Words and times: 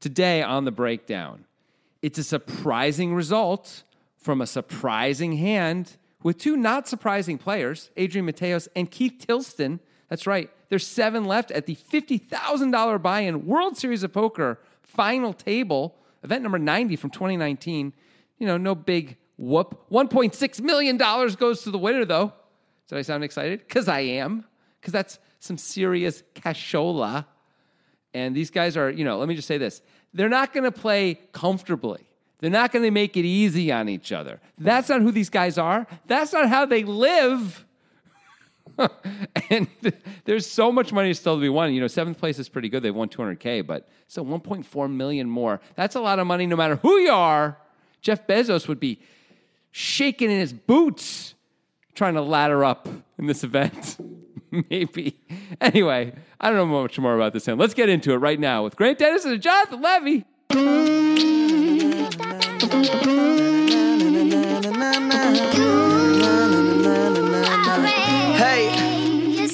today 0.00 0.42
on 0.42 0.64
the 0.64 0.70
breakdown. 0.70 1.44
It's 2.02 2.18
a 2.18 2.24
surprising 2.24 3.14
result 3.14 3.82
from 4.16 4.40
a 4.40 4.46
surprising 4.46 5.36
hand 5.36 5.96
with 6.22 6.38
two 6.38 6.56
not 6.56 6.88
surprising 6.88 7.38
players, 7.38 7.90
Adrian 7.96 8.26
Mateos 8.26 8.68
and 8.74 8.90
Keith 8.90 9.24
Tilston. 9.26 9.80
That's 10.08 10.26
right. 10.26 10.50
There's 10.68 10.86
seven 10.86 11.24
left 11.24 11.50
at 11.50 11.66
the 11.66 11.76
$50,000 11.76 13.02
buy 13.02 13.20
in 13.20 13.46
World 13.46 13.76
Series 13.76 14.02
of 14.02 14.12
Poker 14.12 14.60
final 14.82 15.32
table, 15.32 15.96
event 16.22 16.42
number 16.42 16.58
90 16.58 16.96
from 16.96 17.10
2019. 17.10 17.92
You 18.38 18.46
know, 18.46 18.56
no 18.56 18.74
big 18.74 19.16
whoop. 19.36 19.88
$1.6 19.90 20.60
million 20.60 20.96
goes 20.96 21.62
to 21.62 21.70
the 21.70 21.78
winner, 21.78 22.04
though. 22.04 22.32
Did 22.88 22.98
I 22.98 23.02
sound 23.02 23.24
excited? 23.24 23.60
Because 23.60 23.88
I 23.88 24.00
am. 24.00 24.44
Because 24.80 24.92
that's 24.92 25.18
some 25.40 25.58
serious 25.58 26.22
cashola. 26.34 27.26
And 28.14 28.34
these 28.34 28.50
guys 28.50 28.76
are, 28.76 28.90
you 28.90 29.04
know, 29.04 29.18
let 29.18 29.28
me 29.28 29.34
just 29.34 29.48
say 29.48 29.58
this 29.58 29.82
they're 30.14 30.28
not 30.28 30.52
going 30.52 30.64
to 30.64 30.72
play 30.72 31.20
comfortably. 31.32 32.04
They're 32.40 32.50
not 32.50 32.72
going 32.72 32.84
to 32.84 32.90
make 32.90 33.16
it 33.16 33.24
easy 33.24 33.72
on 33.72 33.88
each 33.88 34.12
other. 34.12 34.40
That's 34.58 34.88
not 34.88 35.02
who 35.02 35.10
these 35.10 35.30
guys 35.30 35.58
are. 35.58 35.86
That's 36.06 36.32
not 36.32 36.48
how 36.48 36.66
they 36.66 36.84
live. 36.84 37.64
and 39.50 39.66
there's 40.24 40.46
so 40.46 40.70
much 40.70 40.92
money 40.92 41.12
still 41.14 41.34
to 41.34 41.40
be 41.40 41.48
won. 41.48 41.72
You 41.72 41.80
know, 41.80 41.88
seventh 41.88 42.18
place 42.18 42.38
is 42.38 42.48
pretty 42.48 42.68
good. 42.68 42.82
They've 42.82 42.94
won 42.94 43.08
200K, 43.08 43.66
but 43.66 43.88
so 44.06 44.24
1.4 44.24 44.92
million 44.92 45.28
more. 45.28 45.60
That's 45.74 45.96
a 45.96 46.00
lot 46.00 46.20
of 46.20 46.28
money 46.28 46.46
no 46.46 46.54
matter 46.54 46.76
who 46.76 46.98
you 46.98 47.10
are. 47.10 47.58
Jeff 48.00 48.26
Bezos 48.26 48.68
would 48.68 48.78
be 48.78 49.00
shaking 49.72 50.30
in 50.30 50.38
his 50.38 50.52
boots 50.52 51.34
trying 51.94 52.14
to 52.14 52.22
ladder 52.22 52.64
up 52.64 52.88
in 53.18 53.26
this 53.26 53.42
event. 53.42 53.96
Maybe. 54.70 55.20
Anyway, 55.60 56.12
I 56.40 56.50
don't 56.50 56.56
know 56.56 56.82
much 56.82 56.98
more 56.98 57.14
about 57.14 57.32
this 57.32 57.46
hand. 57.46 57.58
Let's 57.58 57.74
get 57.74 57.88
into 57.88 58.12
it 58.12 58.16
right 58.16 58.38
now 58.38 58.64
with 58.64 58.76
Grant 58.76 58.98
Dennis 58.98 59.24
and 59.24 59.40
Jonathan 59.40 59.80
Levy. 59.80 60.24
Hey, 68.36 69.46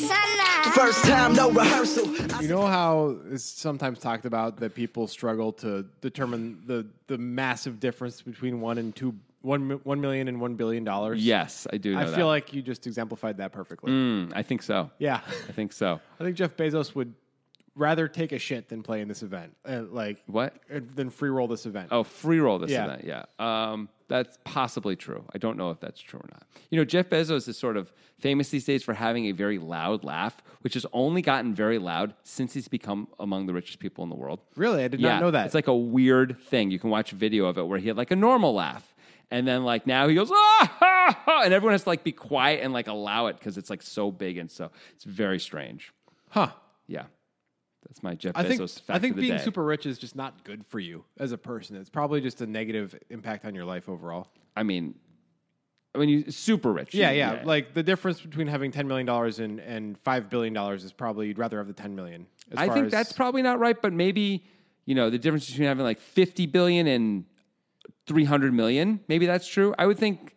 first 0.72 1.04
time, 1.04 1.34
no 1.34 1.50
rehearsal. 1.50 2.06
You 2.40 2.48
know 2.48 2.66
how 2.66 3.16
it's 3.30 3.44
sometimes 3.44 3.98
talked 3.98 4.26
about 4.26 4.58
that 4.58 4.74
people 4.74 5.08
struggle 5.08 5.52
to 5.54 5.86
determine 6.00 6.62
the 6.66 6.86
the 7.06 7.18
massive 7.18 7.80
difference 7.80 8.20
between 8.22 8.60
one 8.60 8.78
and 8.78 8.94
two 8.94 9.14
one 9.44 9.80
one 9.84 10.00
million 10.00 10.26
and 10.28 10.40
one 10.40 10.54
billion 10.54 10.84
dollars. 10.84 11.24
Yes, 11.24 11.66
I 11.72 11.76
do 11.76 11.92
know 11.94 12.00
I 12.00 12.04
that. 12.06 12.16
feel 12.16 12.26
like 12.26 12.52
you 12.54 12.62
just 12.62 12.86
exemplified 12.86 13.36
that 13.38 13.52
perfectly. 13.52 13.92
Mm, 13.92 14.32
I 14.34 14.42
think 14.42 14.62
so. 14.62 14.90
Yeah, 14.98 15.20
I 15.48 15.52
think 15.52 15.72
so. 15.72 16.00
I 16.20 16.24
think 16.24 16.36
Jeff 16.36 16.56
Bezos 16.56 16.94
would 16.94 17.14
rather 17.76 18.06
take 18.06 18.30
a 18.32 18.38
shit 18.38 18.68
than 18.68 18.82
play 18.84 19.00
in 19.00 19.08
this 19.08 19.22
event, 19.24 19.52
uh, 19.68 19.82
like 19.90 20.22
What? 20.26 20.54
uh, 20.72 20.78
than 20.94 21.10
free 21.10 21.28
roll 21.28 21.48
this 21.48 21.66
event. 21.66 21.88
Oh, 21.90 22.04
free 22.04 22.38
roll 22.38 22.58
this 22.60 22.70
Yeah. 22.70 22.84
event. 22.84 23.04
Yeah. 23.04 23.24
Um, 23.72 23.88
that's 24.06 24.38
possibly 24.44 24.94
true. 24.94 25.24
I 25.34 25.38
don't 25.38 25.56
know 25.58 25.70
if 25.70 25.80
that's 25.80 26.00
true 26.00 26.20
or 26.20 26.28
not. 26.32 26.44
You 26.70 26.78
know, 26.78 26.84
Jeff 26.84 27.08
Bezos 27.10 27.48
is 27.48 27.58
sort 27.58 27.76
of 27.76 27.92
famous 28.20 28.50
these 28.50 28.64
days 28.64 28.84
for 28.84 28.94
having 28.94 29.26
a 29.26 29.32
very 29.32 29.58
loud 29.58 30.04
laugh, 30.04 30.40
which 30.60 30.74
has 30.74 30.86
only 30.92 31.20
gotten 31.20 31.52
very 31.52 31.78
loud 31.78 32.14
since 32.22 32.54
he's 32.54 32.68
become 32.68 33.08
among 33.18 33.46
the 33.46 33.52
richest 33.52 33.80
people 33.80 34.04
in 34.04 34.10
the 34.10 34.14
world. 34.16 34.38
Really, 34.56 34.84
I 34.84 34.88
did 34.88 35.00
yeah, 35.00 35.14
not 35.14 35.22
know 35.22 35.30
that. 35.32 35.46
It's 35.46 35.54
like 35.54 35.66
a 35.66 35.74
weird 35.74 36.38
thing. 36.38 36.70
You 36.70 36.78
can 36.78 36.90
watch 36.90 37.10
a 37.12 37.16
video 37.16 37.46
of 37.46 37.58
it 37.58 37.66
where 37.66 37.78
he 37.80 37.88
had 37.88 37.96
like 37.96 38.12
a 38.12 38.16
normal 38.16 38.54
laugh. 38.54 38.93
And 39.30 39.46
then 39.48 39.64
like 39.64 39.86
now 39.86 40.06
he 40.08 40.14
goes, 40.14 40.30
ah, 40.30 40.76
ha, 40.78 41.22
ha," 41.24 41.42
and 41.44 41.52
everyone 41.52 41.72
has 41.72 41.82
to 41.84 41.88
like 41.88 42.04
be 42.04 42.12
quiet 42.12 42.60
and 42.62 42.72
like 42.72 42.86
allow 42.88 43.26
it 43.26 43.38
because 43.38 43.58
it's 43.58 43.70
like 43.70 43.82
so 43.82 44.10
big 44.12 44.38
and 44.38 44.50
so 44.50 44.70
it's 44.94 45.04
very 45.04 45.40
strange. 45.40 45.92
huh? 46.30 46.48
Yeah. 46.86 47.04
That's 47.88 48.02
my 48.02 48.14
Jeff 48.14 48.32
I 48.34 48.44
Bezos 48.44 48.46
think 48.46 48.70
fact 48.70 48.90
I 48.90 48.98
think 48.98 49.10
of 49.12 49.16
the 49.16 49.22
being 49.22 49.36
day. 49.38 49.44
super 49.44 49.62
rich 49.64 49.84
is 49.86 49.98
just 49.98 50.16
not 50.16 50.42
good 50.44 50.64
for 50.66 50.78
you 50.80 51.04
as 51.18 51.32
a 51.32 51.38
person. 51.38 51.76
It's 51.76 51.90
probably 51.90 52.20
just 52.20 52.40
a 52.40 52.46
negative 52.46 52.94
impact 53.10 53.44
on 53.44 53.54
your 53.54 53.64
life 53.66 53.88
overall. 53.90 54.28
I 54.56 54.62
mean, 54.62 54.94
I 55.94 55.98
mean, 55.98 56.08
you 56.08 56.30
super 56.30 56.72
rich. 56.72 56.94
Yeah, 56.94 57.10
yeah. 57.10 57.42
Like 57.44 57.74
the 57.74 57.82
difference 57.82 58.20
between 58.20 58.46
having 58.46 58.70
ten 58.72 58.88
million 58.88 59.06
dollars 59.06 59.38
and 59.38 59.60
and 59.60 59.98
five 59.98 60.30
billion 60.30 60.54
dollars 60.54 60.82
is 60.82 60.92
probably 60.92 61.28
you'd 61.28 61.38
rather 61.38 61.58
have 61.58 61.66
the 61.66 61.72
ten 61.74 61.94
million. 61.94 62.26
as 62.52 62.58
I 62.58 62.68
think 62.72 62.86
as- 62.86 62.92
that's 62.92 63.12
probably 63.12 63.42
not 63.42 63.58
right, 63.58 63.80
but 63.80 63.92
maybe 63.92 64.44
you 64.86 64.94
know 64.94 65.10
the 65.10 65.18
difference 65.18 65.48
between 65.50 65.68
having 65.68 65.84
like 65.84 66.00
fifty 66.00 66.46
billion 66.46 66.86
and 66.86 67.24
three 68.06 68.24
hundred 68.24 68.52
million. 68.52 69.00
Maybe 69.08 69.26
that's 69.26 69.48
true. 69.48 69.74
I 69.78 69.86
would 69.86 69.98
think 69.98 70.34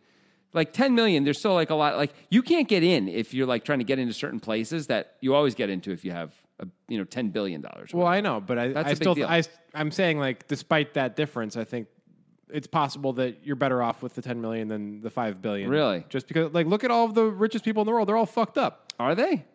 like 0.54 0.74
ten 0.74 0.96
million. 0.96 1.24
There's 1.24 1.40
still 1.40 1.54
like 1.54 1.70
a 1.70 1.76
lot. 1.76 1.98
Like 1.98 2.14
you 2.30 2.42
can't 2.42 2.68
get 2.68 2.84
in 2.84 3.08
if 3.08 3.34
you're 3.34 3.48
like 3.48 3.64
trying 3.64 3.80
to 3.80 3.86
get 3.86 4.00
into 4.00 4.14
certain 4.14 4.40
places 4.40 4.88
that 4.88 5.16
you 5.22 5.36
always 5.36 5.56
get 5.56 5.70
into 5.70 5.92
if 5.92 6.06
you 6.06 6.12
have 6.12 6.34
a, 6.60 6.68
you 6.88 6.98
know 6.98 7.04
ten 7.04 7.30
billion 7.30 7.62
dollars. 7.62 7.94
Well, 7.94 8.08
I 8.08 8.22
know, 8.22 8.42
but 8.42 8.58
I, 8.58 8.68
That's 8.70 8.90
I 8.90 8.94
still 8.94 9.16
deal. 9.16 9.28
I 9.28 9.44
I'm 9.74 9.92
saying 9.92 10.20
like 10.20 10.48
despite 10.48 10.94
that 10.96 11.16
difference, 11.16 11.58
I 11.58 11.64
think 11.64 11.88
it's 12.50 12.68
possible 12.68 13.14
that 13.14 13.40
you're 13.44 13.56
better 13.56 13.84
off 13.84 14.02
with 14.02 14.16
the 14.16 14.22
ten 14.22 14.42
million 14.42 14.68
than 14.68 15.02
the 15.02 15.10
five 15.10 15.42
billion. 15.42 15.70
Really? 15.70 16.06
Just 16.10 16.28
because 16.28 16.54
like 16.54 16.68
look 16.68 16.84
at 16.84 16.92
all 16.92 17.06
of 17.06 17.14
the 17.14 17.26
richest 17.26 17.66
people 17.66 17.82
in 17.82 17.86
the 17.86 17.92
world, 17.92 18.08
they're 18.08 18.18
all 18.18 18.26
fucked 18.26 18.58
up. 18.58 18.94
Are 19.00 19.16
they? 19.16 19.46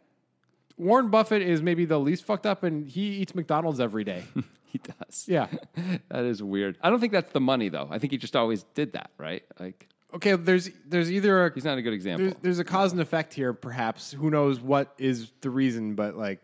Warren 0.76 1.10
Buffett 1.10 1.42
is 1.42 1.62
maybe 1.62 1.84
the 1.84 2.00
least 2.00 2.24
fucked 2.24 2.46
up, 2.46 2.62
and 2.62 2.88
he 2.88 3.02
eats 3.18 3.34
McDonald's 3.34 3.80
every 3.80 4.04
day. 4.04 4.24
He 4.72 4.78
does. 4.78 5.26
yeah. 5.28 5.48
that 6.08 6.24
is 6.24 6.42
weird. 6.42 6.78
I 6.82 6.88
don't 6.88 6.98
think 6.98 7.12
that's 7.12 7.30
the 7.32 7.40
money 7.40 7.68
though. 7.68 7.88
I 7.90 7.98
think 7.98 8.10
he 8.10 8.16
just 8.16 8.34
always 8.34 8.62
did 8.74 8.94
that, 8.94 9.10
right? 9.18 9.42
Like 9.60 9.86
Okay. 10.14 10.34
There's 10.34 10.70
there's 10.86 11.12
either 11.12 11.46
a 11.46 11.54
he's 11.54 11.64
not 11.64 11.76
a 11.76 11.82
good 11.82 11.92
example. 11.92 12.28
there's, 12.28 12.42
there's 12.42 12.58
a 12.58 12.64
cause 12.64 12.92
and 12.92 13.00
effect 13.00 13.34
here, 13.34 13.52
perhaps. 13.52 14.12
Who 14.12 14.30
knows 14.30 14.60
what 14.60 14.94
is 14.96 15.30
the 15.42 15.50
reason, 15.50 15.94
but 15.94 16.16
like 16.16 16.40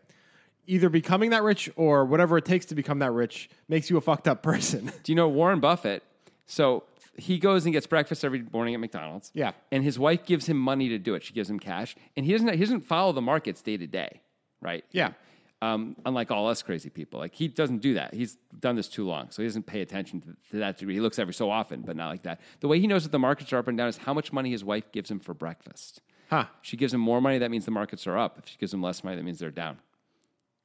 either 0.66 0.90
becoming 0.90 1.30
that 1.30 1.42
rich 1.42 1.70
or 1.76 2.04
whatever 2.04 2.36
it 2.36 2.44
takes 2.44 2.66
to 2.66 2.74
become 2.74 2.98
that 2.98 3.12
rich 3.12 3.48
makes 3.68 3.88
you 3.88 3.96
a 3.96 4.00
fucked 4.02 4.28
up 4.28 4.42
person. 4.42 4.92
Do 5.02 5.12
you 5.12 5.16
know 5.16 5.28
Warren 5.28 5.60
Buffett? 5.60 6.02
So 6.44 6.84
he 7.16 7.38
goes 7.38 7.64
and 7.64 7.72
gets 7.72 7.86
breakfast 7.86 8.24
every 8.24 8.44
morning 8.52 8.74
at 8.74 8.80
McDonald's. 8.80 9.30
Yeah. 9.34 9.52
And 9.72 9.82
his 9.82 9.98
wife 9.98 10.26
gives 10.26 10.46
him 10.46 10.58
money 10.58 10.90
to 10.90 10.98
do 10.98 11.14
it. 11.14 11.24
She 11.24 11.32
gives 11.32 11.48
him 11.48 11.58
cash. 11.58 11.96
And 12.16 12.26
he 12.26 12.32
doesn't 12.32 12.52
he 12.52 12.60
doesn't 12.60 12.82
follow 12.82 13.12
the 13.12 13.22
markets 13.22 13.62
day 13.62 13.78
to 13.78 13.86
day, 13.86 14.20
right? 14.60 14.84
Yeah. 14.92 15.12
Um, 15.60 15.96
unlike 16.06 16.30
all 16.30 16.48
us 16.48 16.62
crazy 16.62 16.88
people. 16.88 17.18
Like 17.18 17.34
he 17.34 17.48
doesn't 17.48 17.78
do 17.78 17.94
that. 17.94 18.14
He's 18.14 18.36
done 18.60 18.76
this 18.76 18.86
too 18.86 19.04
long. 19.04 19.30
So 19.30 19.42
he 19.42 19.48
doesn't 19.48 19.66
pay 19.66 19.80
attention 19.80 20.20
to, 20.20 20.36
to 20.50 20.58
that 20.58 20.78
degree. 20.78 20.94
He 20.94 21.00
looks 21.00 21.18
every 21.18 21.34
so 21.34 21.50
often, 21.50 21.82
but 21.82 21.96
not 21.96 22.10
like 22.10 22.22
that. 22.22 22.40
The 22.60 22.68
way 22.68 22.78
he 22.78 22.86
knows 22.86 23.02
that 23.02 23.10
the 23.10 23.18
markets 23.18 23.52
are 23.52 23.58
up 23.58 23.66
and 23.66 23.76
down 23.76 23.88
is 23.88 23.96
how 23.96 24.14
much 24.14 24.32
money 24.32 24.52
his 24.52 24.62
wife 24.62 24.92
gives 24.92 25.10
him 25.10 25.18
for 25.18 25.34
breakfast. 25.34 26.00
Huh. 26.30 26.44
She 26.62 26.76
gives 26.76 26.94
him 26.94 27.00
more 27.00 27.20
money, 27.20 27.38
that 27.38 27.50
means 27.50 27.64
the 27.64 27.72
markets 27.72 28.06
are 28.06 28.16
up. 28.16 28.38
If 28.38 28.48
she 28.48 28.56
gives 28.58 28.72
him 28.72 28.82
less 28.82 29.02
money, 29.02 29.16
that 29.16 29.24
means 29.24 29.40
they're 29.40 29.50
down. 29.50 29.78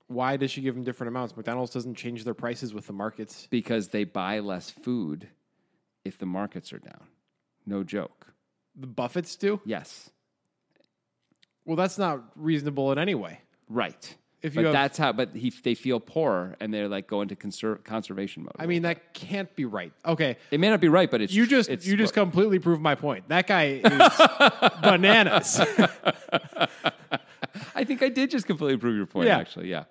Why 0.08 0.38
does 0.38 0.52
she 0.52 0.62
give 0.62 0.76
them 0.76 0.84
different 0.84 1.08
amounts? 1.08 1.36
McDonald's 1.36 1.72
doesn't 1.72 1.96
change 1.96 2.24
their 2.24 2.34
prices 2.34 2.74
with 2.74 2.86
the 2.86 2.94
markets. 2.94 3.48
Because 3.50 3.88
they 3.88 4.04
buy 4.04 4.40
less 4.40 4.70
food 4.70 5.28
if 6.06 6.18
the 6.20 6.26
markets 6.26 6.72
are 6.72 6.80
down. 6.80 7.08
No 7.66 7.84
joke. 7.84 8.28
The 8.76 8.88
Buffets 8.88 9.36
do? 9.38 9.62
Yes. 9.66 10.10
Well, 11.66 11.78
that's 11.78 11.98
not 11.98 12.24
reasonable 12.36 12.92
in 12.92 13.00
any 13.00 13.16
way. 13.16 13.40
Right. 13.70 14.16
If 14.44 14.54
but 14.56 14.66
have- 14.66 14.74
that's 14.74 14.98
how. 14.98 15.14
But 15.14 15.30
he, 15.36 15.50
they 15.64 15.74
feel 15.74 16.00
poorer, 16.02 16.56
and 16.60 16.74
they're 16.74 16.90
like 16.90 17.08
go 17.08 17.22
into 17.22 17.36
conser- 17.36 17.82
conservation 17.86 18.44
mode. 18.44 18.52
I 18.60 18.66
mean, 18.68 18.82
that 18.82 19.14
can't 19.14 19.54
be 19.56 19.64
right. 19.66 19.94
Okay. 20.06 20.36
it 20.52 20.60
may 20.60 20.70
not 20.70 20.82
be 20.82 20.90
right, 20.90 21.10
but 21.10 21.22
it's 21.22 21.34
You 21.34 21.48
just 21.48 21.70
it's 21.70 21.88
you 21.88 21.96
just 21.96 22.14
completely 22.14 22.60
proved 22.60 22.82
my 22.82 22.94
point. 22.96 23.30
That 23.30 23.48
guy 23.48 23.64
is 23.86 24.82
bananas. 24.82 25.62
I 27.76 27.84
think 27.84 28.02
I 28.04 28.10
did 28.10 28.32
just 28.32 28.46
completely 28.46 28.78
prove 28.78 28.96
your 28.96 29.06
point. 29.06 29.28
Yeah. 29.28 29.38
Actually, 29.38 29.70
yeah, 29.70 29.86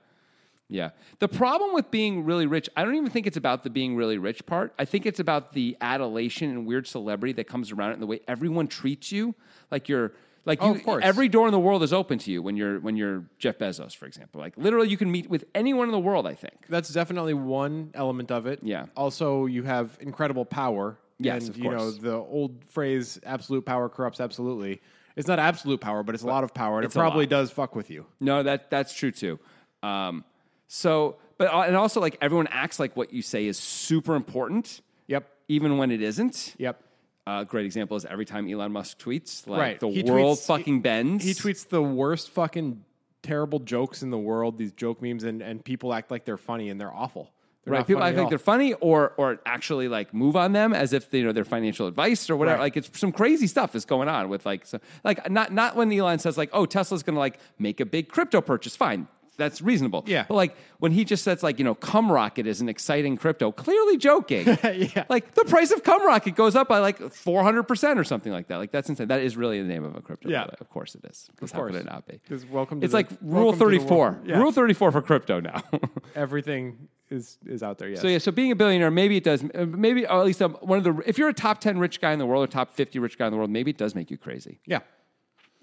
yeah. 0.69 0.91
The 1.19 1.29
problem 1.29 1.73
with 1.75 1.91
being 1.91 2.25
really 2.25 2.47
rich, 2.47 2.69
I 2.77 2.85
don't 2.85 2.95
even 2.97 3.11
think 3.11 3.27
it's 3.27 3.37
about 3.37 3.63
the 3.63 3.71
being 3.71 3.97
really 3.97 4.19
rich 4.19 4.45
part. 4.47 4.75
I 4.79 4.85
think 4.85 5.07
it's 5.07 5.21
about 5.21 5.53
the 5.53 5.77
adulation 5.81 6.51
and 6.51 6.67
weird 6.67 6.87
celebrity 6.87 7.33
that 7.35 7.45
comes 7.47 7.71
around 7.73 7.91
it, 7.91 7.95
and 7.95 8.03
the 8.03 8.07
way 8.07 8.21
everyone 8.29 8.67
treats 8.69 9.13
you. 9.13 9.35
Like 9.71 9.89
you're. 9.89 10.13
Like 10.45 10.59
Oh, 10.63 10.69
you, 10.71 10.75
of 10.75 10.83
course. 10.85 11.05
every 11.05 11.29
door 11.29 11.47
in 11.47 11.53
the 11.53 11.61
world 11.61 11.83
is 11.85 11.93
open 11.93 12.19
to 12.19 12.31
you 12.33 12.43
when 12.43 12.57
you're 12.57 12.81
when 12.81 12.97
you're 12.97 13.25
Jeff 13.39 13.59
Bezos, 13.59 13.95
for 13.95 14.07
example. 14.07 14.41
Like 14.41 14.55
literally, 14.57 14.89
you 14.89 14.97
can 14.97 15.11
meet 15.11 15.31
with 15.31 15.45
anyone 15.55 15.87
in 15.89 15.93
the 15.93 16.01
world. 16.01 16.27
I 16.27 16.35
think. 16.35 16.67
That's 16.69 16.89
definitely 16.93 17.35
one 17.35 17.91
element 17.95 18.31
of 18.33 18.47
it. 18.47 18.61
Yeah. 18.63 18.87
Also, 18.97 19.47
you 19.47 19.63
have 19.63 19.97
incredible 20.01 20.45
power. 20.45 20.99
Yes, 21.19 21.43
and, 21.47 21.51
of 21.51 21.59
you 21.59 21.71
know 21.71 21.77
course. 21.79 21.99
the 21.99 22.15
old 22.17 22.65
phrase 22.71 23.21
"absolute 23.25 23.65
power 23.65 23.89
corrupts 23.89 24.21
absolutely." 24.21 24.81
It's 25.15 25.29
not 25.29 25.39
absolute 25.39 25.81
power, 25.81 26.03
but 26.03 26.15
it's 26.15 26.25
a 26.25 26.27
lot 26.27 26.43
of 26.43 26.53
power, 26.55 26.79
and 26.79 26.87
it 26.87 26.93
probably 26.93 27.27
does 27.27 27.51
fuck 27.51 27.77
with 27.77 27.91
you. 27.91 28.07
No, 28.19 28.43
that 28.43 28.71
that's 28.71 28.95
true 28.95 29.13
too. 29.13 29.39
Um, 29.83 30.25
so, 30.67 31.19
but 31.39 31.53
uh, 31.53 31.61
and 31.67 31.77
also 31.77 32.01
like 32.01 32.17
everyone 32.21 32.49
acts 32.51 32.81
like 32.81 32.97
what 32.97 33.13
you 33.13 33.21
say 33.23 33.47
is 33.47 33.59
super 33.59 34.15
important, 34.17 34.81
Yep. 35.07 35.29
even 35.49 35.77
when 35.77 35.91
it 35.93 36.01
isn't. 36.03 36.55
Yep. 36.59 36.83
A 37.27 37.45
great 37.45 37.67
example 37.67 37.97
is 37.97 38.05
every 38.05 38.25
time 38.25 38.49
Elon 38.51 38.73
Musk 38.73 38.99
tweets, 38.99 39.47
like 39.47 39.61
Right. 39.61 39.81
the 39.81 39.89
He 39.89 40.03
world 40.03 40.39
tweets- 40.39 40.47
fucking 40.47 40.81
bends. 40.83 41.25
He 41.25 41.33
tweets 41.33 41.69
the 41.69 41.83
worst 41.83 42.31
fucking 42.31 42.85
terrible 43.23 43.61
jokes 43.61 44.03
in 44.03 44.11
the 44.11 44.19
world. 44.19 44.59
These 44.59 44.73
joke 44.73 45.01
memes, 45.01 45.23
and 45.23 45.41
and 45.41 45.65
people 45.65 45.95
act 45.95 46.11
like 46.11 46.25
they're 46.25 46.37
funny, 46.37 46.69
and 46.69 46.81
they're 46.81 46.93
awful. 46.93 47.31
They're 47.65 47.73
right. 47.75 47.79
not 47.79 47.87
People 47.87 48.01
funny 48.01 48.09
act 48.11 48.15
at 48.15 48.19
like 48.19 48.25
all. 48.25 48.31
they're 48.31 48.39
funny, 48.41 48.73
or 48.75 49.13
or 49.19 49.39
actually 49.47 49.87
like 49.87 50.13
move 50.13 50.35
on 50.35 50.51
them 50.53 50.73
as 50.73 50.93
if 50.93 51.11
they, 51.11 51.19
you 51.19 51.25
know 51.25 51.31
their 51.33 51.45
financial 51.45 51.87
advice 51.87 52.29
or 52.29 52.35
whatever. 52.37 52.61
Like 52.61 52.77
it's 52.77 52.99
some 52.99 53.13
crazy 53.13 53.47
stuff 53.47 53.77
is 53.77 53.85
going 53.85 54.09
on 54.09 54.29
with 54.29 54.45
like 54.45 54.67
so 54.67 54.81
like 55.05 55.31
not 55.31 55.53
not 55.53 55.77
when 55.77 55.93
Elon 55.93 56.19
says 56.19 56.37
like 56.37 56.51
oh 56.53 56.67
Tesla's 56.67 57.05
going 57.05 57.15
to 57.15 57.21
like 57.21 57.39
make 57.61 57.79
a 57.79 57.87
big 57.87 58.09
crypto 58.09 58.41
purchase. 58.41 58.75
Fine, 58.75 59.07
that's 59.37 59.63
reasonable. 59.63 60.05
Yeah. 60.07 60.25
But 60.29 60.35
like 60.35 60.57
when 60.79 60.93
he 60.93 61.05
just 61.05 61.25
says 61.25 61.43
like, 61.43 61.59
you 61.59 61.65
know, 61.65 61.75
cum 61.75 62.11
rocket 62.13 62.47
is 62.47 62.61
an 62.61 62.69
exciting 62.69 63.17
crypto, 63.17 63.51
clearly 63.53 63.97
joking. 63.97 64.47
Yeah. 64.95 65.05
Like 65.09 65.35
the 65.35 65.45
price 65.45 65.71
of 65.71 65.83
cum 65.83 66.05
rocket 66.07 66.35
goes 66.37 66.55
up 66.57 66.69
by 66.69 66.79
like 66.79 66.99
400% 66.99 67.97
or 67.97 68.05
something 68.05 68.33
like 68.33 68.49
that. 68.49 68.57
Like 68.59 68.71
that's 68.73 68.89
insane. 68.89 69.09
That 69.09 69.21
is 69.21 69.37
really 69.37 69.61
the 69.63 69.69
name 69.69 69.85
of 69.85 69.97
a 69.97 70.01
crypto. 70.01 70.29
Yeah. 70.29 70.47
Of 70.61 70.69
course 70.71 70.95
it 70.95 71.05
is. 71.11 71.29
Of 71.41 71.51
how 71.51 71.67
could 71.67 71.75
it 71.77 71.85
not 71.87 72.07
be? 72.07 72.21
welcome 72.51 72.81
to 72.81 72.85
It's 72.85 72.93
the- 72.93 72.99
like 72.99 73.09
rule 73.23 73.53
the 73.53 73.59
34. 73.59 74.21
Yeah. 74.25 74.39
Rule 74.39 74.53
34 74.53 74.93
for 74.93 75.03
crypto 75.03 75.41
now. 75.41 75.63
Everything 76.15 76.89
is 77.11 77.39
is 77.47 77.63
out 77.63 77.79
there. 77.79 77.89
Yes. 77.91 78.01
So 78.01 78.09
yeah, 78.09 78.19
so 78.19 78.33
being 78.33 78.53
a 78.53 78.57
billionaire, 78.57 78.91
maybe 78.91 79.17
it 79.17 79.25
does. 79.25 79.45
uh, 79.55 79.67
Maybe 79.67 80.07
or 80.07 80.21
at 80.21 80.25
least 80.27 80.41
um, 80.43 80.55
one 80.61 80.79
of 80.79 80.85
the. 80.85 81.03
If 81.07 81.19
you're 81.19 81.29
a 81.29 81.35
top 81.35 81.61
ten 81.61 81.79
rich 81.79 82.01
guy 82.01 82.13
in 82.13 82.19
the 82.19 82.27
world 82.27 82.45
or 82.45 82.47
top 82.51 82.73
fifty 82.75 82.99
rich 82.99 83.19
guy 83.19 83.27
in 83.27 83.33
the 83.33 83.37
world, 83.37 83.51
maybe 83.51 83.71
it 83.71 83.77
does 83.79 83.95
make 83.95 84.11
you 84.11 84.17
crazy. 84.17 84.61
yeah. 84.67 84.81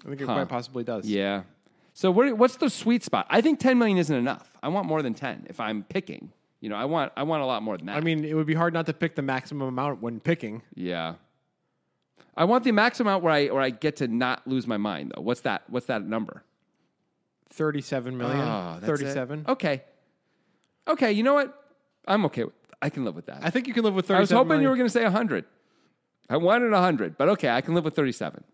I 0.04 0.08
think 0.08 0.20
it 0.22 0.24
quite 0.24 0.48
possibly 0.48 0.82
does. 0.84 1.06
Yeah. 1.06 1.42
So 1.92 2.10
what, 2.10 2.36
what's 2.36 2.56
the 2.56 2.70
sweet 2.70 3.02
spot? 3.02 3.26
I 3.28 3.40
think 3.40 3.58
ten 3.58 3.78
million 3.78 3.98
isn't 3.98 4.14
enough. 4.16 4.50
I 4.62 4.68
want 4.68 4.86
more 4.86 5.02
than 5.02 5.14
ten. 5.14 5.46
If 5.48 5.60
I'm 5.60 5.82
picking, 5.84 6.32
you 6.60 6.68
know, 6.68 6.76
I 6.76 6.84
want 6.84 7.12
I 7.16 7.22
want 7.24 7.42
a 7.42 7.46
lot 7.46 7.62
more 7.62 7.76
than 7.76 7.86
that. 7.86 7.96
I 7.96 8.00
mean, 8.00 8.24
it 8.24 8.34
would 8.34 8.46
be 8.46 8.54
hard 8.54 8.72
not 8.72 8.86
to 8.86 8.92
pick 8.92 9.14
the 9.16 9.22
maximum 9.22 9.68
amount 9.68 10.00
when 10.02 10.20
picking. 10.20 10.62
yeah. 10.74 11.14
I 12.36 12.44
want 12.44 12.64
the 12.64 12.72
max 12.72 13.00
amount 13.00 13.22
where 13.24 13.32
I 13.32 13.46
where 13.48 13.60
I 13.60 13.70
get 13.70 13.96
to 13.96 14.08
not 14.08 14.46
lose 14.46 14.66
my 14.66 14.76
mind 14.76 15.12
though. 15.14 15.20
What's 15.20 15.40
that? 15.42 15.64
What's 15.68 15.86
that 15.86 16.06
number? 16.06 16.44
37 17.50 18.16
million. 18.16 18.40
Oh, 18.40 18.78
that's 18.80 19.00
it? 19.00 19.04
37. 19.04 19.44
Okay. 19.48 19.82
Okay. 20.88 21.12
You 21.12 21.22
know 21.22 21.34
what? 21.34 21.72
I'm 22.06 22.24
okay. 22.26 22.44
with 22.44 22.54
I 22.80 22.88
can 22.88 23.04
live 23.04 23.14
with 23.14 23.26
that. 23.26 23.40
I 23.42 23.50
think 23.50 23.66
you 23.66 23.74
can 23.74 23.84
live 23.84 23.94
with 23.94 24.06
37 24.06 24.16
I 24.16 24.20
was 24.20 24.30
hoping 24.30 24.48
million. 24.48 24.62
you 24.62 24.68
were 24.70 24.76
going 24.76 24.86
to 24.86 24.92
say 24.92 25.02
100. 25.02 25.44
I 26.30 26.36
wanted 26.36 26.70
100, 26.70 27.18
but 27.18 27.28
okay, 27.30 27.50
I 27.50 27.60
can 27.60 27.74
live 27.74 27.84
with 27.84 27.94
37. 27.96 28.44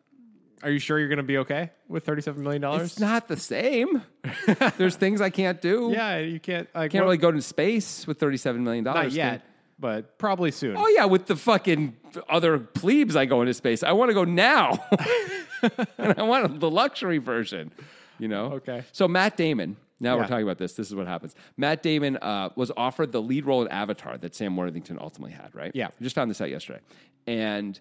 Are 0.63 0.71
you 0.71 0.79
sure 0.79 0.99
you're 0.99 1.09
going 1.09 1.19
to 1.19 1.23
be 1.23 1.39
okay 1.39 1.71
with 1.89 2.05
37 2.07 2.43
million 2.43 2.63
dollars? 2.63 2.93
It's 2.93 3.01
not 3.01 3.29
the 3.29 3.37
same. 3.37 4.03
There's 4.79 4.97
things 4.97 5.21
I 5.21 5.31
can't 5.31 5.61
do. 5.61 5.91
Yeah, 5.93 6.19
you 6.19 6.41
can't. 6.41 6.69
Like, 6.75 6.93
Can't 6.93 7.05
what- 7.05 7.11
really 7.11 7.19
go 7.19 7.31
to 7.31 7.43
space 7.43 8.07
with 8.07 8.19
$37 8.19 8.61
million. 8.61 8.83
Not 8.85 9.13
yet, 9.13 9.43
but 9.79 10.19
probably 10.19 10.51
soon. 10.51 10.77
Oh, 10.77 10.89
yeah, 10.89 11.05
with 11.05 11.27
the 11.27 11.37
fucking 11.37 11.97
other 12.29 12.59
plebes 12.59 13.17
I 13.17 13.27
go 13.27 13.43
into 13.43 13.53
space. 13.55 13.83
I 13.83 13.93
want 13.93 14.09
to 14.11 14.15
go 14.15 14.25
now. 14.25 14.79
and 15.99 16.19
I 16.19 16.23
want 16.23 16.61
the 16.61 16.71
luxury 16.71 17.19
version, 17.19 17.71
you 18.19 18.29
know? 18.29 18.53
Okay. 18.55 18.83
So 18.93 19.07
Matt 19.07 19.37
Damon, 19.37 19.77
now 20.01 20.17
we're 20.17 20.27
talking 20.27 20.43
about 20.45 20.59
this. 20.59 20.73
This 20.73 20.89
is 20.89 20.95
what 20.95 21.07
happens. 21.07 21.35
Matt 21.59 21.83
Damon 21.83 22.17
uh, 22.17 22.49
was 22.57 22.73
offered 22.77 23.13
the 23.13 23.21
lead 23.23 23.45
role 23.45 23.63
in 23.63 23.69
Avatar 23.69 24.17
that 24.19 24.35
Sam 24.35 24.57
Worthington 24.57 24.99
ultimately 25.01 25.33
had, 25.35 25.55
right? 25.55 25.73
Yeah. 25.75 25.89
I 25.89 26.03
just 26.03 26.15
found 26.15 26.31
this 26.31 26.41
out 26.41 26.51
yesterday. 26.51 26.81
And 27.27 27.79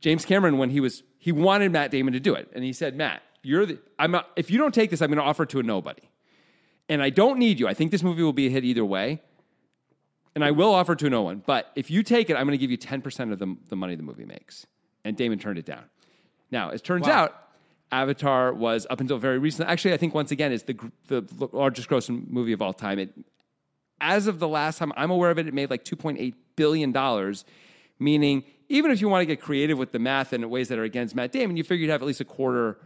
James 0.00 0.24
Cameron, 0.24 0.58
when 0.58 0.70
he 0.70 0.80
was, 0.80 1.02
he 1.18 1.32
wanted 1.32 1.72
Matt 1.72 1.90
Damon 1.90 2.12
to 2.12 2.20
do 2.20 2.34
it. 2.34 2.48
And 2.54 2.62
he 2.64 2.72
said, 2.72 2.96
Matt, 2.96 3.22
you're 3.42 3.66
the, 3.66 3.78
I'm 3.98 4.10
not, 4.10 4.28
if 4.36 4.50
you 4.50 4.58
don't 4.58 4.74
take 4.74 4.90
this, 4.90 5.02
I'm 5.02 5.08
going 5.08 5.18
to 5.18 5.24
offer 5.24 5.42
it 5.44 5.48
to 5.50 5.60
a 5.60 5.62
nobody. 5.62 6.02
And 6.88 7.02
I 7.02 7.10
don't 7.10 7.38
need 7.38 7.58
you. 7.60 7.68
I 7.68 7.74
think 7.74 7.90
this 7.90 8.02
movie 8.02 8.22
will 8.22 8.32
be 8.32 8.46
a 8.46 8.50
hit 8.50 8.64
either 8.64 8.84
way. 8.84 9.20
And 10.34 10.44
I 10.44 10.52
will 10.52 10.72
offer 10.72 10.94
to 10.94 11.10
no 11.10 11.22
one. 11.22 11.42
But 11.44 11.70
if 11.74 11.90
you 11.90 12.02
take 12.02 12.30
it, 12.30 12.36
I'm 12.36 12.46
going 12.46 12.58
to 12.58 12.64
give 12.64 12.70
you 12.70 12.78
10% 12.78 13.32
of 13.32 13.38
the, 13.38 13.56
the 13.68 13.76
money 13.76 13.96
the 13.96 14.02
movie 14.04 14.24
makes. 14.24 14.66
And 15.04 15.16
Damon 15.16 15.38
turned 15.38 15.58
it 15.58 15.66
down. 15.66 15.84
Now, 16.50 16.70
as 16.70 16.80
turns 16.80 17.06
Wow. 17.06 17.12
out, 17.24 17.42
Avatar 17.90 18.52
was 18.52 18.86
up 18.90 19.00
until 19.00 19.18
very 19.18 19.38
recently. 19.38 19.70
Actually, 19.72 19.94
I 19.94 19.96
think 19.96 20.14
once 20.14 20.30
again 20.30 20.52
is 20.52 20.62
the 20.64 20.76
the 21.08 21.22
largest 21.52 21.88
grossing 21.88 22.28
movie 22.28 22.52
of 22.52 22.60
all 22.60 22.74
time. 22.74 22.98
It, 22.98 23.10
as 24.00 24.26
of 24.26 24.38
the 24.38 24.48
last 24.48 24.78
time 24.78 24.92
I'm 24.96 25.10
aware 25.10 25.30
of 25.30 25.38
it, 25.38 25.48
it 25.48 25.54
made 25.54 25.70
like 25.70 25.84
2.8 25.84 26.34
billion 26.54 26.92
dollars. 26.92 27.44
Meaning, 27.98 28.44
even 28.68 28.90
if 28.90 29.00
you 29.00 29.08
want 29.08 29.22
to 29.22 29.26
get 29.26 29.40
creative 29.40 29.78
with 29.78 29.92
the 29.92 29.98
math 29.98 30.32
in 30.32 30.48
ways 30.50 30.68
that 30.68 30.78
are 30.78 30.84
against 30.84 31.14
Matt 31.14 31.32
Damon, 31.32 31.56
you 31.56 31.64
figure 31.64 31.84
you'd 31.86 31.90
have 31.92 32.02
at 32.02 32.06
least 32.06 32.20
a 32.20 32.24
quarter 32.24 32.78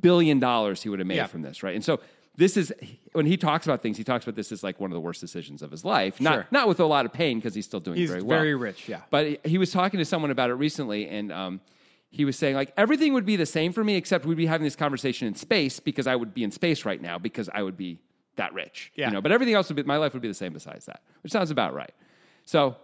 billion 0.00 0.38
dollars 0.40 0.82
he 0.82 0.88
would 0.88 0.98
have 0.98 1.06
made 1.08 1.16
Yeah. 1.16 1.26
from 1.26 1.42
this, 1.42 1.62
right? 1.62 1.74
And 1.74 1.84
so 1.84 2.00
this 2.36 2.56
is 2.56 2.72
when 3.12 3.26
he 3.26 3.36
talks 3.36 3.66
about 3.66 3.82
things, 3.82 3.96
he 3.96 4.04
talks 4.04 4.24
about 4.24 4.34
this 4.34 4.50
as 4.50 4.62
like 4.62 4.80
one 4.80 4.90
of 4.90 4.94
the 4.94 5.00
worst 5.00 5.20
decisions 5.20 5.62
of 5.62 5.70
his 5.70 5.84
life. 5.84 6.20
Not 6.20 6.34
Sure. 6.34 6.46
not 6.50 6.68
with 6.68 6.80
a 6.80 6.84
lot 6.86 7.04
of 7.06 7.12
pain 7.12 7.38
because 7.38 7.54
he's 7.54 7.66
still 7.66 7.80
doing 7.80 7.96
He's 7.96 8.10
very 8.10 8.22
well. 8.22 8.38
very 8.38 8.54
rich, 8.54 8.88
yeah. 8.88 9.02
But 9.10 9.26
he- 9.26 9.38
he 9.44 9.58
was 9.58 9.70
talking 9.70 9.98
to 9.98 10.04
someone 10.04 10.30
about 10.30 10.50
it 10.50 10.54
recently, 10.54 11.08
and 11.08 11.30
um, 11.32 11.60
he 12.10 12.24
was 12.24 12.36
saying 12.36 12.54
like 12.56 12.72
everything 12.76 13.12
would 13.12 13.26
be 13.26 13.36
the 13.36 13.46
same 13.46 13.72
for 13.72 13.84
me, 13.84 13.94
except 13.96 14.24
we'd 14.26 14.36
be 14.36 14.46
having 14.46 14.64
this 14.64 14.76
conversation 14.76 15.28
in 15.28 15.34
space 15.34 15.78
because 15.80 16.06
I 16.06 16.16
would 16.16 16.34
be 16.34 16.42
in 16.44 16.50
space 16.50 16.84
right 16.84 17.00
now 17.00 17.18
because 17.18 17.48
I 17.52 17.62
would 17.62 17.76
be 17.76 17.98
that 18.36 18.52
rich. 18.54 18.90
Yeah. 18.96 19.08
You 19.08 19.14
know, 19.14 19.20
but 19.20 19.30
everything 19.30 19.54
else 19.54 19.68
would 19.68 19.76
be 19.76 19.82
my 19.84 19.96
life 19.96 20.12
would 20.12 20.22
be 20.22 20.28
the 20.28 20.34
same 20.34 20.52
besides 20.52 20.86
that, 20.86 21.02
which 21.22 21.32
sounds 21.32 21.50
about 21.50 21.74
right. 21.74 21.92
So. 22.44 22.76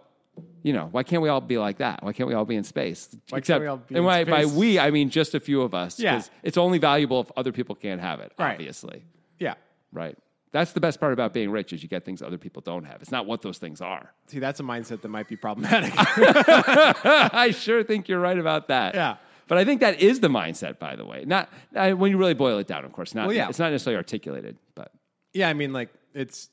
You 0.63 0.73
know, 0.73 0.87
why 0.91 1.03
can't 1.03 1.21
we 1.21 1.29
all 1.29 1.41
be 1.41 1.57
like 1.57 1.77
that? 1.77 2.03
Why 2.03 2.13
can't 2.13 2.29
we 2.29 2.35
all 2.35 2.45
be 2.45 2.55
in 2.55 2.63
space? 2.63 3.09
Why 3.29 3.39
Except, 3.39 3.61
we 3.61 3.67
all 3.67 3.77
be 3.77 3.95
and 3.95 3.97
in 3.97 4.03
by, 4.03 4.23
by 4.23 4.45
we, 4.45 4.77
I 4.79 4.91
mean 4.91 5.09
just 5.09 5.33
a 5.33 5.39
few 5.39 5.61
of 5.61 5.73
us. 5.73 5.99
Yeah. 5.99 6.21
It's 6.43 6.57
only 6.57 6.77
valuable 6.77 7.21
if 7.21 7.31
other 7.35 7.51
people 7.51 7.75
can't 7.75 7.99
have 8.01 8.19
it, 8.19 8.31
Right. 8.37 8.53
obviously. 8.53 9.03
Yeah. 9.39 9.55
Right. 9.91 10.17
That's 10.51 10.73
the 10.73 10.81
best 10.81 10.99
part 10.99 11.13
about 11.13 11.33
being 11.33 11.49
rich 11.49 11.71
is 11.73 11.81
you 11.81 11.87
get 11.89 12.03
things 12.03 12.21
other 12.21 12.37
people 12.37 12.61
don't 12.61 12.83
have. 12.83 13.01
It's 13.01 13.11
not 13.11 13.25
what 13.25 13.41
those 13.41 13.57
things 13.57 13.79
are. 13.81 14.11
See, 14.27 14.39
that's 14.39 14.59
a 14.59 14.63
mindset 14.63 15.01
that 15.01 15.07
might 15.07 15.27
be 15.29 15.37
problematic. 15.37 15.93
I 15.95 17.51
sure 17.57 17.83
think 17.83 18.09
you're 18.09 18.19
right 18.19 18.37
about 18.37 18.67
that. 18.67 18.93
Yeah. 18.93 19.15
But 19.47 19.57
I 19.57 19.65
think 19.65 19.81
that 19.81 19.99
is 20.01 20.19
the 20.19 20.27
mindset, 20.29 20.77
by 20.79 20.95
the 20.95 21.05
way. 21.05 21.23
Not 21.25 21.49
uh, 21.75 21.91
when 21.91 22.11
you 22.11 22.17
really 22.17 22.33
boil 22.33 22.57
it 22.59 22.67
down, 22.67 22.85
of 22.85 22.91
course. 22.93 23.15
Not. 23.15 23.27
Well, 23.27 23.35
yeah. 23.35 23.49
It's 23.49 23.59
not 23.59 23.71
necessarily 23.71 23.97
articulated, 23.97 24.57
but 24.75 24.91
yeah, 25.33 25.49
I 25.49 25.53
mean, 25.53 25.73
like, 25.73 25.89
it's. 26.13 26.49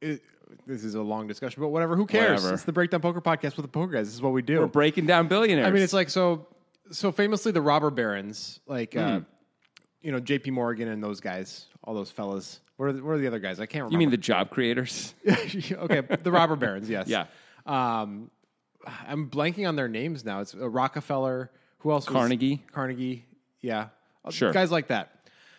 It, 0.00 0.22
this 0.66 0.84
is 0.84 0.94
a 0.94 1.02
long 1.02 1.26
discussion, 1.26 1.62
but 1.62 1.68
whatever. 1.68 1.96
Who 1.96 2.06
cares? 2.06 2.40
Whatever. 2.42 2.54
It's 2.54 2.64
the 2.64 2.72
Breakdown 2.72 3.00
Poker 3.00 3.20
Podcast 3.20 3.56
with 3.56 3.64
the 3.64 3.68
poker 3.68 3.92
guys. 3.92 4.06
This 4.06 4.14
is 4.14 4.22
what 4.22 4.32
we 4.32 4.42
do. 4.42 4.60
we're 4.60 4.66
breaking 4.66 5.06
down 5.06 5.28
billionaires. 5.28 5.66
I 5.66 5.70
mean, 5.70 5.82
it's 5.82 5.92
like 5.92 6.10
so. 6.10 6.46
So 6.90 7.10
famously, 7.12 7.50
the 7.52 7.62
robber 7.62 7.90
barons, 7.90 8.60
like 8.66 8.94
uh, 8.96 9.18
Hmm. 9.18 9.22
you 10.02 10.12
know, 10.12 10.20
J.P. 10.20 10.50
Morgan 10.50 10.88
and 10.88 11.02
those 11.02 11.20
guys, 11.20 11.66
all 11.82 11.94
those 11.94 12.10
fellas. 12.10 12.60
What 12.76 12.86
are 12.86 12.92
the, 12.92 13.02
what 13.04 13.12
are 13.12 13.18
the 13.18 13.26
other 13.26 13.38
guys? 13.38 13.58
I 13.60 13.66
can't 13.66 13.84
remember. 13.84 13.92
you 13.92 13.98
mean 13.98 14.10
the 14.10 14.16
job 14.16 14.50
creators? 14.50 15.14
okay, 15.28 16.00
the 16.22 16.30
robber 16.32 16.56
barons. 16.56 16.90
Yes. 16.90 17.06
Yeah. 17.08 17.26
Um, 17.66 18.30
I'm 19.08 19.30
blanking 19.30 19.66
on 19.68 19.76
their 19.76 19.88
names 19.88 20.24
now. 20.24 20.40
It's 20.40 20.54
uh, 20.54 20.68
Rockefeller. 20.68 21.50
Who 21.78 21.90
else? 21.92 22.06
was- 22.06 22.12
Carnegie. 22.14 22.62
Carnegie. 22.72 23.24
Yeah. 23.60 23.88
Uh, 24.24 24.30
Sure. 24.30 24.52
Guys 24.52 24.70
like 24.70 24.88
that. 24.88 25.10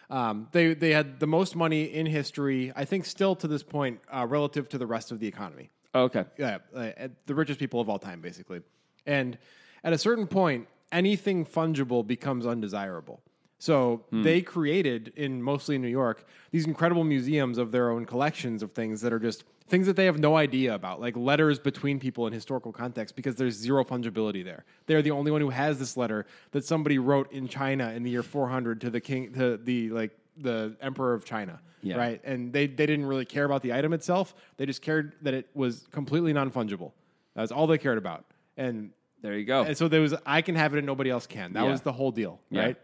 Um, 0.09 0.47
they 0.51 0.73
they 0.73 0.91
had 0.91 1.19
the 1.19 1.27
most 1.27 1.55
money 1.55 1.83
in 1.83 2.05
history. 2.05 2.71
I 2.75 2.85
think 2.85 3.05
still 3.05 3.35
to 3.37 3.47
this 3.47 3.63
point, 3.63 3.99
uh, 4.13 4.25
relative 4.27 4.69
to 4.69 4.77
the 4.77 4.85
rest 4.85 5.11
of 5.11 5.19
the 5.19 5.27
economy. 5.27 5.69
Oh, 5.93 6.03
okay. 6.03 6.25
Yeah, 6.37 6.57
uh, 6.75 7.07
the 7.25 7.35
richest 7.35 7.59
people 7.59 7.79
of 7.79 7.89
all 7.89 7.99
time, 7.99 8.21
basically. 8.21 8.61
And 9.05 9.37
at 9.83 9.93
a 9.93 9.97
certain 9.97 10.27
point, 10.27 10.67
anything 10.91 11.45
fungible 11.45 12.05
becomes 12.05 12.45
undesirable. 12.45 13.21
So 13.57 14.03
they 14.11 14.41
created 14.41 15.13
in 15.15 15.41
mostly 15.41 15.77
New 15.77 15.87
York 15.87 16.27
these 16.51 16.67
incredible 16.67 17.03
museums 17.03 17.57
of 17.57 17.71
their 17.71 17.89
own 17.89 18.05
collections 18.05 18.61
of 18.61 18.73
things 18.73 19.01
that 19.01 19.13
are 19.13 19.19
just 19.19 19.43
things 19.67 19.87
that 19.87 19.95
they 19.95 20.05
have 20.05 20.19
no 20.19 20.35
idea 20.37 20.73
about, 20.75 21.01
like 21.01 21.15
letters 21.17 21.57
between 21.59 21.99
people 21.99 22.27
in 22.27 22.33
historical 22.33 22.71
context, 22.71 23.15
because 23.15 23.35
there's 23.35 23.55
zero 23.55 23.83
fungibility 23.83 24.43
there. 24.43 24.63
They're 24.85 25.01
the 25.01 25.11
only 25.11 25.31
one 25.31 25.41
who 25.41 25.49
has 25.49 25.79
this 25.79 25.97
letter 25.97 26.25
that 26.51 26.63
somebody 26.65 26.99
wrote 26.99 27.31
in 27.31 27.47
China 27.47 27.91
in 27.91 28.03
the 28.03 28.11
year 28.11 28.23
400 28.23 28.81
to 28.81 28.89
the 28.89 29.01
king, 29.01 29.33
to 29.33 29.57
the 29.57 29.89
like 29.89 30.11
the 30.37 30.75
emperor 30.81 31.13
of 31.13 31.25
China, 31.25 31.59
Yeah. 31.81 31.95
right? 31.97 32.21
And 32.23 32.51
they 32.53 32.67
they 32.67 32.85
didn't 32.85 33.05
really 33.05 33.25
care 33.25 33.45
about 33.45 33.61
the 33.63 33.73
item 33.73 33.93
itself. 33.93 34.35
They 34.57 34.65
just 34.65 34.81
cared 34.81 35.15
that 35.21 35.33
it 35.33 35.47
was 35.53 35.87
completely 35.91 36.33
non 36.33 36.51
fungible. 36.51 36.91
That's 37.35 37.51
all 37.51 37.67
they 37.67 37.77
cared 37.77 37.97
about. 37.97 38.25
And 38.57 38.91
There 39.21 39.37
you 39.37 39.45
go. 39.45 39.63
and 39.63 39.75
so 39.77 39.87
there 39.87 40.01
was 40.01 40.13
I 40.25 40.41
can 40.41 40.55
have 40.55 40.73
it 40.75 40.77
and 40.77 40.85
nobody 40.85 41.09
else 41.09 41.25
can. 41.25 41.53
That 41.53 41.63
Yeah. 41.63 41.71
was 41.71 41.81
the 41.81 41.93
whole 41.93 42.11
deal, 42.11 42.39
Yeah. 42.51 42.61
right? 42.61 42.77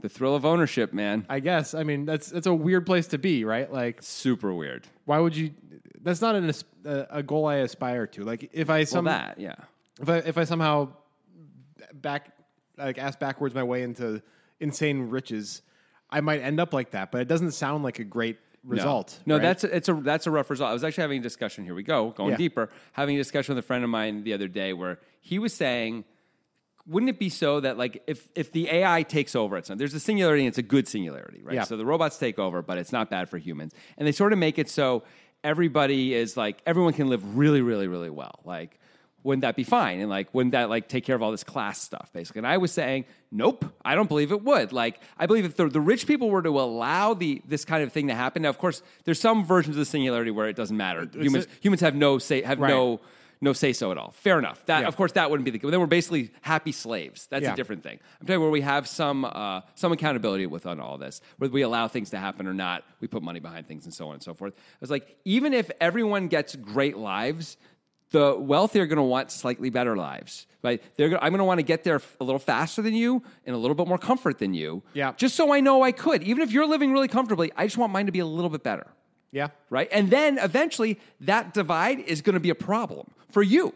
The 0.00 0.08
thrill 0.08 0.34
of 0.34 0.44
ownership, 0.44 0.92
man. 0.92 1.26
I 1.28 1.40
guess. 1.40 1.74
I 1.74 1.82
mean, 1.82 2.04
that's 2.04 2.28
that's 2.30 2.46
a 2.46 2.54
weird 2.54 2.86
place 2.86 3.08
to 3.08 3.18
be, 3.18 3.44
right? 3.44 3.70
Like, 3.72 4.02
Super 4.02 4.52
weird. 4.52 4.86
why 5.04 5.18
would 5.18 5.36
you? 5.36 5.50
That's 6.00 6.20
not 6.20 6.34
an, 6.36 6.50
a 6.84 7.06
a 7.10 7.22
goal 7.22 7.46
I 7.46 7.56
aspire 7.56 8.06
to. 8.08 8.22
Like, 8.24 8.50
if 8.52 8.70
I 8.70 8.78
Well, 8.78 8.86
some 8.86 9.04
that, 9.06 9.38
yeah. 9.40 9.54
if 10.00 10.08
I 10.08 10.16
if 10.18 10.38
I 10.38 10.44
somehow 10.44 10.88
back 11.94 12.32
like 12.76 12.98
ass 12.98 13.16
backwards 13.16 13.54
my 13.54 13.62
way 13.64 13.82
into 13.82 14.22
insane 14.60 15.08
riches, 15.10 15.62
I 16.10 16.20
might 16.20 16.40
end 16.40 16.60
up 16.60 16.72
like 16.72 16.92
that. 16.92 17.10
But 17.10 17.22
it 17.22 17.28
doesn't 17.28 17.52
sound 17.52 17.82
like 17.84 17.98
a 17.98 18.04
great 18.04 18.38
result. 18.64 19.18
No, 19.26 19.34
right? 19.36 19.42
that's 19.42 19.64
a, 19.64 19.76
it's 19.76 19.88
a 19.88 19.94
that's 19.94 20.26
a 20.26 20.30
rough 20.30 20.50
result. 20.50 20.70
I 20.70 20.72
was 20.72 20.84
actually 20.84 21.02
having 21.02 21.20
a 21.20 21.22
discussion. 21.22 21.64
Here 21.64 21.74
we 21.74 21.82
go, 21.82 22.10
going 22.10 22.30
Yeah. 22.30 22.36
deeper. 22.36 22.70
Having 22.92 23.16
a 23.16 23.18
discussion 23.18 23.54
with 23.56 23.64
a 23.64 23.66
friend 23.66 23.82
of 23.84 23.90
mine 23.90 24.22
the 24.24 24.32
other 24.32 24.48
day 24.48 24.72
where 24.72 25.00
he 25.20 25.38
was 25.38 25.52
saying, 25.52 26.04
wouldn't 26.88 27.10
it 27.10 27.18
be 27.18 27.28
so 27.28 27.60
that 27.60 27.76
like 27.78 28.02
if 28.06 28.28
if 28.34 28.50
the 28.52 28.68
AI 28.70 29.02
takes 29.02 29.36
over 29.36 29.56
at 29.56 29.66
some, 29.66 29.76
there's 29.78 29.94
a 29.94 30.00
singularity 30.00 30.42
and 30.44 30.48
it's 30.48 30.58
a 30.58 30.62
good 30.62 30.88
singularity, 30.88 31.40
right? 31.42 31.56
Yeah. 31.56 31.64
So 31.64 31.76
the 31.76 31.84
robots 31.86 32.18
take 32.18 32.38
over, 32.38 32.62
but 32.62 32.78
it's 32.78 32.92
not 32.92 33.10
bad 33.10 33.28
for 33.28 33.38
humans, 33.38 33.72
and 33.96 34.06
they 34.08 34.12
sort 34.12 34.32
of 34.32 34.38
make 34.38 34.58
it 34.58 34.68
so 34.70 35.02
everybody 35.44 36.14
is 36.14 36.36
like 36.36 36.60
everyone 36.66 36.92
can 36.94 37.08
live 37.08 37.36
really, 37.36 37.60
really, 37.62 37.86
really 37.88 38.10
well, 38.10 38.40
like. 38.44 38.78
Wouldn't 39.24 39.42
that 39.42 39.56
be 39.56 39.64
fine? 39.64 39.98
And 39.98 40.08
like, 40.08 40.32
wouldn't 40.32 40.52
that 40.52 40.70
like 40.70 40.88
take 40.88 41.04
care 41.04 41.16
of 41.16 41.22
all 41.22 41.32
this 41.32 41.42
class 41.42 41.80
stuff, 41.82 42.08
basically? 42.12 42.38
And 42.38 42.46
I 42.46 42.56
was 42.56 42.70
saying, 42.70 43.04
nope, 43.32 43.64
I 43.84 43.96
don't 43.96 44.08
believe 44.08 44.30
it 44.30 44.42
would. 44.44 44.72
Like, 44.72 45.00
I 45.18 45.26
believe 45.26 45.44
if 45.44 45.56
the, 45.56 45.68
the 45.68 45.80
rich 45.80 46.06
people 46.06 46.30
were 46.30 46.40
to 46.40 46.50
allow 46.60 47.14
the 47.14 47.42
this 47.44 47.64
kind 47.64 47.82
of 47.82 47.92
thing 47.92 48.06
to 48.06 48.14
happen. 48.14 48.42
Now, 48.42 48.48
of 48.48 48.58
course, 48.58 48.80
there's 49.04 49.20
some 49.20 49.44
versions 49.44 49.74
of 49.74 49.80
the 49.80 49.84
singularity 49.86 50.30
where 50.30 50.48
it 50.48 50.54
doesn't 50.54 50.76
matter. 50.76 51.00
Humans 51.12 51.44
it- 51.46 51.50
humans 51.60 51.80
have 51.80 51.96
no 51.96 52.18
say, 52.18 52.42
have 52.42 52.60
Right. 52.60 52.68
no 52.70 53.00
no 53.40 53.52
say 53.52 53.72
so 53.72 53.90
at 53.92 53.98
all. 53.98 54.12
Fair 54.12 54.38
enough. 54.38 54.64
That 54.66 54.82
Yeah. 54.82 54.88
of 54.88 54.96
course 54.96 55.12
that 55.12 55.30
wouldn't 55.30 55.44
be 55.44 55.50
the 55.50 55.58
case. 55.58 55.70
Then 55.70 55.80
we're 55.80 55.86
basically 55.86 56.30
happy 56.40 56.72
slaves. 56.72 57.26
That's 57.28 57.44
Yeah. 57.44 57.52
a 57.52 57.56
different 57.56 57.82
thing. 57.82 57.98
I'm 58.20 58.26
telling 58.26 58.38
you 58.40 58.42
where 58.42 58.50
we 58.50 58.60
have 58.62 58.86
some 58.88 59.24
uh, 59.24 59.60
some 59.74 59.92
accountability 59.92 60.46
with 60.46 60.66
on 60.66 60.80
all 60.80 60.98
this, 60.98 61.20
whether 61.38 61.52
we 61.52 61.62
allow 61.62 61.88
things 61.88 62.10
to 62.10 62.18
happen 62.18 62.46
or 62.46 62.54
not. 62.54 62.84
We 63.00 63.08
put 63.08 63.22
money 63.22 63.40
behind 63.40 63.66
things 63.68 63.84
and 63.84 63.94
so 63.94 64.08
on 64.08 64.14
and 64.14 64.22
so 64.22 64.34
forth. 64.34 64.54
I 64.56 64.76
was 64.80 64.90
like, 64.90 65.16
even 65.24 65.52
if 65.54 65.70
everyone 65.80 66.28
gets 66.28 66.56
great 66.56 66.96
lives, 66.96 67.56
the 68.10 68.36
wealthy 68.38 68.80
are 68.80 68.86
going 68.86 68.96
to 68.96 69.02
want 69.02 69.30
slightly 69.30 69.70
better 69.70 69.96
lives. 69.96 70.46
Right? 70.62 70.82
They're 70.96 71.10
gonna, 71.10 71.20
I'm 71.22 71.30
going 71.30 71.38
to 71.38 71.44
want 71.44 71.58
to 71.58 71.62
get 71.62 71.84
there 71.84 72.00
a 72.20 72.24
little 72.24 72.38
faster 72.40 72.82
than 72.82 72.94
you 72.94 73.22
and 73.46 73.54
a 73.54 73.58
little 73.58 73.76
bit 73.76 73.86
more 73.86 73.98
comfort 73.98 74.38
than 74.40 74.54
you. 74.54 74.82
Yeah. 74.92 75.12
Just 75.16 75.36
so 75.36 75.52
I 75.52 75.60
know 75.60 75.82
I 75.82 75.92
could. 75.92 76.22
Even 76.24 76.42
if 76.42 76.50
you're 76.50 76.66
living 76.66 76.90
really 76.92 77.06
comfortably, 77.06 77.52
I 77.56 77.66
just 77.66 77.78
want 77.78 77.92
mine 77.92 78.06
to 78.06 78.12
be 78.12 78.18
a 78.18 78.26
little 78.26 78.50
bit 78.50 78.62
better 78.64 78.88
Yeah. 79.32 79.48
right? 79.70 79.88
And 79.92 80.10
then 80.10 80.38
eventually 80.38 80.98
that 81.20 81.52
divide 81.54 82.00
is 82.00 82.22
going 82.22 82.34
to 82.34 82.40
be 82.40 82.50
a 82.50 82.54
problem 82.54 83.10
for 83.30 83.42
you. 83.42 83.72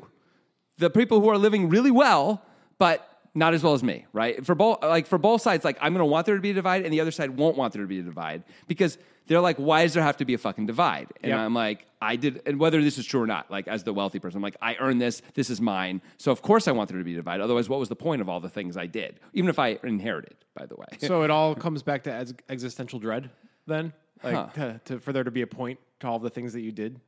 The 0.79 0.91
people 0.91 1.21
who 1.21 1.29
are 1.29 1.39
living 1.39 1.69
really 1.69 1.91
well, 1.91 2.43
but 2.79 3.09
not 3.35 3.55
as 3.55 3.63
well 3.63 3.75
as 3.75 3.83
me, 3.83 4.07
right? 4.13 4.45
For 4.45 4.55
both, 4.55 4.83
like 4.83 5.07
for 5.07 5.19
both 5.19 5.43
sides, 5.43 5.65
like 5.65 5.79
I'm 5.81 5.93
going 5.93 6.01
to 6.01 6.07
want 6.07 6.27
there 6.27 6.35
to 6.35 6.41
be 6.41 6.51
a 6.51 6.55
divide, 6.55 6.85
and 6.85 6.93
the 6.93 7.01
other 7.01 7.11
side 7.11 7.31
won't 7.31 7.57
want 7.57 7.73
there 7.73 7.83
to 7.83 7.89
be 7.89 8.01
a 8.01 8.03
divide 8.03 8.43
because 8.67 8.99
they're 9.27 9.41
like, 9.41 9.57
why 9.57 9.85
does 9.85 9.95
there 9.95 10.03
have 10.03 10.17
to 10.19 10.25
be 10.25 10.35
a 10.35 10.39
fucking 10.39 10.67
divide? 10.67 11.07
And 11.23 11.31
Yep. 11.31 11.39
I'm 11.39 11.55
like, 11.55 11.87
I 12.01 12.17
did, 12.17 12.43
and 12.45 12.59
whether 12.59 12.83
this 12.83 12.99
is 12.99 13.07
true 13.07 13.23
or 13.23 13.27
not, 13.27 13.51
like 13.51 13.69
as 13.69 13.85
the 13.85 13.93
wealthy 13.95 14.19
person, 14.19 14.39
I'm 14.39 14.43
like, 14.43 14.57
I 14.61 14.75
earned 14.81 15.01
this, 15.01 15.23
this 15.35 15.49
is 15.49 15.61
mine, 15.61 16.03
so 16.19 16.33
of 16.33 16.43
course 16.43 16.67
I 16.67 16.73
want 16.73 16.89
there 16.91 16.99
to 16.99 17.05
be 17.05 17.13
a 17.13 17.17
divide. 17.17 17.41
Otherwise, 17.41 17.69
what 17.69 17.79
was 17.79 17.89
the 17.89 17.97
point 17.97 18.21
of 18.21 18.29
all 18.29 18.41
the 18.41 18.49
things 18.51 18.77
I 18.77 18.87
did, 18.87 19.21
even 19.33 19.49
if 19.49 19.59
I 19.59 19.79
inherited, 19.85 20.35
by 20.55 20.67
the 20.67 20.75
way? 20.75 20.87
So 20.99 21.23
it 21.23 21.31
all 21.31 21.55
comes 21.67 21.83
back 21.83 22.03
to 22.05 22.13
ex- 22.13 22.35
existential 22.49 22.99
dread 22.99 23.31
then? 23.67 23.93
Like 24.23 24.35
Huh. 24.35 24.47
to, 24.55 24.81
to, 24.87 25.00
for 25.00 25.12
there 25.12 25.25
to 25.25 25.31
be 25.31 25.43
a 25.43 25.47
point 25.47 25.79
to 26.00 26.07
all 26.09 26.19
the 26.19 26.31
things 26.31 26.52
that 26.52 26.61
you 26.61 26.73
did? 26.73 27.00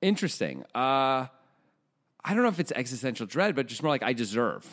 Interesting. 0.00 0.62
Uh, 0.74 1.26
I 2.24 2.34
don't 2.34 2.42
know 2.42 2.48
if 2.48 2.60
it's 2.60 2.72
existential 2.72 3.26
dread, 3.26 3.54
but 3.54 3.66
just 3.66 3.82
more 3.82 3.90
like 3.90 4.02
I 4.02 4.12
deserve. 4.12 4.66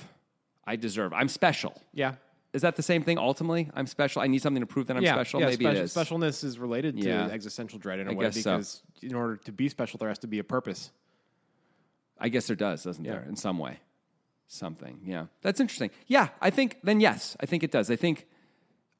I 0.65 0.75
deserve. 0.75 1.13
I'm 1.13 1.27
special. 1.29 1.79
Yeah. 1.93 2.15
Is 2.53 2.61
that 2.61 2.75
the 2.75 2.83
same 2.83 3.03
thing 3.03 3.17
ultimately? 3.17 3.69
I'm 3.73 3.85
special. 3.87 4.21
I 4.21 4.27
need 4.27 4.41
something 4.41 4.61
to 4.61 4.67
prove 4.67 4.87
that 4.87 4.97
I'm 4.97 5.03
yeah. 5.03 5.13
special. 5.13 5.39
yeah, 5.41 5.47
Maybe 5.47 5.65
special, 5.65 5.81
it 5.81 5.83
is. 5.83 5.93
Specialness 5.95 6.43
is 6.43 6.57
related 6.59 6.99
to 7.01 7.07
Yeah. 7.07 7.27
existential 7.27 7.79
dread 7.79 7.99
in 7.99 8.07
a 8.07 8.11
I 8.11 8.13
way 8.13 8.25
guess 8.25 8.35
so. 8.41 8.51
because 8.55 8.81
in 9.01 9.13
order 9.13 9.35
to 9.37 9.51
be 9.51 9.67
special, 9.69 9.97
there 9.97 10.07
has 10.09 10.19
to 10.19 10.27
be 10.27 10.39
a 10.39 10.43
purpose. 10.43 10.91
I 12.17 12.29
guess 12.29 12.47
there 12.47 12.55
does, 12.55 12.83
doesn't 12.83 13.03
there? 13.03 13.25
In 13.27 13.35
some 13.35 13.57
way. 13.59 13.79
Something. 14.47 14.99
Yeah. 15.05 15.25
That's 15.41 15.59
interesting. 15.59 15.89
Yeah, 16.07 16.29
I 16.39 16.49
think 16.49 16.77
then 16.83 16.99
yes, 17.01 17.35
I 17.41 17.45
think 17.45 17.63
it 17.63 17.71
does. 17.71 17.89
I 17.91 17.95
think 17.97 18.25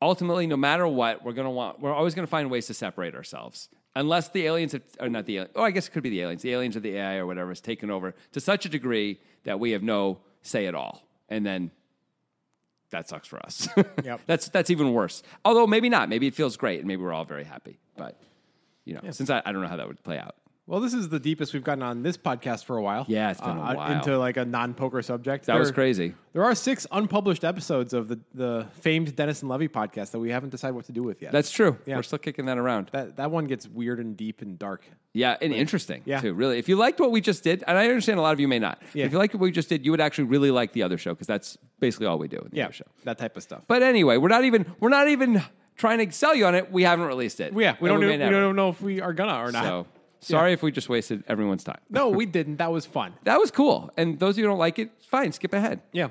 ultimately, 0.06 0.48
no 0.48 0.58
matter 0.58 0.88
what, 0.88 1.24
we're 1.24 1.34
gonna 1.34 1.52
want 1.52 1.80
we're 1.80 1.94
always 1.94 2.14
gonna 2.16 2.28
find 2.28 2.50
ways 2.50 2.68
to 2.68 2.74
separate 2.74 3.16
ourselves. 3.16 3.70
Unless 3.96 4.30
the 4.30 4.46
aliens 4.46 4.74
have 4.74 4.84
or 5.00 5.10
not 5.10 5.26
the 5.26 5.48
oh, 5.56 5.64
I 5.64 5.72
guess 5.72 5.88
it 5.88 5.92
could 5.92 6.04
be 6.04 6.10
the 6.10 6.22
aliens. 6.22 6.42
The 6.42 6.52
aliens 6.54 6.76
or 6.76 6.82
the 6.82 6.96
AI 6.96 7.16
or 7.18 7.26
whatever 7.26 7.50
has 7.50 7.62
taken 7.62 7.90
over 7.90 8.14
to 8.34 8.40
such 8.40 8.66
a 8.66 8.70
degree 8.70 9.20
that 9.44 9.60
we 9.60 9.72
have 9.72 9.84
no 9.84 10.20
say 10.42 10.68
at 10.68 10.76
all. 10.76 11.02
And 11.30 11.46
then 11.46 11.72
that 12.92 13.10
sucks 13.10 13.28
for 13.28 13.40
us. 13.40 13.68
Yep. 14.04 14.22
that's 14.28 14.50
that's 14.50 14.70
even 14.70 14.94
worse. 14.94 15.24
Although 15.44 15.66
maybe 15.68 15.90
not. 15.90 16.10
Maybe 16.10 16.28
it 16.28 16.36
feels 16.36 16.58
great 16.58 16.80
and 16.80 16.88
maybe 16.88 17.02
we're 17.02 17.14
all 17.14 17.26
very 17.26 17.44
happy. 17.44 17.80
But 17.98 18.20
you 18.84 18.94
know, 18.94 19.02
since 19.12 19.30
I, 19.30 19.42
I 19.46 19.52
don't 19.52 19.62
know 19.62 19.68
how 19.68 19.78
that 19.78 19.88
would 19.88 20.04
play 20.04 20.20
out. 20.20 20.36
Well, 20.68 20.80
this 20.80 20.96
is 20.96 21.10
the 21.10 21.20
deepest 21.20 21.54
we've 21.54 21.64
gotten 21.64 21.84
on 21.84 22.02
this 22.02 22.18
podcast 22.18 22.66
for 22.66 22.76
a 22.76 22.82
while. 22.82 23.06
Yeah, 23.08 23.30
it's 23.30 23.40
been 23.40 23.52
a 23.56 23.62
Uh, 23.62 23.76
while. 23.76 23.92
Into 23.92 24.18
like 24.18 24.36
a 24.38 24.46
non-poker 24.46 25.04
subject. 25.04 25.46
That 25.46 25.60
was 25.60 25.72
crazy. 25.72 26.16
There 26.34 26.44
are 26.44 26.56
six 26.56 26.88
unpublished 26.92 27.44
episodes 27.44 27.94
of 27.94 28.08
the, 28.08 28.20
the 28.34 28.66
famed 28.80 29.16
Dennis 29.16 29.44
and 29.44 29.50
Levy 29.52 29.68
podcast 29.68 30.10
that 30.10 30.20
we 30.20 30.32
haven't 30.32 30.50
decided 30.50 30.74
what 30.76 30.86
to 30.86 30.92
do 30.92 31.04
with 31.04 31.22
yet. 31.22 31.32
That's 31.32 31.52
true. 31.52 31.78
Yeah. 31.86 31.98
We're 31.98 32.02
still 32.04 32.18
kicking 32.18 32.46
that 32.48 32.58
around. 32.58 32.90
that 32.94 33.18
that 33.18 33.30
one 33.30 33.46
gets 33.46 33.68
weird 33.68 34.00
and 34.00 34.18
deep 34.18 34.42
and 34.42 34.58
dark. 34.58 34.84
Yeah, 35.14 35.38
and 35.40 35.54
interesting 35.54 36.02
Yeah. 36.04 36.20
too. 36.20 36.34
Really, 36.34 36.58
if 36.58 36.68
you 36.68 36.78
liked 36.78 37.00
what 37.00 37.12
we 37.12 37.22
just 37.22 37.44
did, 37.44 37.64
and 37.68 37.78
I 37.78 37.88
understand 37.88 38.18
a 38.18 38.24
lot 38.24 38.34
of 38.34 38.40
you 38.40 38.48
may 38.48 38.58
not. 38.58 38.80
but 38.82 38.96
Yeah. 38.96 39.06
If 39.06 39.12
you 39.12 39.20
liked 39.20 39.36
what 39.36 39.42
we 39.42 39.52
just 39.52 39.70
did, 39.70 39.86
you 39.86 39.92
would 39.92 40.02
actually 40.02 40.26
really 40.26 40.50
like 40.50 40.74
the 40.74 40.82
other 40.82 40.98
show 40.98 41.14
because 41.14 41.28
that's 41.28 41.60
basically 41.80 42.08
all 42.08 42.18
we 42.18 42.28
do 42.28 42.38
in 42.38 42.48
the 42.50 42.58
Yeah, 42.58 42.64
other 42.66 42.74
show. 42.74 42.86
that 43.04 43.20
type 43.20 43.38
of 43.38 43.44
stuff. 43.44 43.66
But 43.68 43.84
anyway, 43.84 44.18
we're 44.18 44.30
not 44.30 44.44
even 44.46 44.66
we're 44.80 44.90
not 44.90 45.10
even 45.10 45.44
trying 45.78 46.04
to 46.04 46.12
sell 46.12 46.34
you 46.34 46.48
on 46.48 46.56
it. 46.56 46.72
We 46.72 46.82
haven't 46.82 47.06
released 47.06 47.40
it. 47.40 47.54
yeah, 47.54 47.76
we 47.80 47.88
And 47.88 47.94
don't 47.96 48.00
know, 48.02 48.08
may 48.08 48.14
we 48.14 48.18
never. 48.18 48.32
don't 48.42 48.56
know 48.56 48.70
if 48.70 48.82
we 48.82 49.00
are 49.00 49.14
gonna 49.14 49.38
or 49.48 49.52
not. 49.52 49.64
So 49.64 49.88
sorry 50.26 50.54
if 50.54 50.62
we 50.64 50.72
just 50.72 50.90
wasted 50.90 51.24
everyone's 51.28 51.64
time. 51.64 51.80
No, 51.90 52.10
we 52.10 52.26
didn't. 52.38 52.58
That 52.58 52.72
was 52.72 52.86
fun. 52.86 53.14
That 53.24 53.40
was 53.40 53.52
cool. 53.52 53.92
And 53.98 54.20
those 54.20 54.36
of 54.36 54.40
you 54.40 54.44
who 54.46 54.50
don't 54.50 54.60
like 54.60 54.80
it, 54.80 54.92
fine, 55.08 55.32
skip 55.32 55.54
ahead. 55.54 55.82
Yeah. 55.92 56.10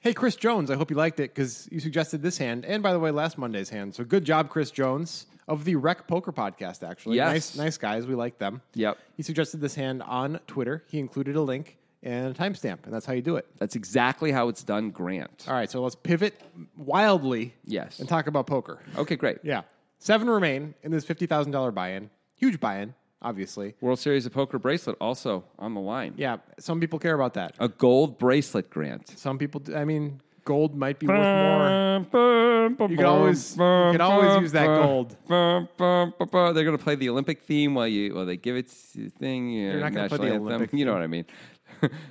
Hey, 0.00 0.14
Chris 0.14 0.36
Jones, 0.36 0.70
I 0.70 0.76
hope 0.76 0.90
you 0.90 0.96
liked 0.96 1.18
it 1.20 1.34
because 1.34 1.68
you 1.72 1.80
suggested 1.80 2.22
this 2.22 2.38
hand, 2.38 2.64
and 2.64 2.82
by 2.84 2.92
the 2.92 3.00
way, 3.00 3.10
last 3.10 3.36
Monday's 3.36 3.68
hand. 3.68 3.94
So 3.94 4.04
good 4.04 4.24
job, 4.24 4.48
Chris 4.48 4.70
Jones 4.70 5.26
of 5.48 5.64
the 5.64 5.74
Rec 5.74 6.06
Poker 6.06 6.32
Podcast. 6.32 6.88
Actually, 6.88 7.16
Yes. 7.16 7.32
nice, 7.32 7.56
nice 7.56 7.78
guys. 7.78 8.06
We 8.06 8.14
like 8.14 8.38
them. 8.38 8.62
Yep. 8.74 8.96
He 9.16 9.22
suggested 9.24 9.60
this 9.60 9.74
hand 9.74 10.02
on 10.04 10.38
Twitter. 10.46 10.84
He 10.88 11.00
included 11.00 11.34
a 11.34 11.42
link 11.42 11.78
and 12.04 12.28
a 12.28 12.32
timestamp, 12.38 12.84
and 12.84 12.94
that's 12.94 13.06
how 13.06 13.12
you 13.12 13.22
do 13.22 13.34
it. 13.36 13.46
That's 13.58 13.74
exactly 13.74 14.30
how 14.30 14.46
it's 14.48 14.62
done, 14.62 14.90
Grant. 14.90 15.46
All 15.48 15.54
right, 15.54 15.68
so 15.68 15.82
let's 15.82 15.96
pivot 15.96 16.40
wildly. 16.76 17.54
Yes. 17.64 17.98
And 17.98 18.08
talk 18.08 18.28
about 18.28 18.46
poker. 18.46 18.78
Okay, 18.96 19.16
great. 19.16 19.38
Yeah. 19.42 19.62
Seven 19.98 20.30
remain 20.30 20.74
in 20.84 20.92
this 20.92 21.04
fifty 21.04 21.26
thousand 21.26 21.50
dollar 21.52 21.72
buy-in. 21.72 22.08
Huge 22.36 22.60
buy-in, 22.60 22.94
obviously. 23.22 23.74
World 23.80 23.98
Series 23.98 24.26
of 24.26 24.32
Poker 24.32 24.58
bracelet 24.58 24.96
also 25.00 25.44
on 25.58 25.74
the 25.74 25.80
line. 25.80 26.14
Yeah. 26.16 26.38
Some 26.58 26.80
people 26.80 26.98
care 26.98 27.14
about 27.14 27.34
that. 27.34 27.54
A 27.58 27.68
gold 27.68 28.18
bracelet, 28.18 28.70
Grant. 28.70 29.08
Some 29.18 29.38
people. 29.38 29.62
I 29.74 29.84
mean, 29.84 30.20
gold 30.44 30.74
might 30.76 30.98
be 30.98 31.06
worth 31.06 31.18
more. 31.18 32.88
You 32.88 32.96
could 32.96 33.04
always- 33.04 33.52
you 33.56 33.88
could 33.92 34.00
always 34.00 34.40
use 34.42 34.52
that 34.52 34.66
gold. 34.66 35.16
They're 35.28 36.64
going 36.64 36.78
to 36.78 36.82
play 36.82 36.94
the 36.94 37.08
Olympic 37.10 37.42
theme 37.42 37.74
while 37.74 37.86
you 37.88 38.14
while 38.14 38.26
they 38.26 38.36
give 38.36 38.56
it 38.56 38.68
the 38.94 39.08
thing. 39.10 39.68
Uh, 39.68 39.72
They're 39.72 39.80
not 39.80 39.92
gonna 39.94 40.08
play 40.08 40.28
the 40.30 40.36
Olympic 40.36 40.72
You 40.72 40.84
know 40.84 40.92
what 40.92 41.02
I 41.02 41.06
mean? 41.06 41.24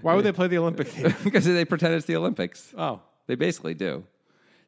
Why 0.02 0.14
would 0.16 0.24
they 0.26 0.32
play 0.40 0.48
the 0.48 0.58
Olympic 0.58 0.88
theme? 0.88 1.14
because 1.24 1.46
they 1.46 1.66
pretend 1.66 1.94
it's 1.96 2.06
the 2.06 2.16
Olympics. 2.16 2.74
Oh. 2.78 3.02
They 3.28 3.36
basically 3.36 3.74
do. 3.74 4.04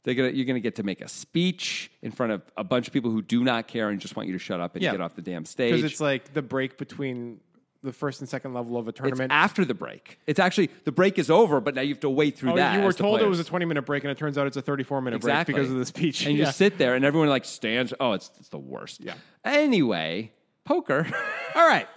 They're 0.03 0.13
gonna, 0.15 0.29
you're 0.29 0.46
going 0.46 0.56
to 0.56 0.62
get 0.62 0.75
to 0.77 0.84
make 0.84 1.01
a 1.01 1.08
speech 1.10 1.91
in 2.01 2.12
front 2.12 2.32
of 2.32 2.41
a 2.56 2.63
bunch 2.63 2.88
of 2.88 2.94
people 2.94 3.12
who 3.12 3.22
do 3.22 3.44
not 3.44 3.68
care 3.68 3.89
and 3.89 4.00
just 4.00 4.15
want 4.15 4.27
you 4.27 4.34
to 4.34 4.39
shut 4.39 4.60
up 4.62 4.75
and 4.75 4.84
Yeah. 4.84 4.91
get 4.91 5.01
off 5.01 5.15
the 5.15 5.22
damn 5.22 5.46
stage. 5.46 5.74
Because 5.74 5.91
it's 5.91 6.00
like 6.01 6.34
the 6.34 6.41
break 6.41 6.77
between 6.77 7.41
the 7.84 7.94
first 7.94 8.20
and 8.20 8.27
second 8.27 8.53
level 8.53 8.75
of 8.77 8.88
a 8.88 8.89
It's 8.89 9.00
tournament. 9.00 9.32
after 9.32 9.63
the 9.63 9.74
break. 9.74 10.20
It's 10.27 10.39
actually 10.39 10.70
the 10.84 10.91
break 10.91 11.18
is 11.18 11.29
over, 11.29 11.62
but 11.62 11.75
now 11.75 11.82
you 11.82 11.89
have 11.94 12.00
to 12.01 12.10
wait 12.10 12.38
through 12.38 12.53
Oh, 12.53 12.56
that. 12.58 12.75
you 12.75 12.82
were 12.82 12.89
as 12.89 12.96
the 12.98 13.03
told 13.03 13.22
it 13.22 13.27
was 13.27 13.39
a 13.39 13.44
20 13.44 13.65
minute 13.65 13.84
break, 13.86 14.03
and 14.03 14.12
it 14.12 14.18
turns 14.18 14.38
out 14.38 14.48
it's 14.48 14.58
a 14.58 14.62
34 14.62 15.01
minute 15.01 15.22
break 15.22 15.46
because 15.48 15.70
of 15.70 15.77
the 15.77 15.86
speech. 15.86 16.25
And 16.25 16.34
you 16.34 16.39
Yeah. 16.39 16.46
just 16.46 16.58
sit 16.58 16.77
there, 16.77 16.96
and 16.96 17.03
everyone 17.06 17.29
like 17.29 17.46
stands. 17.46 17.94
Oh, 18.00 18.13
it's, 18.13 18.32
it's 18.39 18.50
the 18.50 18.58
worst. 18.58 19.01
Yeah. 19.01 19.13
Anyway, 19.46 20.32
poker. 20.65 21.08
All 21.56 21.68
right. 21.68 21.88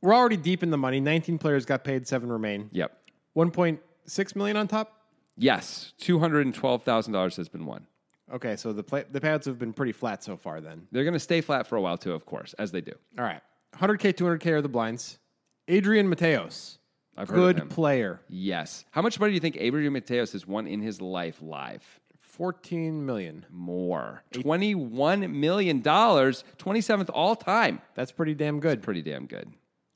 We're 0.00 0.14
already 0.14 0.36
deep 0.36 0.62
in 0.62 0.70
the 0.70 0.78
money. 0.78 1.00
19 1.00 1.38
players 1.38 1.64
got 1.64 1.82
paid, 1.82 2.06
seven 2.06 2.30
remain. 2.30 2.68
yep. 2.72 2.92
1.6 3.36 4.36
million 4.36 4.56
on 4.56 4.68
top. 4.68 4.97
Yes, 5.38 5.92
two 5.98 6.18
hundred 6.18 6.46
and 6.46 6.54
twelve 6.54 6.82
thousand 6.82 7.12
dollars 7.12 7.36
has 7.36 7.48
been 7.48 7.64
won. 7.64 7.86
Okay, 8.32 8.56
so 8.56 8.72
the 8.74 8.82
play, 8.82 9.04
the 9.10 9.20
payouts 9.20 9.46
have 9.46 9.58
been 9.58 9.72
pretty 9.72 9.92
flat 9.92 10.22
so 10.22 10.36
far. 10.36 10.60
Then, 10.60 10.86
They're 10.92 11.04
going 11.04 11.14
to 11.14 11.18
stay 11.20 11.40
flat 11.40 11.66
for 11.66 11.76
a 11.76 11.80
while 11.80 11.96
too, 11.96 12.12
of 12.12 12.26
course, 12.26 12.54
as 12.58 12.72
they 12.72 12.80
do. 12.82 12.92
all 13.18 13.24
right, 13.24 13.40
100k, 13.76 14.12
200k 14.14 14.46
are 14.48 14.60
the 14.62 14.68
blinds. 14.68 15.18
Adrian 15.66 16.12
Mateos, 16.14 16.76
I've 17.16 17.28
heard 17.30 17.36
of 17.38 17.40
good 17.40 17.58
him. 17.58 17.68
player, 17.68 18.20
Yes. 18.28 18.84
How 18.90 19.00
much 19.02 19.18
money 19.18 19.30
do 19.30 19.34
you 19.34 19.40
think 19.40 19.56
Adrian 19.58 19.92
Mateos 19.94 20.32
has 20.32 20.46
won 20.46 20.66
in 20.66 20.80
his 20.82 21.00
life 21.00 21.38
live? 21.40 21.82
14 22.20 23.04
million. 23.06 23.46
More. 23.50 24.22
Twenty-one 24.32 25.40
million 25.40 25.80
dollars. 25.80 26.44
Twenty-seventh 26.58 27.10
all 27.10 27.34
time. 27.34 27.80
That's 27.94 28.12
pretty 28.12 28.34
damn 28.34 28.60
good. 28.60 28.82
Pretty 28.82 29.02
damn 29.02 29.26
good. 29.26 29.50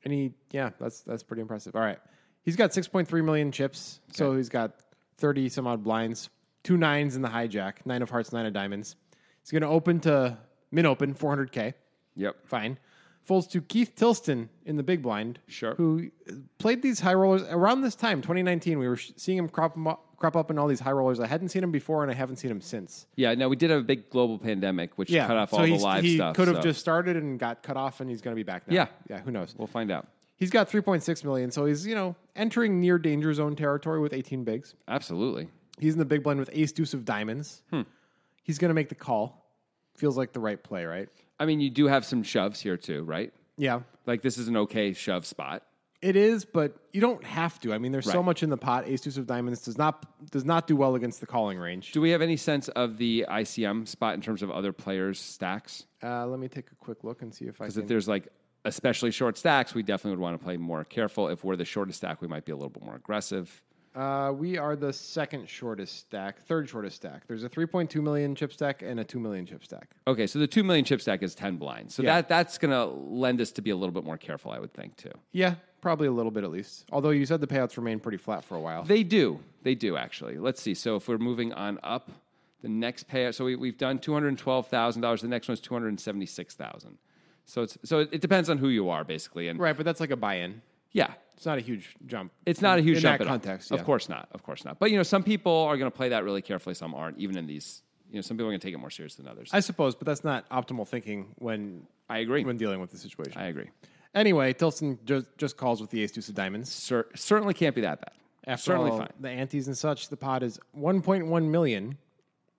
And 0.04 0.12
he, 0.12 0.32
yeah, 0.50 0.70
that's 0.80 1.02
that's 1.02 1.22
pretty 1.22 1.42
impressive. 1.42 1.76
All 1.76 1.82
right, 1.82 1.98
he's 2.42 2.56
got 2.56 2.70
6.3 2.70 3.24
million 3.24 3.52
chips, 3.52 4.00
so 4.12 4.34
he's 4.36 4.48
got 4.48 4.72
30 5.22 5.48
some 5.48 5.66
odd 5.68 5.84
blinds, 5.84 6.28
two 6.64 6.76
nines 6.76 7.14
in 7.16 7.22
the 7.22 7.28
hijack, 7.28 7.74
nine 7.86 8.02
of 8.02 8.10
hearts, 8.10 8.32
nine 8.32 8.44
of 8.44 8.52
diamonds. 8.52 8.96
He's 9.40 9.52
going 9.52 9.62
to 9.62 9.68
open 9.68 10.00
to 10.00 10.36
min 10.72 10.84
open 10.84 11.14
400k. 11.14 11.74
Yep. 12.16 12.36
Fine. 12.44 12.76
Folds 13.22 13.46
to 13.46 13.60
Keith 13.60 13.92
Tilston 13.94 14.48
in 14.66 14.76
the 14.76 14.82
big 14.82 15.00
blind. 15.00 15.38
Sure. 15.46 15.76
Who 15.76 16.10
played 16.58 16.82
these 16.82 16.98
high 16.98 17.14
rollers 17.14 17.42
around 17.44 17.82
this 17.82 17.94
time, 17.94 18.20
2019. 18.20 18.80
We 18.80 18.88
were 18.88 18.96
seeing 18.96 19.38
him 19.38 19.48
crop, 19.48 19.78
up, 19.86 20.16
crop 20.16 20.34
up 20.34 20.50
in 20.50 20.58
all 20.58 20.66
these 20.66 20.80
high 20.80 20.90
rollers. 20.90 21.20
I 21.20 21.28
hadn't 21.28 21.50
seen 21.50 21.62
him 21.62 21.70
before, 21.70 22.02
and 22.02 22.10
I 22.10 22.14
haven't 22.14 22.36
seen 22.36 22.50
him 22.50 22.60
since. 22.60 23.06
Yeah. 23.14 23.32
No, 23.34 23.48
we 23.48 23.54
did 23.54 23.70
have 23.70 23.78
a 23.78 23.84
big 23.84 24.10
global 24.10 24.38
pandemic, 24.40 24.98
which 24.98 25.08
Yeah. 25.08 25.28
cut 25.28 25.36
off 25.36 25.50
so 25.50 25.58
all 25.58 25.62
the 25.62 25.76
live 25.76 26.02
he 26.02 26.16
stuff. 26.16 26.34
He 26.34 26.40
could 26.42 26.48
have 26.48 26.56
so 26.58 26.62
just 26.64 26.80
started 26.80 27.16
and 27.16 27.38
got 27.38 27.62
cut 27.62 27.76
off, 27.76 28.00
and 28.00 28.10
he's 28.10 28.22
going 28.22 28.34
to 28.34 28.36
be 28.36 28.42
back 28.42 28.66
now. 28.66 28.74
Yeah. 28.74 28.86
Yeah. 29.08 29.20
Who 29.20 29.30
knows? 29.30 29.54
We'll 29.56 29.68
find 29.68 29.92
out. 29.92 30.08
He's 30.36 30.50
got 30.50 30.68
3.6 30.70 31.24
million, 31.24 31.50
so 31.50 31.66
he's 31.66 31.86
you 31.86 31.94
know 31.94 32.16
entering 32.34 32.80
near 32.80 32.98
danger 32.98 33.32
zone 33.32 33.54
territory 33.56 34.00
with 34.00 34.12
18 34.12 34.44
bigs. 34.44 34.74
Absolutely. 34.88 35.48
He's 35.78 35.92
in 35.94 35.98
the 35.98 36.04
big 36.04 36.22
blind 36.22 36.38
with 36.40 36.50
Ace 36.52 36.72
Deuce 36.72 36.94
of 36.94 37.04
diamonds. 37.04 37.62
Hmm. 37.70 37.82
He's 38.42 38.58
going 38.58 38.70
to 38.70 38.74
make 38.74 38.88
the 38.88 38.94
call. 38.94 39.46
Feels 39.96 40.16
like 40.16 40.32
the 40.32 40.40
right 40.40 40.62
play, 40.62 40.84
right? 40.84 41.08
I 41.38 41.44
mean, 41.46 41.60
you 41.60 41.70
do 41.70 41.86
have 41.86 42.04
some 42.04 42.22
shoves 42.22 42.60
here 42.60 42.76
too, 42.76 43.02
right? 43.04 43.32
Yeah, 43.56 43.80
Like 44.06 44.22
this 44.22 44.38
is 44.38 44.48
an 44.48 44.56
okay 44.56 44.92
shove 44.94 45.26
spot. 45.26 45.62
it 46.00 46.16
is, 46.16 46.44
but 46.44 46.74
you 46.92 47.00
don't 47.00 47.22
have 47.22 47.60
to. 47.60 47.72
I 47.72 47.78
mean, 47.78 47.92
there's 47.92 48.10
so 48.10 48.22
much 48.22 48.42
in 48.42 48.50
the 48.50 48.56
pot. 48.56 48.88
Ace 48.88 49.02
Deuce 49.02 49.16
of 49.18 49.26
diamonds 49.26 49.62
does 49.62 49.78
not 49.78 50.30
does 50.30 50.44
not 50.44 50.66
do 50.66 50.74
well 50.74 50.94
against 50.96 51.20
the 51.20 51.26
calling 51.26 51.58
range. 51.58 51.92
Do 51.92 52.00
we 52.00 52.10
have 52.10 52.22
any 52.22 52.36
sense 52.36 52.68
of 52.68 52.96
the 52.98 53.26
ICM 53.28 53.86
spot 53.86 54.14
in 54.14 54.20
terms 54.22 54.42
of 54.42 54.50
other 54.50 54.72
players' 54.72 55.20
stacks? 55.20 55.84
Uh, 56.02 56.26
let 56.26 56.40
me 56.40 56.48
take 56.48 56.70
a 56.72 56.74
quick 56.76 57.04
look 57.04 57.22
and 57.22 57.32
see 57.32 57.44
if 57.44 57.60
I 57.60 57.64
Because 57.66 57.76
if 57.76 57.86
there's 57.86 58.08
like 58.08 58.28
especially 58.64 59.10
short 59.10 59.36
stacks, 59.36 59.74
we 59.74 59.82
definitely 59.82 60.12
would 60.12 60.22
want 60.22 60.38
to 60.38 60.44
play 60.44 60.56
more 60.56 60.84
careful. 60.84 61.28
If 61.28 61.44
we're 61.44 61.56
the 61.56 61.64
shortest 61.64 61.98
stack, 61.98 62.20
we 62.20 62.28
might 62.28 62.44
be 62.44 62.52
a 62.52 62.56
little 62.56 62.70
bit 62.70 62.84
more 62.84 62.96
aggressive. 62.96 63.62
Uh, 63.94 64.32
we 64.34 64.56
are 64.56 64.74
the 64.74 64.92
second 64.92 65.46
shortest 65.46 65.98
stack, 65.98 66.40
third 66.46 66.66
shortest 66.68 66.96
stack. 66.96 67.26
There's 67.26 67.44
a 67.44 67.48
3.2 67.48 68.02
million 68.02 68.34
chip 68.34 68.52
stack 68.52 68.80
and 68.82 69.00
a 69.00 69.04
2 69.04 69.20
million 69.20 69.44
chip 69.44 69.62
stack. 69.64 69.90
Okay, 70.06 70.26
so 70.26 70.38
the 70.38 70.46
2 70.46 70.64
million 70.64 70.84
chip 70.84 71.02
stack 71.02 71.22
is 71.22 71.34
10 71.34 71.56
blinds. 71.56 71.94
So 71.94 72.02
yeah. 72.02 72.14
that 72.14 72.28
that's 72.28 72.56
going 72.56 72.70
to 72.70 72.86
lend 72.86 73.40
us 73.40 73.52
to 73.52 73.62
be 73.62 73.70
a 73.70 73.76
little 73.76 73.92
bit 73.92 74.04
more 74.04 74.16
careful, 74.16 74.50
I 74.50 74.58
would 74.58 74.72
think, 74.72 74.96
too. 74.96 75.12
Yeah, 75.32 75.56
probably 75.82 76.06
a 76.06 76.12
little 76.12 76.30
bit 76.30 76.42
at 76.42 76.50
least. 76.50 76.86
Although 76.90 77.10
you 77.10 77.26
said 77.26 77.42
the 77.42 77.46
payouts 77.46 77.76
remain 77.76 78.00
pretty 78.00 78.16
flat 78.16 78.44
for 78.44 78.56
a 78.56 78.60
while. 78.60 78.82
They 78.82 79.02
do. 79.02 79.40
They 79.62 79.74
do, 79.74 79.98
actually. 79.98 80.38
Let's 80.38 80.62
see. 80.62 80.72
So 80.72 80.96
if 80.96 81.06
we're 81.06 81.18
moving 81.18 81.52
on 81.52 81.78
up, 81.82 82.10
the 82.62 82.68
next 82.68 83.08
payout, 83.08 83.34
so 83.34 83.44
we, 83.44 83.56
we've 83.56 83.76
done 83.76 83.98
$212,000. 83.98 85.20
The 85.20 85.28
next 85.28 85.48
one's 85.48 85.60
276000 85.60 86.96
so 87.44 87.62
it's 87.62 87.76
so 87.84 88.00
it, 88.00 88.20
depends 88.20 88.48
on 88.48 88.58
who 88.58 88.68
you 88.68 88.88
are 88.90 89.04
basically, 89.04 89.48
and 89.48 89.58
right, 89.58 89.76
but 89.76 89.84
that's 89.84 90.00
like 90.00 90.10
a 90.10 90.16
buy-in. 90.16 90.62
yeah, 90.92 91.12
It's 91.36 91.46
not 91.46 91.58
a 91.58 91.60
huge 91.60 91.96
jump. 92.06 92.32
It's 92.46 92.62
not 92.62 92.78
a 92.78 92.82
huge 92.82 93.00
jump. 93.02 93.14
in 93.14 93.18
jump 93.18 93.18
that 93.18 93.24
at 93.24 93.30
all. 93.30 93.38
context. 93.38 93.70
Of 93.72 93.80
yeah. 93.80 93.84
course 93.84 94.08
not. 94.08 94.28
Of 94.32 94.42
course 94.42 94.64
not. 94.64 94.78
But 94.78 94.90
you 94.90 94.96
know, 94.96 95.02
some 95.02 95.22
people 95.22 95.52
are 95.52 95.76
going 95.76 95.90
to 95.90 95.96
play 95.96 96.10
that 96.10 96.24
really 96.24 96.42
carefully. 96.42 96.74
Some 96.74 96.94
aren't. 96.94 97.18
Even 97.18 97.36
in 97.36 97.46
these, 97.46 97.82
you 98.10 98.16
know, 98.16 98.22
some 98.22 98.36
people 98.36 98.46
are 98.48 98.50
going 98.52 98.60
to 98.60 98.66
take 98.66 98.74
it 98.74 98.78
more 98.78 98.90
serious 98.90 99.16
than 99.16 99.26
others. 99.26 99.50
I, 99.52 99.56
I 99.56 99.60
suppose, 99.60 99.94
but 99.94 100.06
that's 100.06 100.24
not 100.24 100.48
optimal 100.50 100.86
thinking 100.86 101.34
when 101.38 101.86
I 102.08 102.18
agree. 102.18 102.44
when 102.44 102.56
dealing 102.56 102.80
with 102.80 102.90
the 102.90 102.98
situation. 102.98 103.40
I 103.40 103.46
agree. 103.46 103.68
Anyway, 104.14 104.52
Tilson 104.52 104.98
just, 105.06 105.26
just 105.38 105.56
calls 105.56 105.80
with 105.80 105.90
the 105.90 106.02
ace 106.02 106.12
deuce 106.12 106.28
of 106.28 106.34
diamonds. 106.34 106.70
Cer- 106.70 107.08
certainly 107.14 107.54
can't 107.54 107.74
be 107.74 107.80
that 107.80 107.98
bad. 108.00 108.12
After 108.46 108.62
certainly 108.72 108.90
all 108.90 108.98
fine. 108.98 109.12
the 109.20 109.30
antes 109.30 109.66
and 109.68 109.76
such, 109.78 110.08
the 110.10 110.16
pot 110.16 110.42
is 110.42 110.60
1.1 110.78 111.44
million. 111.48 111.96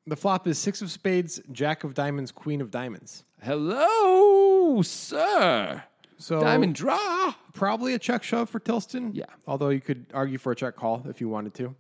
The 0.06 0.16
flop 0.16 0.48
is 0.48 0.58
six 0.58 0.82
of 0.82 0.92
spades, 0.92 1.40
jack 1.52 1.84
of 1.84 1.94
diamonds, 1.94 2.32
queen 2.32 2.60
of 2.62 2.70
diamonds. 2.72 3.24
Hello, 3.42 4.82
sir. 4.82 5.84
So 6.18 6.40
Diamond 6.40 6.76
draw. 6.76 7.34
probably 7.54 7.94
a 7.94 8.00
check 8.00 8.24
shove 8.24 8.50
for 8.50 8.60
Tilston. 8.60 9.12
Yeah. 9.14 9.26
Although 9.48 9.70
you 9.70 9.82
could 9.82 10.06
argue 10.14 10.38
for 10.38 10.52
a 10.52 10.56
check 10.56 10.76
call 10.76 11.04
if 11.10 11.20
you 11.20 11.28
wanted 11.28 11.54
to. 11.56 11.76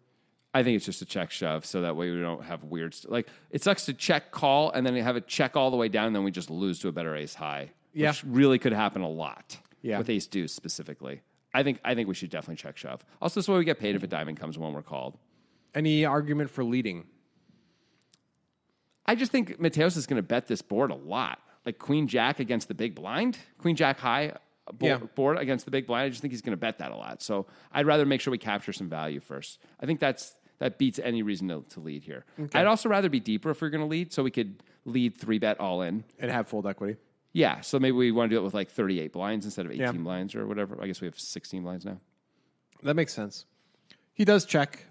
I 0.53 0.63
think 0.63 0.75
it's 0.75 0.85
just 0.85 1.01
a 1.01 1.05
check 1.05 1.31
shove, 1.31 1.65
so 1.65 1.81
that 1.81 1.95
way 1.95 2.11
we 2.11 2.19
don't 2.19 2.43
have 2.43 2.63
weird. 2.63 2.93
St- 2.93 3.11
like 3.11 3.27
it 3.51 3.63
sucks 3.63 3.85
to 3.85 3.93
check 3.93 4.31
call 4.31 4.69
and 4.71 4.85
then 4.85 4.95
have 4.97 5.15
it 5.15 5.27
check 5.27 5.55
all 5.55 5.71
the 5.71 5.77
way 5.77 5.87
down, 5.87 6.07
and 6.07 6.15
then 6.15 6.23
we 6.23 6.31
just 6.31 6.49
lose 6.49 6.79
to 6.79 6.89
a 6.89 6.91
better 6.91 7.15
ace 7.15 7.33
high. 7.35 7.71
Yeah. 7.93 8.09
which 8.09 8.23
really 8.25 8.59
could 8.59 8.73
happen 8.73 9.01
a 9.01 9.09
lot. 9.09 9.57
Yeah. 9.81 9.97
with 9.97 10.09
ace 10.09 10.27
deuce 10.27 10.53
specifically. 10.53 11.21
I 11.53 11.63
think 11.63 11.79
I 11.83 11.95
think 11.95 12.07
we 12.07 12.13
should 12.15 12.29
definitely 12.29 12.55
check 12.61 12.77
shove. 12.77 13.03
Also, 13.21 13.39
this 13.39 13.47
way 13.47 13.57
we 13.57 13.65
get 13.65 13.79
paid 13.79 13.95
if 13.95 14.03
a 14.03 14.07
diamond 14.07 14.39
comes 14.39 14.57
when 14.57 14.73
we're 14.73 14.81
called. 14.81 15.17
Any 15.75 16.05
argument 16.05 16.49
for 16.49 16.63
leading? 16.63 17.05
I 19.05 19.15
just 19.15 19.31
think 19.31 19.60
Mateos 19.60 19.98
is 19.98 20.07
going 20.07 20.17
to 20.17 20.24
bet 20.27 20.48
this 20.48 20.62
board 20.62 20.91
a 20.91 20.95
lot. 20.95 21.39
Like 21.65 21.79
Queen 21.79 22.07
Jack 22.07 22.39
against 22.39 22.67
the 22.67 22.74
big 22.74 22.95
blind, 22.95 23.38
Queen 23.57 23.75
Jack 23.75 24.00
high 24.00 24.29
uh, 24.67 24.72
board, 24.74 25.01
Yeah. 25.01 25.07
board 25.15 25.38
against 25.38 25.65
the 25.65 25.72
big 25.72 25.88
blind. 25.88 26.05
I 26.05 26.10
just 26.10 26.22
think 26.22 26.31
he's 26.33 26.41
going 26.41 26.51
to 26.53 26.57
bet 26.60 26.77
that 26.79 26.91
a 26.91 26.95
lot. 26.95 27.22
So 27.22 27.45
I'd 27.72 27.86
rather 27.86 28.05
make 28.05 28.22
sure 28.22 28.31
we 28.31 28.38
capture 28.38 28.74
some 28.74 28.89
value 28.89 29.19
first. 29.19 29.60
I 29.79 29.86
think 29.86 30.00
that's 30.00 30.36
that 30.60 30.77
beats 30.77 31.00
any 31.00 31.24
reason 31.24 31.48
to, 31.50 31.63
to 31.69 31.79
lead 31.79 32.03
here. 32.03 32.25
I'd 32.53 32.65
also 32.67 32.88
rather 32.88 33.10
be 33.10 33.19
deeper 33.19 33.50
if 33.50 33.62
we're 33.62 33.69
going 33.69 33.81
to 33.81 33.88
lead, 33.88 34.13
so 34.13 34.24
we 34.24 34.31
could 34.31 34.63
lead 34.86 35.17
three 35.17 35.39
bet 35.39 35.60
all 35.60 35.81
in. 35.81 36.03
And 36.19 36.31
have 36.31 36.48
fold 36.48 36.67
equity. 36.67 36.98
Yeah, 37.33 37.62
so 37.62 37.79
maybe 37.79 37.93
we 37.98 38.12
want 38.12 38.29
to 38.29 38.36
do 38.36 38.39
it 38.39 38.43
with 38.43 38.53
like 38.53 38.69
38 38.69 39.12
blinds 39.12 39.45
instead 39.45 39.65
of 39.65 39.72
18 39.72 39.81
Yeah. 39.81 39.91
blinds 39.93 40.36
or 40.36 40.45
whatever. 40.48 40.77
I 40.81 40.88
guess 40.88 41.01
we 41.01 41.07
have 41.07 41.17
16 41.19 41.63
blinds 41.63 41.83
now. 41.86 42.00
That 42.83 42.95
makes 42.95 43.13
sense. 43.13 43.45
He 44.13 44.24
does 44.25 44.45
check. 44.45 44.86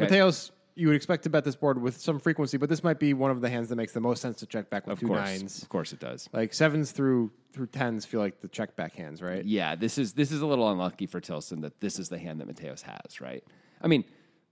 Okay. 0.00 0.06
Mateos, 0.10 0.50
you 0.78 0.86
would 0.86 0.96
expect 0.96 1.24
to 1.24 1.30
bet 1.30 1.44
this 1.44 1.56
board 1.56 1.80
with 1.82 2.00
some 2.00 2.18
frequency, 2.20 2.56
but 2.56 2.68
this 2.68 2.84
might 2.84 2.98
be 3.00 3.12
one 3.12 3.30
of 3.30 3.40
the 3.40 3.48
hands 3.50 3.68
that 3.68 3.76
makes 3.76 3.92
the 3.92 4.00
most 4.00 4.22
sense 4.22 4.38
to 4.38 4.46
check 4.46 4.70
back 4.70 4.86
with 4.86 4.94
Of 4.94 5.00
two 5.00 5.08
course, 5.08 5.18
nines. 5.20 5.62
of 5.62 5.68
course 5.68 5.92
it 5.92 5.98
does. 5.98 6.28
Like 6.32 6.54
sevens 6.54 6.92
through 6.92 7.32
through 7.52 7.66
tens 7.66 8.04
feel 8.04 8.20
like 8.20 8.40
the 8.40 8.48
check 8.48 8.76
back 8.76 8.94
hands, 8.94 9.20
right? 9.20 9.44
Yeah, 9.44 9.74
this 9.74 9.98
is 9.98 10.12
this 10.12 10.30
is 10.30 10.40
a 10.40 10.46
little 10.46 10.70
unlucky 10.70 11.06
for 11.06 11.20
Tilson 11.20 11.60
that 11.62 11.80
this 11.80 11.98
is 11.98 12.08
the 12.08 12.18
hand 12.18 12.40
that 12.40 12.48
Mateos 12.48 12.82
has, 12.82 13.20
right? 13.20 13.42
I 13.82 13.88
mean, 13.88 14.04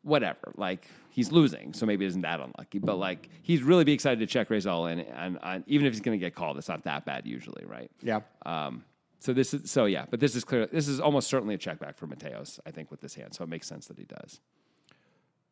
whatever. 0.03 0.53
Like 0.57 0.89
he's 1.11 1.31
losing, 1.31 1.73
so 1.73 1.87
maybe 1.87 2.05
it 2.05 2.09
isn't 2.09 2.23
that 2.23 2.41
unlucky. 2.41 2.81
But 2.81 2.97
like 2.97 3.29
he's 3.43 3.63
really 3.63 3.85
be 3.85 3.93
excited 3.93 4.19
to 4.19 4.27
check 4.27 4.51
raise 4.51 4.67
all 4.67 4.87
in, 4.89 5.01
and, 5.01 5.39
and 5.43 5.63
even 5.69 5.87
if 5.87 5.93
he's 5.93 6.01
going 6.03 6.19
to 6.19 6.25
get 6.25 6.35
called, 6.35 6.59
it's 6.59 6.69
not 6.69 6.83
that 6.85 7.05
bad 7.07 7.25
usually, 7.27 7.65
right? 7.67 7.91
Yeah. 8.03 8.21
Um, 8.45 8.85
so 9.21 9.33
this 9.33 9.55
is 9.55 9.71
so 9.71 9.85
yeah, 9.85 10.07
but 10.11 10.19
this 10.21 10.35
is 10.35 10.43
clear. 10.45 10.67
This 10.67 10.89
is 10.89 10.99
almost 11.01 11.29
certainly 11.29 11.55
a 11.55 11.59
check 11.59 11.79
back 11.79 11.97
for 11.97 12.07
Mateos, 12.09 12.59
I 12.67 12.73
think, 12.73 12.91
with 12.91 13.01
this 13.01 13.15
hand. 13.15 13.35
So 13.35 13.45
it 13.45 13.49
makes 13.49 13.69
sense 13.69 13.87
that 13.87 13.99
he 13.99 14.05
does. 14.05 14.41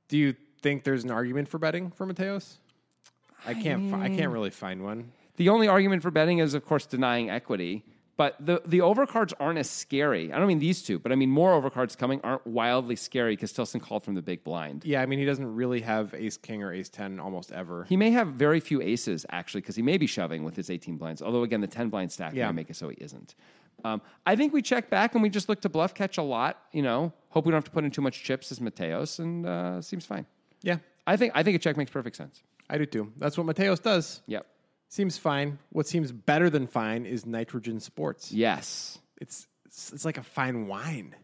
Do 0.09 0.19
you 0.19 0.35
think 0.65 0.83
there's 0.83 1.05
an 1.05 1.11
argument 1.11 1.47
for 1.49 1.59
betting 1.59 1.91
for 1.91 2.07
Mateos? 2.07 2.57
I 3.47 3.53
can't. 3.53 3.91
Fi- 3.91 4.05
I 4.05 4.09
can't 4.09 4.33
really 4.33 4.49
find 4.51 4.83
one. 4.83 5.13
The 5.37 5.51
only 5.51 5.69
argument 5.69 6.01
for 6.03 6.11
betting 6.11 6.39
is, 6.39 6.55
of 6.55 6.65
course, 6.65 6.87
denying 6.87 7.29
equity. 7.29 7.85
But 8.17 8.37
the, 8.41 8.63
the 8.65 8.79
overcards 8.79 9.33
aren't 9.41 9.59
as 9.59 9.69
scary. 9.69 10.33
I 10.33 10.39
don't 10.39 10.47
mean 10.47 10.61
these 10.61 10.83
two, 10.83 11.01
but 11.01 11.11
I 11.11 11.17
mean 11.17 11.31
more 11.31 11.61
overcards 11.61 11.99
coming 11.99 12.21
aren't 12.23 12.47
wildly 12.47 12.95
scary 12.97 13.33
because 13.35 13.53
Tilson 13.53 13.81
called 13.81 14.05
from 14.05 14.15
the 14.15 14.23
big 14.23 14.43
blind. 14.45 14.85
Yeah, 14.85 15.03
I 15.03 15.07
mean 15.07 15.19
he 15.19 15.25
doesn't 15.25 15.53
really 15.55 15.81
have 15.81 16.15
ace 16.15 16.37
king 16.37 16.63
or 16.63 16.73
ace 16.73 16.89
ten 16.89 17.19
almost 17.19 17.51
ever. 17.53 17.85
He 17.89 17.97
may 17.97 18.13
have 18.13 18.29
very 18.29 18.61
few 18.61 18.81
aces 18.81 19.27
actually 19.31 19.63
because 19.63 19.75
he 19.77 19.83
may 19.83 19.99
be 19.99 20.07
shoving 20.07 20.45
with 20.45 20.55
his 20.55 20.71
18 20.71 20.97
blinds. 20.97 21.23
Although 21.23 21.43
again, 21.43 21.61
the 21.61 21.67
10 21.67 21.89
blind 21.91 22.13
stack 22.13 22.33
Yeah. 22.35 22.47
may 22.47 22.53
make 22.63 22.71
it 22.71 22.77
so 22.77 22.89
he 22.89 22.97
isn't. 23.01 23.35
Um, 23.85 24.01
I 24.25 24.37
think 24.37 24.53
we 24.55 24.63
check 24.63 24.89
back 24.91 25.15
and 25.15 25.23
we 25.23 25.29
just 25.29 25.49
look 25.49 25.61
to 25.63 25.69
bluff 25.69 25.93
catch 25.93 26.17
a 26.17 26.23
lot. 26.23 26.63
You 26.73 26.83
know, 26.83 27.13
hope 27.31 27.45
we 27.47 27.51
don't 27.51 27.57
have 27.59 27.65
to 27.65 27.71
put 27.73 27.83
in 27.85 27.91
too 27.91 28.01
much 28.01 28.23
chips 28.23 28.53
as 28.53 28.61
Mateos, 28.61 29.19
and 29.19 29.45
uh, 29.45 29.83
seems 29.83 30.07
fine. 30.07 30.25
Yeah, 30.65 30.79
I 31.07 31.17
think 31.17 31.33
I 31.35 31.43
think 31.43 31.57
a 31.57 31.59
check 31.59 31.77
makes 31.77 31.91
perfect 31.91 32.17
sense. 32.17 32.43
I 32.69 32.79
do 32.79 32.87
too. 32.87 33.13
That's 33.17 33.37
what 33.39 33.47
Mateos 33.47 33.83
does. 33.83 34.23
Yep. 34.27 34.47
Seems 34.89 35.19
fine. 35.19 35.59
What 35.71 35.87
seems 35.87 36.13
better 36.13 36.49
than 36.51 36.67
fine 36.67 37.05
is 37.05 37.27
nitrogen 37.27 37.81
sports. 37.81 38.33
Yes. 38.33 38.99
It's 39.21 39.47
it's, 39.67 39.93
it's 39.93 40.05
like 40.05 40.19
a 40.19 40.23
fine 40.23 40.67
wine. 40.67 41.15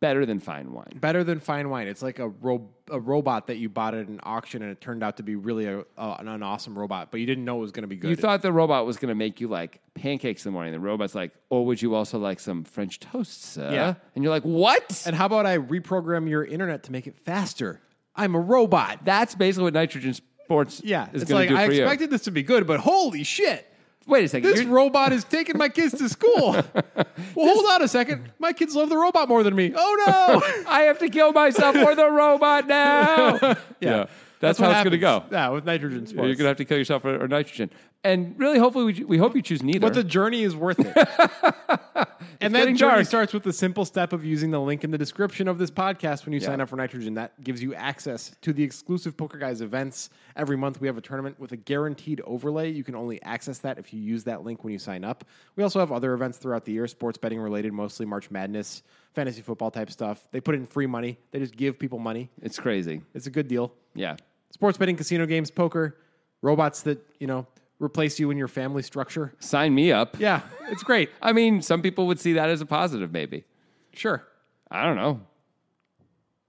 Better 0.00 0.24
than 0.24 0.38
fine 0.38 0.72
wine. 0.72 0.92
Better 0.94 1.24
than 1.24 1.40
fine 1.40 1.68
wine. 1.68 1.88
It's 1.88 2.02
like 2.02 2.20
a 2.20 2.28
ro- 2.28 2.70
a 2.88 3.00
robot 3.00 3.48
that 3.48 3.56
you 3.56 3.68
bought 3.68 3.94
at 3.94 4.06
an 4.06 4.20
auction 4.22 4.62
and 4.62 4.70
it 4.70 4.80
turned 4.80 5.02
out 5.02 5.16
to 5.16 5.24
be 5.24 5.34
really 5.34 5.66
a, 5.66 5.80
a, 5.98 6.16
an 6.20 6.42
awesome 6.44 6.78
robot, 6.78 7.10
but 7.10 7.18
you 7.18 7.26
didn't 7.26 7.44
know 7.44 7.56
it 7.58 7.62
was 7.62 7.72
going 7.72 7.82
to 7.82 7.88
be 7.88 7.96
good. 7.96 8.10
You 8.10 8.16
thought 8.16 8.42
the 8.42 8.52
robot 8.52 8.86
was 8.86 8.96
going 8.98 9.08
to 9.08 9.16
make 9.16 9.40
you 9.40 9.48
like 9.48 9.80
pancakes 9.94 10.46
in 10.46 10.52
the 10.52 10.54
morning. 10.54 10.72
The 10.72 10.78
robot's 10.78 11.16
like, 11.16 11.32
"Or 11.50 11.66
would 11.66 11.82
you 11.82 11.96
also 11.96 12.18
like 12.20 12.38
some 12.38 12.62
French 12.62 13.00
toast, 13.00 13.42
sir?" 13.42 13.72
Yeah. 13.72 13.94
And 14.14 14.22
you're 14.22 14.32
like, 14.32 14.44
"What?" 14.44 15.02
and 15.04 15.16
how 15.16 15.26
about 15.26 15.46
I 15.46 15.58
reprogram 15.58 16.28
your 16.28 16.44
internet 16.44 16.84
to 16.84 16.92
make 16.92 17.08
it 17.08 17.18
faster? 17.24 17.80
I'm 18.14 18.34
a 18.34 18.40
robot. 18.40 19.00
That's 19.04 19.34
basically 19.34 19.64
what 19.64 19.74
nitrogen 19.74 20.14
sports 20.14 20.82
Yeah, 20.84 21.08
is 21.12 21.22
it's 21.22 21.30
going 21.30 21.40
like 21.42 21.48
to 21.48 21.54
do 21.54 21.60
I 21.60 21.66
for 21.66 21.72
you. 21.72 21.82
expected 21.82 22.10
this 22.10 22.22
to 22.22 22.30
be 22.30 22.42
good, 22.42 22.66
but 22.66 22.80
holy 22.80 23.24
shit! 23.24 23.66
Wait 24.06 24.24
a 24.24 24.28
second. 24.28 24.50
This 24.50 24.60
you're- 24.60 24.70
robot 24.72 25.12
is 25.12 25.24
taking 25.24 25.56
my 25.56 25.68
kids 25.68 25.96
to 25.98 26.08
school. 26.08 26.52
well, 26.54 27.06
hold 27.36 27.64
on 27.70 27.82
a 27.82 27.88
second. 27.88 28.32
My 28.38 28.52
kids 28.52 28.74
love 28.74 28.88
the 28.88 28.96
robot 28.96 29.28
more 29.28 29.42
than 29.42 29.54
me. 29.54 29.72
Oh 29.74 30.04
no! 30.06 30.64
I 30.70 30.82
have 30.82 30.98
to 30.98 31.08
kill 31.08 31.32
myself 31.32 31.76
for 31.76 31.94
the 31.94 32.10
robot 32.10 32.66
now. 32.66 33.38
yeah. 33.80 34.06
That's, 34.40 34.58
what 34.58 34.72
how 34.72 34.80
it's 34.80 34.88
going 34.90 35.00
to 35.00 35.06
happens. 35.06 35.30
go. 35.30 35.36
Yeah, 35.36 35.48
with 35.50 35.64
nitrogen 35.64 36.04
sports. 36.04 36.16
You're 36.26 36.34
going 36.34 36.38
to 36.38 36.44
have 36.46 36.56
to 36.56 36.64
kill 36.64 36.76
yourself 36.76 37.02
for 37.02 37.22
or 37.22 37.28
nitrogen. 37.28 37.70
And 38.02 38.34
really, 38.36 38.58
hopefully, 38.58 38.92
we, 38.92 39.04
we 39.04 39.16
hope 39.16 39.36
you 39.36 39.42
choose 39.42 39.62
neither. 39.62 39.78
But 39.78 39.94
the 39.94 40.02
journey 40.02 40.42
is 40.42 40.56
worth 40.56 40.80
it. 40.80 42.08
And 42.40 42.54
that 42.54 42.60
getting 42.60 42.76
journey 42.76 43.04
starts 43.04 43.32
with 43.32 43.42
the 43.42 43.52
simple 43.52 43.84
step 43.84 44.12
of 44.12 44.24
using 44.24 44.50
the 44.50 44.60
link 44.60 44.84
in 44.84 44.90
the 44.90 44.98
description 44.98 45.48
of 45.48 45.58
this 45.58 45.70
podcast 45.70 46.24
when 46.24 46.32
you 46.32 46.40
sign 46.40 46.60
up 46.60 46.68
for 46.68 46.76
Nitrogen. 46.76 47.14
That 47.14 47.42
gives 47.42 47.62
you 47.62 47.74
access 47.74 48.34
to 48.42 48.52
the 48.52 48.62
exclusive 48.62 49.16
Poker 49.16 49.38
Guys 49.38 49.60
events. 49.60 50.10
Every 50.36 50.56
month 50.56 50.80
we 50.80 50.86
have 50.86 50.96
a 50.96 51.00
tournament 51.00 51.38
with 51.38 51.52
a 51.52 51.56
guaranteed 51.56 52.20
overlay. 52.24 52.70
You 52.70 52.84
can 52.84 52.94
only 52.94 53.22
access 53.22 53.58
that 53.58 53.78
if 53.78 53.92
you 53.92 54.00
use 54.00 54.24
that 54.24 54.44
link 54.44 54.64
when 54.64 54.72
you 54.72 54.78
sign 54.78 55.04
up. 55.04 55.24
We 55.56 55.62
also 55.62 55.78
have 55.80 55.92
other 55.92 56.14
events 56.14 56.38
throughout 56.38 56.64
the 56.64 56.72
year, 56.72 56.86
sports 56.86 57.18
betting 57.18 57.40
related, 57.40 57.72
mostly 57.72 58.06
March 58.06 58.30
Madness, 58.30 58.82
fantasy 59.14 59.42
football 59.42 59.70
type 59.70 59.90
stuff. 59.90 60.26
They 60.32 60.40
put 60.40 60.54
in 60.54 60.66
free 60.66 60.86
money. 60.86 61.18
They 61.30 61.38
just 61.38 61.56
give 61.56 61.78
people 61.78 61.98
money. 61.98 62.30
it's 62.40 62.58
crazy. 62.58 63.02
It's 63.14 63.26
a 63.26 63.30
good 63.30 63.48
deal. 63.48 63.72
Yeah. 63.94 64.16
Sports 64.50 64.78
betting, 64.78 64.96
casino 64.96 65.26
games, 65.26 65.50
poker, 65.50 65.98
robots 66.42 66.82
that, 66.82 66.98
you 67.18 67.26
know, 67.26 67.46
replace 67.82 68.18
you 68.20 68.30
in 68.30 68.36
your 68.38 68.48
family 68.48 68.82
structure. 68.82 69.32
Sign 69.40 69.74
me 69.74 69.90
up. 69.92 70.18
Yeah, 70.18 70.40
it's 70.70 70.82
great. 70.82 71.10
I 71.22 71.32
mean, 71.32 71.62
some 71.62 71.82
people 71.82 72.06
would 72.06 72.20
see 72.20 72.34
that 72.34 72.48
as 72.48 72.60
a 72.60 72.66
positive, 72.66 73.12
maybe. 73.12 73.44
Sure. 73.92 74.22
I 74.70 74.84
don't 74.84 74.96
know. 74.96 75.20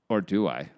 Or 0.10 0.22
do 0.22 0.48
I? 0.48 0.70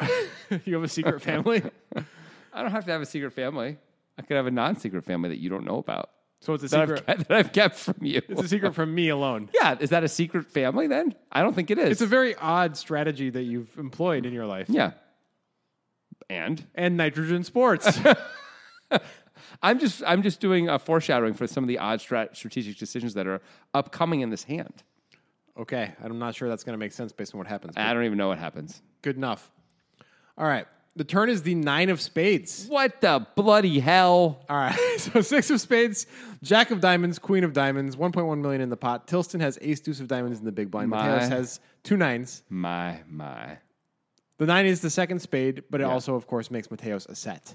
you 0.64 0.74
have 0.74 0.82
a 0.84 0.88
secret 0.88 1.20
family. 1.22 1.62
I 2.52 2.62
don't 2.62 2.70
have 2.72 2.84
to 2.86 2.92
have 2.92 3.00
a 3.02 3.06
secret 3.06 3.32
family. 3.32 3.78
I 4.18 4.22
could 4.22 4.36
have 4.36 4.46
a 4.46 4.50
non 4.50 4.76
secret 4.76 5.04
family 5.04 5.28
that 5.28 5.38
you 5.38 5.48
don't 5.48 5.64
know 5.64 5.78
about. 5.78 6.10
So 6.40 6.54
it's 6.54 6.64
a 6.64 6.68
That 6.68 6.80
I've, 6.80 6.88
secret. 6.88 7.06
kept, 7.06 7.28
that 7.28 7.36
I've 7.36 7.52
kept 7.52 7.74
from 7.76 7.96
you. 8.00 8.20
It's 8.28 8.42
a 8.42 8.48
secret 8.48 8.74
from 8.74 8.94
me 8.94 9.08
alone. 9.08 9.50
yeah, 9.54 9.76
is 9.78 9.90
that 9.90 10.04
a 10.04 10.08
secret 10.08 10.46
family 10.46 10.86
then? 10.86 11.14
I 11.32 11.42
don't 11.42 11.54
think 11.54 11.70
it 11.70 11.78
is. 11.78 11.90
It's 11.90 12.00
a 12.00 12.06
very 12.06 12.34
odd 12.36 12.76
strategy 12.76 13.30
that 13.30 13.42
you've 13.42 13.76
employed 13.78 14.24
in 14.26 14.32
your 14.32 14.46
life. 14.46 14.66
yeah. 14.68 14.92
And 16.30 16.64
And 16.74 16.96
nitrogen 16.96 17.42
sports. 17.44 17.98
I'm 19.62 19.78
just 19.78 20.02
I'm 20.06 20.22
just 20.22 20.40
doing 20.40 20.68
a 20.68 20.78
foreshadowing 20.78 21.34
for 21.34 21.46
some 21.46 21.64
of 21.64 21.68
the 21.68 21.78
odd 21.78 21.98
strat- 22.00 22.36
strategic 22.36 22.78
decisions 22.78 23.14
that 23.14 23.26
are 23.26 23.40
upcoming 23.74 24.20
in 24.20 24.30
this 24.30 24.44
hand. 24.44 24.82
okay, 25.58 25.92
I'm 26.02 26.18
not 26.18 26.34
sure 26.34 26.48
that's 26.48 26.62
going 26.64 26.74
to 26.74 26.78
make 26.78 26.92
sense 26.92 27.10
based 27.12 27.34
on 27.34 27.38
what 27.38 27.46
happens. 27.48 27.74
I 27.76 27.92
don't 27.92 28.04
even 28.04 28.18
know 28.18 28.28
what 28.28 28.38
happens. 28.38 28.80
good 29.02 29.16
enough. 29.16 29.50
All 30.36 30.46
right. 30.46 30.66
The 30.96 31.04
turn 31.04 31.28
is 31.28 31.42
the 31.42 31.54
nine 31.54 31.90
of 31.90 32.00
spades. 32.00 32.66
What 32.66 33.00
the 33.00 33.24
bloody 33.36 33.78
hell? 33.78 34.44
All 34.48 34.56
right. 34.56 34.78
So 34.98 35.20
six 35.20 35.48
of 35.50 35.60
spades, 35.60 36.06
jack 36.42 36.72
of 36.72 36.80
diamonds, 36.80 37.20
queen 37.20 37.44
of 37.44 37.52
diamonds, 37.52 37.94
1.1 37.94 38.40
million 38.40 38.60
in 38.60 38.68
the 38.68 38.76
pot. 38.76 39.06
Tilston 39.06 39.40
has 39.40 39.56
ace 39.62 39.78
deuce 39.78 40.00
of 40.00 40.08
diamonds 40.08 40.40
in 40.40 40.44
the 40.44 40.50
big 40.50 40.72
blind. 40.72 40.90
My. 40.90 41.06
Mateos 41.08 41.28
has 41.28 41.60
two 41.84 41.96
nines. 41.96 42.42
My, 42.48 42.98
my. 43.08 43.58
The 44.38 44.46
nine 44.46 44.66
is 44.66 44.80
the 44.80 44.90
second 44.90 45.20
spade, 45.20 45.62
but 45.70 45.80
it 45.80 45.84
Yeah. 45.84 45.90
also, 45.92 46.16
of 46.16 46.26
course, 46.26 46.50
makes 46.50 46.66
Mateos 46.66 47.08
a 47.08 47.14
set. 47.14 47.54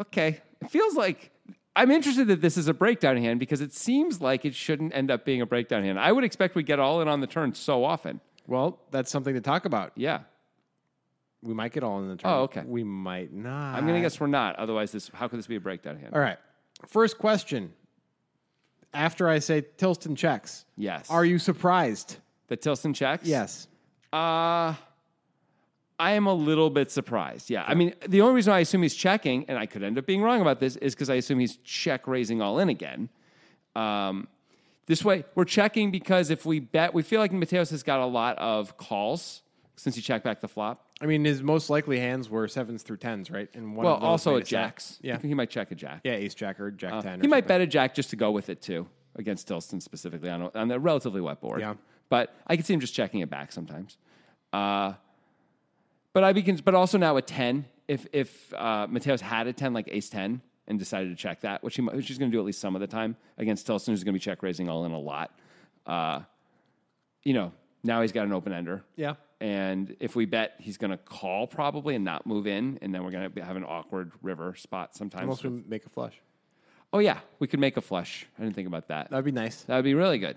Okay. 0.00 0.40
It 0.62 0.70
feels 0.70 0.94
like 0.94 1.30
I'm 1.76 1.90
interested 1.90 2.26
that 2.28 2.40
this 2.40 2.56
is 2.56 2.66
a 2.68 2.74
breakdown 2.74 3.16
hand 3.16 3.38
because 3.38 3.60
it 3.60 3.72
seems 3.72 4.20
like 4.20 4.44
it 4.44 4.54
shouldn't 4.54 4.94
end 4.94 5.10
up 5.10 5.24
being 5.24 5.40
a 5.42 5.46
breakdown 5.46 5.84
hand. 5.84 5.98
I 5.98 6.10
would 6.10 6.24
expect 6.24 6.54
we 6.56 6.62
get 6.64 6.80
all 6.80 7.00
in 7.00 7.08
on 7.08 7.20
the 7.20 7.26
turn 7.26 7.54
so 7.54 7.84
often. 7.84 8.20
Well, 8.46 8.80
that's 8.90 9.10
something 9.10 9.34
to 9.34 9.40
talk 9.40 9.64
about. 9.64 9.92
Yeah. 9.94 10.20
We 11.42 11.54
might 11.54 11.72
get 11.72 11.84
all 11.84 12.00
in 12.00 12.08
the 12.08 12.16
turn. 12.16 12.30
Oh, 12.32 12.42
okay. 12.44 12.62
We 12.66 12.82
might 12.82 13.32
not. 13.32 13.76
I'm 13.76 13.84
going 13.86 13.94
to 13.94 14.00
guess 14.00 14.18
we're 14.18 14.26
not. 14.26 14.56
Otherwise, 14.56 14.90
this 14.90 15.08
how 15.14 15.28
could 15.28 15.38
this 15.38 15.46
be 15.46 15.56
a 15.56 15.60
breakdown 15.60 15.96
hand? 15.98 16.14
All 16.14 16.20
right. 16.20 16.38
First 16.86 17.18
question. 17.18 17.72
After 18.92 19.28
I 19.28 19.38
say 19.38 19.62
Tilston 19.62 20.16
checks, 20.16 20.64
Yes. 20.76 21.08
are 21.10 21.24
you 21.24 21.38
surprised? 21.38 22.16
The 22.48 22.56
Tilson 22.56 22.94
checks? 22.94 23.28
Yes. 23.28 23.68
Uh, 24.12 24.74
I 25.98 26.12
am 26.12 26.26
a 26.26 26.34
little 26.34 26.70
bit 26.70 26.90
surprised. 26.90 27.50
Yeah. 27.50 27.64
I 27.66 27.74
mean, 27.74 27.92
the 28.06 28.20
only 28.20 28.34
reason 28.34 28.52
I 28.52 28.60
assume 28.60 28.82
he's 28.82 28.94
checking, 28.94 29.44
and 29.48 29.58
I 29.58 29.66
could 29.66 29.82
end 29.82 29.98
up 29.98 30.06
being 30.06 30.22
wrong 30.22 30.40
about 30.40 30.60
this, 30.60 30.76
is 30.76 30.94
because 30.94 31.10
I 31.10 31.14
assume 31.16 31.40
he's 31.40 31.56
check 31.58 32.06
raising 32.06 32.40
all 32.40 32.58
in 32.60 32.68
again. 32.68 33.08
Um, 33.74 34.28
this 34.86 35.04
way, 35.04 35.24
we're 35.34 35.44
checking 35.44 35.90
because 35.90 36.30
if 36.30 36.46
we 36.46 36.60
bet, 36.60 36.94
we 36.94 37.02
feel 37.02 37.20
like 37.20 37.32
Mateos 37.32 37.70
has 37.70 37.82
got 37.82 38.00
a 38.00 38.06
lot 38.06 38.38
of 38.38 38.76
calls 38.76 39.42
since 39.76 39.94
he 39.96 40.02
checked 40.02 40.24
back 40.24 40.40
the 40.40 40.48
flop. 40.48 40.84
I 41.00 41.06
mean, 41.06 41.24
his 41.24 41.42
most 41.42 41.68
likely 41.70 42.00
hands 42.00 42.28
were 42.30 42.48
sevens 42.48 42.82
through 42.82 42.96
tens, 42.96 43.30
right? 43.30 43.48
And 43.54 43.76
one 43.76 43.84
Well, 43.84 43.94
of 43.96 44.00
those 44.00 44.06
also 44.08 44.36
a 44.36 44.42
jacks. 44.42 44.98
Yeah. 45.02 45.14
I 45.14 45.16
think 45.18 45.28
he 45.28 45.34
might 45.34 45.50
check 45.50 45.70
a 45.70 45.74
jack. 45.74 46.00
Yeah, 46.04 46.12
ace 46.12 46.34
jack 46.34 46.58
or 46.58 46.70
jack 46.70 47.02
ten. 47.02 47.18
or 47.20 47.22
He 47.22 47.28
might 47.28 47.38
something. 47.44 47.48
bet 47.48 47.60
a 47.60 47.66
jack 47.66 47.94
just 47.94 48.10
to 48.10 48.16
go 48.16 48.30
with 48.30 48.48
it 48.48 48.60
too 48.62 48.88
against 49.16 49.48
Tilston 49.48 49.80
specifically 49.82 50.30
on 50.30 50.42
a, 50.42 50.50
on 50.54 50.70
a 50.70 50.78
relatively 50.78 51.20
wet 51.20 51.40
board. 51.40 51.60
Yeah. 51.60 51.74
But 52.08 52.34
I 52.46 52.56
can 52.56 52.64
see 52.64 52.72
him 52.74 52.80
just 52.80 52.94
checking 52.94 53.20
it 53.20 53.28
back 53.30 53.52
sometimes. 53.52 53.96
Uh, 54.52 54.94
but 56.18 56.24
I 56.24 56.32
begin, 56.32 56.56
but 56.64 56.74
also 56.74 56.98
now 56.98 57.16
a 57.16 57.22
ten. 57.22 57.64
If 57.86 58.06
if 58.12 58.52
uh, 58.56 58.88
Mateos 58.88 59.20
had 59.20 59.46
a 59.46 59.52
ten 59.52 59.72
like 59.72 59.88
Ace 59.92 60.08
ten 60.08 60.40
and 60.66 60.76
decided 60.76 61.10
to 61.10 61.14
check 61.14 61.42
that, 61.42 61.62
which 61.62 61.76
he 61.76 61.82
might- 61.82 61.94
which 61.94 62.08
he's 62.08 62.18
going 62.18 62.28
to 62.30 62.34
do 62.36 62.40
at 62.40 62.44
least 62.44 62.60
some 62.60 62.74
of 62.74 62.80
the 62.80 62.88
time 62.88 63.16
against 63.38 63.68
Tilston, 63.68 63.86
who's 63.92 64.02
going 64.02 64.12
to 64.14 64.18
be 64.18 64.22
check 64.22 64.42
raising 64.42 64.68
all 64.68 64.84
in 64.84 64.90
a 64.90 64.98
lot. 64.98 65.38
Uh, 65.86 66.22
you 67.22 67.34
know, 67.34 67.52
now 67.84 68.02
he's 68.02 68.10
got 68.10 68.26
an 68.26 68.32
open 68.32 68.52
ender. 68.52 68.82
Yeah. 68.96 69.14
And 69.40 69.94
if 70.00 70.16
we 70.16 70.24
bet, 70.26 70.54
he's 70.58 70.76
going 70.76 70.90
to 70.90 70.96
call 70.96 71.46
probably 71.46 71.94
and 71.94 72.04
not 72.04 72.26
move 72.26 72.48
in, 72.48 72.80
and 72.82 72.92
then 72.92 73.04
we're 73.04 73.12
going 73.12 73.30
to 73.30 73.44
have 73.44 73.54
an 73.54 73.62
awkward 73.64 74.10
river 74.20 74.56
spot 74.56 74.96
sometimes. 74.96 75.22
Unless 75.22 75.44
we 75.44 75.50
make 75.68 75.86
a 75.86 75.88
flush. 75.88 76.20
Oh 76.92 76.98
yeah, 76.98 77.20
we 77.38 77.46
could 77.46 77.60
make 77.60 77.76
a 77.76 77.80
flush. 77.80 78.26
I 78.36 78.42
didn't 78.42 78.56
think 78.56 78.66
about 78.66 78.88
that. 78.88 79.10
That'd 79.10 79.24
be 79.24 79.30
nice. 79.30 79.62
That 79.62 79.76
would 79.76 79.84
be 79.84 79.94
really 79.94 80.18
good. 80.18 80.36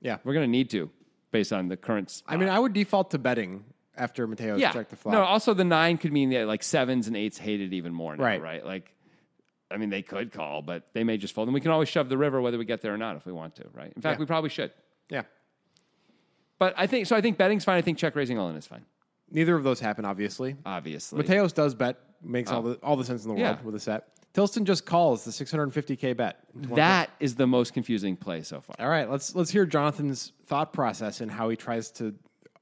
Yeah. 0.00 0.18
We're 0.22 0.34
gonna 0.34 0.46
need 0.46 0.70
to, 0.70 0.88
based 1.32 1.52
on 1.52 1.66
the 1.66 1.76
current. 1.76 2.10
Spot. 2.10 2.32
I 2.32 2.36
mean, 2.38 2.48
I 2.48 2.58
would 2.58 2.72
default 2.72 3.10
to 3.12 3.18
betting 3.18 3.64
after 3.98 4.26
Mateos 4.26 4.58
yeah. 4.58 4.72
checked 4.72 4.90
the 4.90 4.96
flop. 4.96 5.12
No, 5.12 5.22
also 5.22 5.54
the 5.54 5.64
nine 5.64 5.98
could 5.98 6.12
mean 6.12 6.30
that 6.30 6.46
like 6.46 6.62
sevens 6.62 7.06
and 7.06 7.16
eights 7.16 7.38
hated 7.38 7.72
even 7.72 7.92
more 7.92 8.16
now, 8.16 8.24
right? 8.24 8.40
Right. 8.40 8.64
Like, 8.64 8.94
I 9.70 9.76
mean, 9.76 9.90
they 9.90 10.02
could 10.02 10.32
call, 10.32 10.62
but 10.62 10.84
they 10.94 11.04
may 11.04 11.18
just 11.18 11.34
fold. 11.34 11.48
And 11.48 11.54
we 11.54 11.60
can 11.60 11.70
always 11.70 11.88
shove 11.88 12.08
the 12.08 12.16
river 12.16 12.40
whether 12.40 12.56
we 12.58 12.64
get 12.64 12.80
there 12.80 12.94
or 12.94 12.98
not 12.98 13.16
if 13.16 13.26
we 13.26 13.32
want 13.32 13.56
to, 13.56 13.64
right? 13.74 13.92
In 13.94 14.00
fact, 14.00 14.16
Yeah. 14.16 14.20
we 14.20 14.26
probably 14.26 14.50
should. 14.50 14.72
yeah. 15.10 15.22
But 16.58 16.74
I 16.76 16.86
think 16.86 17.06
so. 17.06 17.14
I 17.14 17.20
think 17.20 17.38
betting's 17.38 17.64
fine. 17.64 17.76
I 17.76 17.82
think 17.82 17.98
check 17.98 18.16
raising 18.16 18.38
all 18.38 18.48
in 18.48 18.56
is 18.56 18.66
fine. 18.66 18.84
Neither 19.30 19.54
of 19.54 19.62
those 19.62 19.78
happen, 19.80 20.04
obviously. 20.04 20.56
Obviously, 20.64 21.22
Mateos 21.22 21.54
does 21.54 21.74
bet, 21.74 21.98
makes 22.22 22.50
all 22.50 22.66
oh. 22.66 22.70
the 22.70 22.74
all 22.82 22.96
the 22.96 23.04
sense 23.04 23.22
in 23.24 23.28
the 23.28 23.34
world 23.34 23.58
Yeah. 23.60 23.64
with 23.64 23.74
a 23.74 23.80
set. 23.80 24.08
Tilston 24.34 24.64
just 24.64 24.84
calls 24.86 25.24
the 25.24 25.30
650k 25.30 26.16
bet. 26.16 26.38
that 26.54 27.10
is 27.18 27.34
the 27.34 27.46
most 27.46 27.72
confusing 27.72 28.16
play 28.16 28.42
so 28.42 28.60
far. 28.60 28.76
All 28.78 28.88
right, 28.88 29.10
let's 29.10 29.34
let's 29.34 29.50
hear 29.50 29.66
Jonathan's 29.66 30.32
thought 30.46 30.72
process 30.72 31.20
and 31.20 31.30
how 31.30 31.48
he 31.48 31.56
tries 31.56 31.90
to 31.92 32.14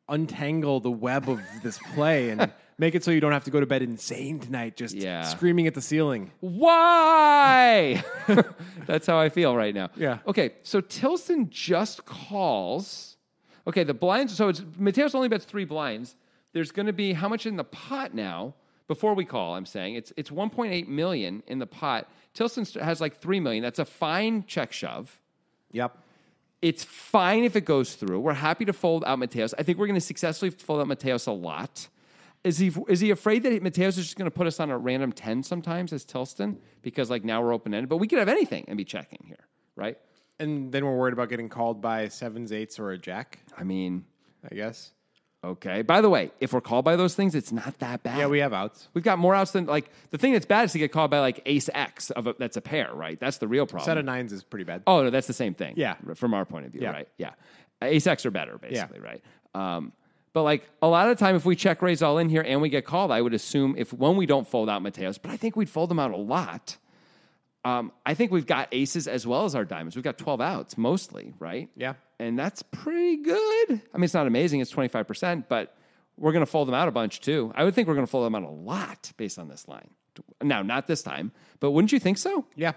untangle 0.08 0.80
the 0.80 0.90
web 0.90 1.28
of 1.28 1.40
this 1.62 1.78
play 1.94 2.30
and 2.30 2.50
make 2.78 2.94
it 2.94 3.02
so 3.04 3.10
you 3.10 3.20
don't 3.20 3.32
have 3.32 3.44
to 3.44 3.50
go 3.50 3.60
to 3.60 3.66
bed 3.66 3.82
insane 3.82 4.38
tonight, 4.38 4.76
just 4.76 4.94
Yeah. 4.94 5.22
screaming 5.22 5.66
at 5.66 5.74
the 5.74 5.80
ceiling. 5.80 6.30
Why? 6.40 8.04
That's 8.86 9.06
how 9.06 9.18
I 9.18 9.28
feel 9.28 9.56
right 9.56 9.74
now. 9.74 9.90
Yeah. 9.96 10.18
Okay, 10.26 10.50
so 10.62 10.80
Tilson 10.80 11.50
just 11.50 12.04
calls. 12.04 13.16
Okay, 13.66 13.82
the 13.84 13.94
blinds. 13.94 14.34
So 14.36 14.48
it's 14.48 14.60
Mateos 14.60 15.14
only 15.14 15.28
bets 15.28 15.44
three 15.44 15.64
blinds. 15.64 16.14
There's 16.52 16.70
going 16.70 16.86
to 16.86 16.92
be 16.92 17.12
how 17.12 17.28
much 17.28 17.46
in 17.46 17.56
the 17.56 17.64
pot 17.64 18.14
now? 18.14 18.54
Before 18.88 19.14
we 19.14 19.24
call, 19.24 19.54
I'm 19.54 19.66
saying 19.66 19.96
it's 19.96 20.12
it's 20.16 20.30
1.8 20.30 20.86
million 20.86 21.42
in 21.48 21.58
the 21.58 21.66
pot. 21.66 22.08
Tilson 22.34 22.64
st- 22.64 22.84
has 22.84 23.00
like 23.00 23.20
three 23.20 23.40
million. 23.40 23.60
That's 23.64 23.80
a 23.80 23.84
fine 23.84 24.44
check 24.46 24.72
shove. 24.72 25.18
Yep. 25.72 25.98
It's 26.62 26.84
fine 26.84 27.44
if 27.44 27.54
it 27.54 27.64
goes 27.64 27.94
through. 27.94 28.20
We're 28.20 28.32
happy 28.32 28.64
to 28.64 28.72
fold 28.72 29.04
out 29.06 29.18
Mateos. 29.18 29.52
I 29.58 29.62
think 29.62 29.78
we're 29.78 29.86
going 29.86 30.00
to 30.00 30.00
successfully 30.00 30.50
fold 30.50 30.80
out 30.80 30.86
Mateos 30.86 31.26
a 31.26 31.32
lot. 31.32 31.88
Is 32.44 32.58
he 32.58 32.72
is 32.88 33.00
he 33.00 33.10
afraid 33.10 33.42
that 33.42 33.62
Mateos 33.62 33.88
is 33.88 33.96
just 33.96 34.16
going 34.16 34.30
to 34.30 34.34
put 34.34 34.46
us 34.46 34.60
on 34.60 34.70
a 34.70 34.78
random 34.78 35.12
10 35.12 35.42
sometimes 35.42 35.92
as 35.92 36.04
Tilston? 36.04 36.58
Because 36.82 37.10
like 37.10 37.24
now 37.24 37.42
we're 37.42 37.52
open 37.52 37.74
ended, 37.74 37.88
but 37.88 37.96
we 37.96 38.06
could 38.06 38.18
have 38.18 38.28
anything 38.28 38.64
and 38.68 38.78
be 38.78 38.84
checking 38.84 39.22
here, 39.26 39.48
right? 39.74 39.98
And 40.38 40.70
then 40.70 40.84
we're 40.84 40.96
worried 40.96 41.12
about 41.12 41.28
getting 41.28 41.48
called 41.48 41.80
by 41.80 42.08
sevens, 42.08 42.52
eights, 42.52 42.78
or 42.78 42.92
a 42.92 42.98
jack, 42.98 43.40
I 43.56 43.64
mean, 43.64 44.04
I 44.48 44.54
guess. 44.54 44.92
Okay. 45.50 45.82
By 45.82 46.00
the 46.00 46.08
way, 46.10 46.30
if 46.40 46.52
we're 46.52 46.60
called 46.60 46.84
by 46.84 46.96
those 46.96 47.14
things, 47.14 47.34
it's 47.34 47.52
not 47.52 47.78
that 47.78 48.02
bad. 48.02 48.18
Yeah, 48.18 48.26
we 48.26 48.38
have 48.40 48.52
outs. 48.52 48.88
We've 48.94 49.04
got 49.04 49.18
more 49.18 49.34
outs 49.34 49.52
than 49.52 49.66
like 49.66 49.90
the 50.10 50.18
thing 50.18 50.32
that's 50.32 50.46
bad 50.46 50.64
is 50.66 50.72
to 50.72 50.78
get 50.78 50.92
called 50.92 51.10
by 51.10 51.20
like 51.20 51.40
ace 51.46 51.68
X 51.74 52.10
of 52.10 52.26
a, 52.26 52.34
that's 52.38 52.56
a 52.56 52.60
pair, 52.60 52.92
right? 52.94 53.18
That's 53.18 53.38
the 53.38 53.48
real 53.48 53.66
problem. 53.66 53.84
Set 53.86 53.98
of 53.98 54.04
nines 54.04 54.32
is 54.32 54.42
pretty 54.42 54.64
bad. 54.64 54.82
Oh 54.86 55.02
no, 55.04 55.10
that's 55.10 55.26
the 55.26 55.32
same 55.32 55.54
thing. 55.54 55.74
Yeah. 55.76 55.94
from 56.14 56.34
our 56.34 56.44
point 56.44 56.66
of 56.66 56.72
view, 56.72 56.82
Yeah. 56.82 56.90
right? 56.90 57.08
Yeah, 57.18 57.30
ace 57.82 58.06
X 58.06 58.24
are 58.26 58.30
better, 58.30 58.58
basically, 58.58 59.00
right? 59.00 59.22
Um, 59.54 59.92
but 60.32 60.42
like 60.42 60.68
a 60.82 60.86
lot 60.86 61.08
of 61.08 61.16
the 61.16 61.24
time, 61.24 61.34
if 61.34 61.44
we 61.46 61.56
check 61.56 61.80
raise 61.80 62.02
all 62.02 62.18
in 62.18 62.28
here 62.28 62.42
and 62.46 62.60
we 62.60 62.68
get 62.68 62.84
called, 62.84 63.10
I 63.10 63.22
would 63.22 63.32
assume 63.32 63.74
if 63.78 63.92
when 63.92 64.16
we 64.16 64.26
don't 64.26 64.46
fold 64.46 64.68
out 64.68 64.82
Mateos, 64.82 65.18
but 65.20 65.30
I 65.30 65.36
think 65.38 65.56
we'd 65.56 65.70
fold 65.70 65.88
them 65.90 65.98
out 65.98 66.10
a 66.10 66.16
lot. 66.16 66.76
Um, 67.66 67.90
I 68.04 68.14
think 68.14 68.30
we've 68.30 68.46
got 68.46 68.68
aces 68.72 69.08
as 69.08 69.26
well 69.26 69.44
as 69.44 69.54
our 69.54 69.64
diamonds. 69.64 69.96
We've 69.96 70.04
got 70.04 70.18
twelve 70.18 70.40
outs 70.40 70.78
mostly, 70.78 71.34
right? 71.40 71.68
Yeah. 71.76 71.94
and 72.20 72.38
that's 72.38 72.62
pretty 72.62 73.16
good. 73.22 73.70
I 73.92 73.96
mean, 73.98 74.04
it's 74.04 74.14
not 74.14 74.26
amazing; 74.26 74.60
it's 74.60 74.70
twenty 74.70 74.88
five 74.88 75.06
percent, 75.08 75.48
but 75.48 75.74
we're 76.16 76.32
going 76.32 76.44
to 76.44 76.50
fold 76.50 76.68
them 76.68 76.74
out 76.74 76.86
a 76.88 76.92
bunch 76.92 77.20
too. 77.20 77.52
I 77.54 77.64
would 77.64 77.74
think 77.74 77.88
we're 77.88 77.94
going 77.94 78.06
to 78.06 78.10
fold 78.10 78.24
them 78.24 78.34
out 78.34 78.42
a 78.44 78.48
lot 78.48 79.12
based 79.16 79.38
on 79.38 79.48
this 79.48 79.66
line. 79.68 79.90
Now, 80.42 80.62
not 80.62 80.86
this 80.86 81.02
time, 81.02 81.32
but 81.60 81.72
wouldn't 81.72 81.92
you 81.92 81.98
think 81.98 82.18
so? 82.18 82.46
Yeah. 82.54 82.72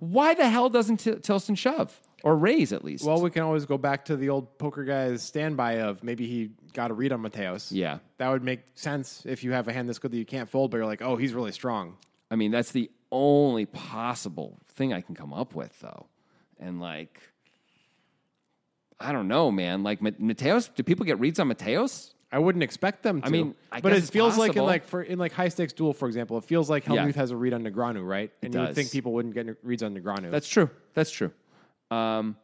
Why 0.00 0.34
the 0.34 0.48
hell 0.48 0.70
doesn't 0.70 0.96
T- 0.96 1.16
Tilson 1.16 1.54
shove 1.54 2.00
or 2.24 2.34
raise 2.34 2.72
at 2.72 2.82
least? 2.82 3.04
Well, 3.04 3.20
we 3.20 3.30
can 3.30 3.42
always 3.42 3.66
go 3.66 3.76
back 3.78 4.06
to 4.06 4.16
the 4.16 4.30
old 4.30 4.58
poker 4.58 4.82
guy's 4.84 5.22
standby 5.22 5.80
of 5.82 6.02
maybe 6.02 6.26
he 6.26 6.50
got 6.72 6.90
a 6.90 6.94
read 6.94 7.12
on 7.12 7.20
Mateos. 7.22 7.68
yeah. 7.70 7.98
That 8.16 8.30
would 8.30 8.42
make 8.42 8.60
sense 8.74 9.22
if 9.26 9.44
you 9.44 9.52
have 9.52 9.68
a 9.68 9.72
hand 9.74 9.88
this 9.88 9.98
good 9.98 10.10
that 10.12 10.16
you 10.16 10.24
can't 10.24 10.48
fold, 10.48 10.70
but 10.70 10.78
you're 10.78 10.86
like, 10.86 11.02
oh, 11.02 11.16
he's 11.16 11.34
really 11.34 11.52
strong. 11.52 11.96
I 12.30 12.36
mean, 12.36 12.50
that's 12.50 12.72
the 12.72 12.90
only 13.12 13.66
possible 13.66 14.58
thing 14.74 14.92
I 14.92 15.00
can 15.00 15.14
come 15.14 15.32
up 15.32 15.54
with, 15.54 15.78
though. 15.80 16.06
And 16.58 16.80
like, 16.80 17.20
I 18.98 19.12
don't 19.12 19.28
know, 19.28 19.50
man. 19.50 19.82
Like 19.82 20.02
Ma- 20.02 20.10
Mateos, 20.10 20.74
do 20.74 20.82
people 20.82 21.06
get 21.06 21.18
reads 21.18 21.38
on 21.40 21.48
Mateos? 21.48 22.12
I 22.32 22.38
wouldn't 22.38 22.62
expect 22.62 23.02
them 23.02 23.22
to. 23.22 23.30
mean, 23.30 23.54
I 23.72 23.80
but 23.80 23.92
it 23.92 24.04
feels 24.04 24.38
like 24.38 24.54
in 24.54 24.62
like 24.62 24.86
for 24.86 25.02
in 25.02 25.18
like 25.18 25.32
high 25.32 25.48
stakes 25.48 25.72
duel, 25.72 25.92
for 25.92 26.06
example, 26.06 26.38
it 26.38 26.44
feels 26.44 26.70
like 26.70 26.86
Yeah. 26.86 26.94
Helmuth 26.96 27.16
has 27.16 27.32
a 27.32 27.36
read 27.36 27.52
on 27.52 27.64
Negreanu, 27.64 28.06
right? 28.06 28.30
And 28.42 28.54
you 28.54 28.60
would 28.60 28.66
does. 28.66 28.76
think 28.76 28.92
people 28.92 29.12
wouldn't 29.14 29.34
get 29.34 29.56
reads 29.64 29.82
on 29.82 29.96
Negreanu. 29.96 30.30
That's 30.30 30.46
true. 30.48 30.70
That's 30.94 31.10
true. 31.10 31.32
Um, 31.90 32.36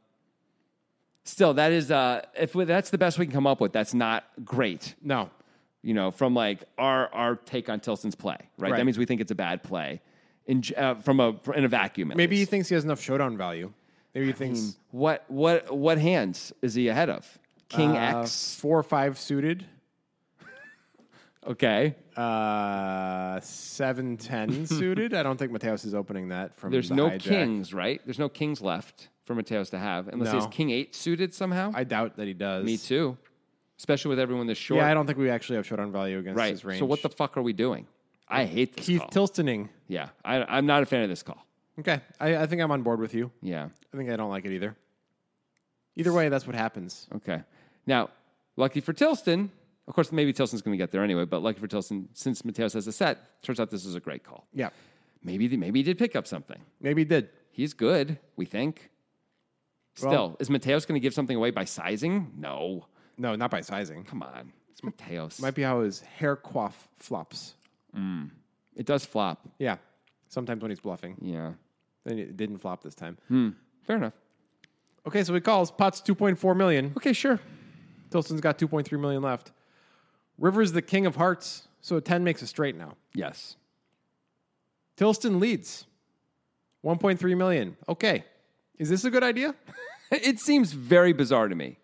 still, 1.24 1.55
that 1.55 1.70
is 1.70 1.92
uh, 1.92 2.22
if 2.37 2.57
we, 2.57 2.64
that's 2.64 2.90
the 2.90 2.98
best 2.98 3.16
we 3.16 3.26
can 3.26 3.33
come 3.33 3.46
up 3.46 3.61
with. 3.61 3.72
That's 3.72 3.94
not 3.94 4.24
great. 4.44 4.94
no. 5.02 5.31
You 5.83 5.94
know, 5.94 6.11
from 6.11 6.35
like 6.35 6.64
our 6.79 7.07
our 7.14 7.37
take 7.37 7.68
on 7.68 7.79
Tilson's 7.79 8.16
play, 8.16 8.38
right? 8.59 8.74
That 8.74 8.85
means 8.85 8.98
we 8.98 9.05
think 9.05 9.20
it's 9.20 9.31
a 9.31 9.37
bad 9.37 9.62
play 9.62 10.00
in 10.46 10.62
uh, 10.76 10.94
from 10.96 11.20
a 11.20 11.35
in 11.54 11.64
a 11.64 11.68
vacuum. 11.68 12.12
Maybe 12.14 12.37
he 12.37 12.44
thinks 12.44 12.68
he 12.68 12.74
has 12.74 12.85
enough 12.85 13.00
showdown 13.00 13.37
value. 13.37 13.72
Maybe 14.14 14.26
he 14.26 14.32
thinks 14.32 14.78
what 14.90 15.24
what 15.28 15.76
what 15.76 15.98
hands 15.98 16.52
is 16.62 16.74
he 16.74 16.88
ahead 16.88 17.11
of? 17.11 17.38
King 17.68 17.96
uh, 17.96 18.20
X. 18.22 18.54
four 18.59 18.78
or 18.78 18.82
five 18.82 19.18
suited, 19.18 19.66
Okay. 21.46 21.94
uh, 22.16 23.40
seven 23.40 24.16
ten 24.16 24.66
suited. 24.68 25.14
I 25.14 25.22
don't 25.22 25.37
think 25.37 25.52
Mateos 25.52 25.85
is 25.85 25.94
opening 25.94 26.28
that 26.28 26.54
from. 26.56 26.70
There's 26.70 26.88
the 26.88 26.94
no 26.94 27.11
hijack. 27.11 27.20
kings, 27.20 27.74
right? 27.74 28.00
There's 28.04 28.18
no 28.18 28.28
kings 28.28 28.61
left 28.61 29.09
for 29.24 29.35
Mateos 29.35 29.70
to 29.70 29.78
have, 29.78 30.09
unless 30.09 30.30
he 30.30 30.37
has 30.37 30.46
king 30.46 30.70
eight 30.70 30.94
suited 30.94 31.35
somehow. 31.35 31.72
I 31.74 31.85
doubt 31.85 32.16
that 32.16 32.26
he 32.26 32.35
does. 32.35 32.64
Me 32.64 32.76
too, 32.76 33.18
especially 33.78 34.11
with 34.11 34.20
everyone 34.20 34.46
this 34.46 34.59
short. 34.59 34.78
Yeah, 34.78 34.88
I 34.88 34.94
don't 34.94 35.06
think 35.06 35.18
we 35.18 35.28
actually 35.28 35.56
have 35.56 35.66
showdown 35.66 35.90
value 35.92 36.18
against 36.18 36.38
right. 36.38 36.52
his 36.52 36.64
range. 36.64 36.78
So 36.78 36.87
what 36.87 37.02
the 37.02 37.11
fuck 37.11 37.37
are 37.37 37.42
we 37.42 37.52
doing? 37.52 37.87
I 38.28 38.44
hate 38.44 38.76
this 38.76 38.86
Keith 38.86 39.00
call. 39.00 39.08
Tilstoning. 39.10 39.68
yeah, 39.88 40.08
I, 40.24 40.42
I'm 40.42 40.66
not 40.66 40.82
a 40.82 40.86
fan 40.86 41.02
of 41.02 41.08
this 41.08 41.22
call. 41.22 41.44
Okay, 41.78 42.00
I, 42.18 42.36
I 42.36 42.46
think 42.46 42.62
I'm 42.62 42.70
on 42.70 42.82
board 42.82 43.00
with 43.00 43.14
you. 43.14 43.30
Yeah. 43.42 43.68
I 43.92 43.96
think 43.96 44.10
I 44.10 44.16
don't 44.16 44.30
like 44.30 44.44
it 44.46 44.52
either. 44.52 44.74
Either 45.96 46.12
way, 46.12 46.28
that's 46.28 46.46
what 46.46 46.56
happens. 46.56 47.06
Okay. 47.16 47.42
Now, 47.86 48.10
lucky 48.56 48.80
for 48.80 48.92
Tilston, 48.92 49.50
Of 49.88 49.94
course, 49.94 50.10
maybe 50.10 50.32
Tilston's 50.32 50.62
going 50.62 50.76
to 50.76 50.82
get 50.82 50.90
there 50.90 51.04
anyway, 51.04 51.24
but 51.24 51.42
lucky 51.42 51.60
for 51.60 51.68
Tilston, 51.68 52.06
since 52.14 52.42
Mateos 52.42 52.72
has 52.74 52.86
a 52.86 52.92
set, 52.92 53.42
turns 53.42 53.60
out 53.60 53.70
this 53.70 53.84
is 53.84 53.94
a 53.94 54.00
great 54.00 54.24
call. 54.24 54.46
Yeah. 54.52 54.70
Maybe, 55.22 55.46
the, 55.48 55.56
maybe 55.56 55.78
he 55.80 55.82
did 55.82 55.98
pick 55.98 56.16
up 56.16 56.26
something. 56.26 56.58
Maybe 56.80 57.02
he 57.02 57.04
did. 57.04 57.28
He's 57.50 57.72
good, 57.74 58.18
we 58.36 58.44
think. 58.46 58.90
Still, 59.94 60.10
Well- 60.10 60.36
is 60.40 60.48
Mateos 60.48 60.86
going 60.86 60.94
to 60.94 61.00
give 61.00 61.14
something 61.14 61.36
away 61.36 61.50
by 61.50 61.64
sizing? 61.64 62.32
No. 62.36 62.86
No, 63.18 63.34
not 63.34 63.50
by 63.50 63.60
sizing. 63.60 64.04
Come 64.04 64.22
on. 64.22 64.52
It's 64.70 64.80
Mateos. 64.82 65.40
Might 65.40 65.54
be 65.54 65.62
how 65.62 65.80
his 65.80 66.00
hair 66.00 66.36
coif 66.36 66.72
flops. 66.98 67.54
Mm. 67.96 68.30
it 68.74 68.87
does 68.87 69.04
flop. 69.04 69.48
Yeah. 69.59 69.76
Sometimes 70.28 70.61
when 70.62 70.70
he's 70.70 70.80
bluffing. 70.80 71.16
Yeah. 71.20 71.52
Then 72.04 72.18
it 72.18 72.37
didn't 72.37 72.59
flop 72.59 72.82
this 72.82 72.94
time. 72.94 73.16
Hmm. 73.28 73.50
Fair 73.85 73.96
enough. 73.96 74.12
Okay, 75.06 75.22
so 75.22 75.32
he 75.35 75.40
calls. 75.40 75.70
Pot's 75.70 76.00
2.4 76.00 76.56
million. 76.56 76.92
Okay, 76.96 77.12
sure. 77.12 77.40
Tilson's 78.11 78.40
got 78.40 78.59
2.3 78.59 78.98
million 79.00 79.22
left. 79.22 79.52
River's 80.38 80.72
the 80.72 80.82
king 80.82 81.06
of 81.06 81.16
hearts, 81.16 81.68
so 81.80 81.96
a 81.96 82.00
10 82.00 82.24
makes 82.24 82.42
a 82.42 82.46
straight 82.46 82.76
now. 82.76 82.94
Yes. 83.14 83.56
Tilston 84.96 85.40
leads. 85.40 85.87
1.3 86.85 87.37
million. 87.37 87.76
Okay. 87.88 88.24
Is 88.78 88.88
this 88.88 89.04
a 89.04 89.11
good 89.11 89.22
idea? 89.24 89.54
It 90.09 90.38
seems 90.38 90.72
very 90.72 91.12
bizarre 91.12 91.48
to 91.48 91.56
me 91.56 91.78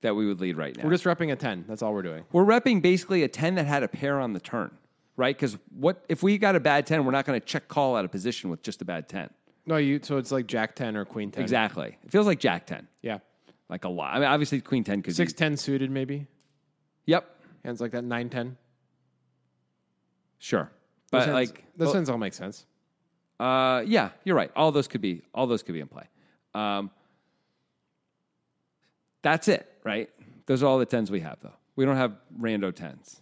that 0.00 0.16
we 0.16 0.26
would 0.26 0.40
lead 0.40 0.56
right 0.56 0.76
now. 0.76 0.82
We're 0.82 0.90
just 0.90 1.04
repping 1.04 1.30
a 1.30 1.36
10. 1.36 1.66
That's 1.68 1.82
all 1.82 1.94
we're 1.94 2.02
doing. 2.02 2.24
We're 2.32 2.44
repping 2.44 2.82
basically 2.82 3.22
a 3.22 3.28
10 3.28 3.54
that 3.54 3.64
had 3.66 3.84
a 3.84 3.88
pair 3.88 4.18
on 4.18 4.32
the 4.32 4.40
turn, 4.40 4.72
right? 5.20 5.36
Because 5.36 5.56
what 5.78 6.02
if 6.08 6.22
we 6.22 6.38
got 6.38 6.56
a 6.56 6.60
bad 6.60 6.86
10, 6.86 7.04
we're 7.04 7.12
not 7.12 7.26
going 7.26 7.38
to 7.38 7.46
check 7.46 7.68
call 7.68 7.94
out 7.94 8.04
of 8.06 8.10
position 8.10 8.48
with 8.50 8.62
just 8.62 8.80
a 8.80 8.84
bad 8.84 9.08
10. 9.08 9.28
No, 9.66 9.76
you 9.76 10.00
so 10.02 10.16
it's 10.16 10.32
like 10.32 10.46
Jack 10.46 10.74
10 10.74 10.96
or 10.96 11.04
Queen 11.04 11.30
10. 11.30 11.42
Exactly. 11.42 11.96
It 12.02 12.10
feels 12.10 12.26
like 12.26 12.40
Jack 12.40 12.66
10, 12.66 12.88
Yeah. 13.02 13.18
like 13.68 13.84
a 13.84 13.88
lot. 13.90 14.14
I 14.14 14.18
mean, 14.18 14.28
obviously 14.28 14.60
Queen 14.62 14.82
10 14.82 15.02
could 15.02 15.14
6 15.14 15.32
be. 15.32 15.36
10 15.36 15.56
suited 15.58 15.90
maybe. 15.90 16.26
Yep, 17.06 17.28
Hands 17.64 17.80
like 17.80 17.92
that 17.92 18.02
9 18.02 18.30
10. 18.30 18.56
sure. 20.38 20.70
But 21.10 21.18
Those 21.18 21.26
hands- 21.26 21.34
like, 21.34 21.64
those 21.76 21.86
well, 21.86 21.94
hands 21.94 22.08
all 22.10 22.18
make 22.18 22.32
sense. 22.32 22.64
uh, 23.38 23.82
yeah, 23.86 24.10
you're 24.24 24.36
right. 24.36 24.50
All 24.56 24.72
those 24.72 24.88
could 24.88 25.00
be. 25.02 25.22
All 25.34 25.46
those 25.46 25.62
could 25.62 25.72
be 25.74 25.80
in 25.80 25.88
play. 25.88 26.04
Um, 26.54 26.90
that's 29.22 29.48
it, 29.48 29.70
right? 29.84 30.08
Those 30.46 30.62
are 30.62 30.66
all 30.66 30.78
the 30.78 30.86
tens 30.86 31.10
we 31.10 31.20
have, 31.20 31.38
though. 31.40 31.52
We 31.76 31.84
don't 31.84 31.96
have 31.96 32.16
rando 32.40 32.74
tens. 32.74 33.20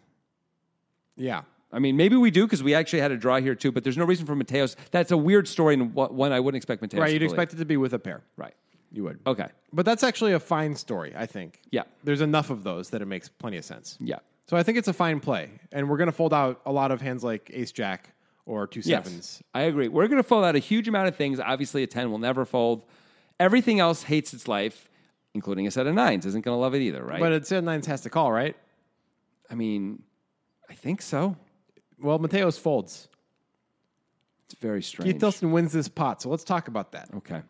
Yeah. 1.17 1.43
I 1.73 1.79
mean, 1.79 1.97
maybe 1.97 2.17
we 2.17 2.31
do 2.31 2.47
because 2.47 2.63
we 2.63 2.75
actually 2.75 3.01
had 3.01 3.13
a 3.13 3.17
draw 3.17 3.39
here 3.41 3.55
too. 3.55 3.73
But 3.73 3.85
there's 3.85 3.97
no 3.97 4.05
reason 4.05 4.27
for 4.27 4.35
Mateos. 4.35 4.77
That's 4.91 5.11
a 5.11 5.17
weird 5.17 5.47
story 5.47 5.75
and 5.75 5.95
one 5.95 6.33
I 6.33 6.41
wouldn't 6.41 6.57
expect 6.57 6.83
Mateos. 6.83 7.01
Right, 7.01 7.13
you'd 7.13 7.23
expect 7.23 7.53
it 7.53 7.57
to 7.57 7.65
be 7.65 7.77
with 7.77 7.93
a 7.95 7.99
pair. 7.99 8.23
Right. 8.37 8.55
You 8.91 9.05
would. 9.05 9.21
Okay. 9.27 9.49
But 9.73 9.85
that's 9.85 10.03
actually 10.03 10.33
a 10.33 10.41
fine 10.41 10.75
story, 10.75 11.13
I 11.15 11.27
think. 11.27 11.61
Yeah. 11.71 11.83
There's 12.05 12.23
enough 12.23 12.49
of 12.49 12.65
those 12.65 12.89
that 12.91 13.03
it 13.03 13.07
makes 13.07 13.29
plenty 13.29 13.59
of 13.59 13.65
sense. 13.65 13.99
Yeah. 14.01 14.21
So 14.47 14.57
I 14.57 14.63
think 14.63 14.79
it's 14.79 14.89
a 14.89 14.95
fine 14.95 15.21
play. 15.21 15.51
And 15.73 15.91
we're 15.91 15.99
going 15.99 16.07
to 16.07 16.13
fold 16.13 16.33
out 16.33 16.63
a 16.65 16.73
lot 16.73 16.91
of 16.91 17.03
hands 17.03 17.23
like 17.23 17.51
ace 17.53 17.71
jack 17.71 18.15
or 18.47 18.67
two 18.67 18.81
sevens. 18.81 19.43
Yes. 19.43 19.43
I 19.53 19.63
agree. 19.65 19.89
We're 19.89 20.09
going 20.09 20.23
to 20.23 20.27
fold 20.27 20.47
out 20.47 20.57
a 20.57 20.59
huge 20.59 20.89
amount 20.89 21.09
of 21.09 21.17
things. 21.17 21.39
Obviously, 21.39 21.83
a 21.83 21.87
10 21.87 22.11
will 22.11 22.19
never 22.19 22.47
fold. 22.47 22.87
Everything 23.39 23.79
else 23.79 24.03
hates 24.03 24.33
its 24.33 24.49
life, 24.49 24.89
including 25.35 25.67
a 25.67 25.71
set 25.71 25.87
of 25.87 25.95
nines. 25.95 26.25
Isn't 26.25 26.43
going 26.43 26.57
to 26.57 26.59
love 26.59 26.75
it 26.75 26.81
either, 26.81 27.05
right? 27.05 27.21
But 27.21 27.33
a 27.33 27.45
set 27.45 27.59
of 27.59 27.65
nines 27.65 27.87
has 27.89 28.01
to 28.01 28.11
call, 28.11 28.33
right? 28.33 28.57
I 29.51 29.55
mean, 29.55 30.03
I 30.71 30.73
think 30.73 31.03
so. 31.03 31.37
Well, 32.01 32.19
Mateos 32.19 32.59
folds. 32.59 33.09
It's 34.47 34.59
very 34.61 34.83
strange. 34.83 35.13
Keith 35.13 35.21
Tilson 35.21 35.53
wins 35.53 35.73
this 35.73 35.89
pot. 35.89 36.23
So 36.23 36.31
let's 36.31 36.45
talk 36.45 36.69
about 36.69 36.93
that. 36.93 37.09
okay. 37.17 37.43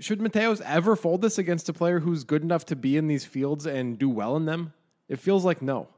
Should 0.00 0.18
Mateos 0.18 0.60
ever 0.60 0.96
fold 0.96 1.22
this 1.22 1.38
against 1.38 1.68
a 1.68 1.72
player 1.72 2.00
who's 2.00 2.24
good 2.24 2.42
enough 2.42 2.66
to 2.66 2.76
be 2.76 2.96
in 2.96 3.06
these 3.06 3.24
fields 3.24 3.64
and 3.64 3.96
do 3.96 4.08
well 4.10 4.36
in 4.36 4.44
them? 4.44 4.72
It 5.08 5.20
feels 5.20 5.44
like 5.44 5.62
no. 5.62 5.88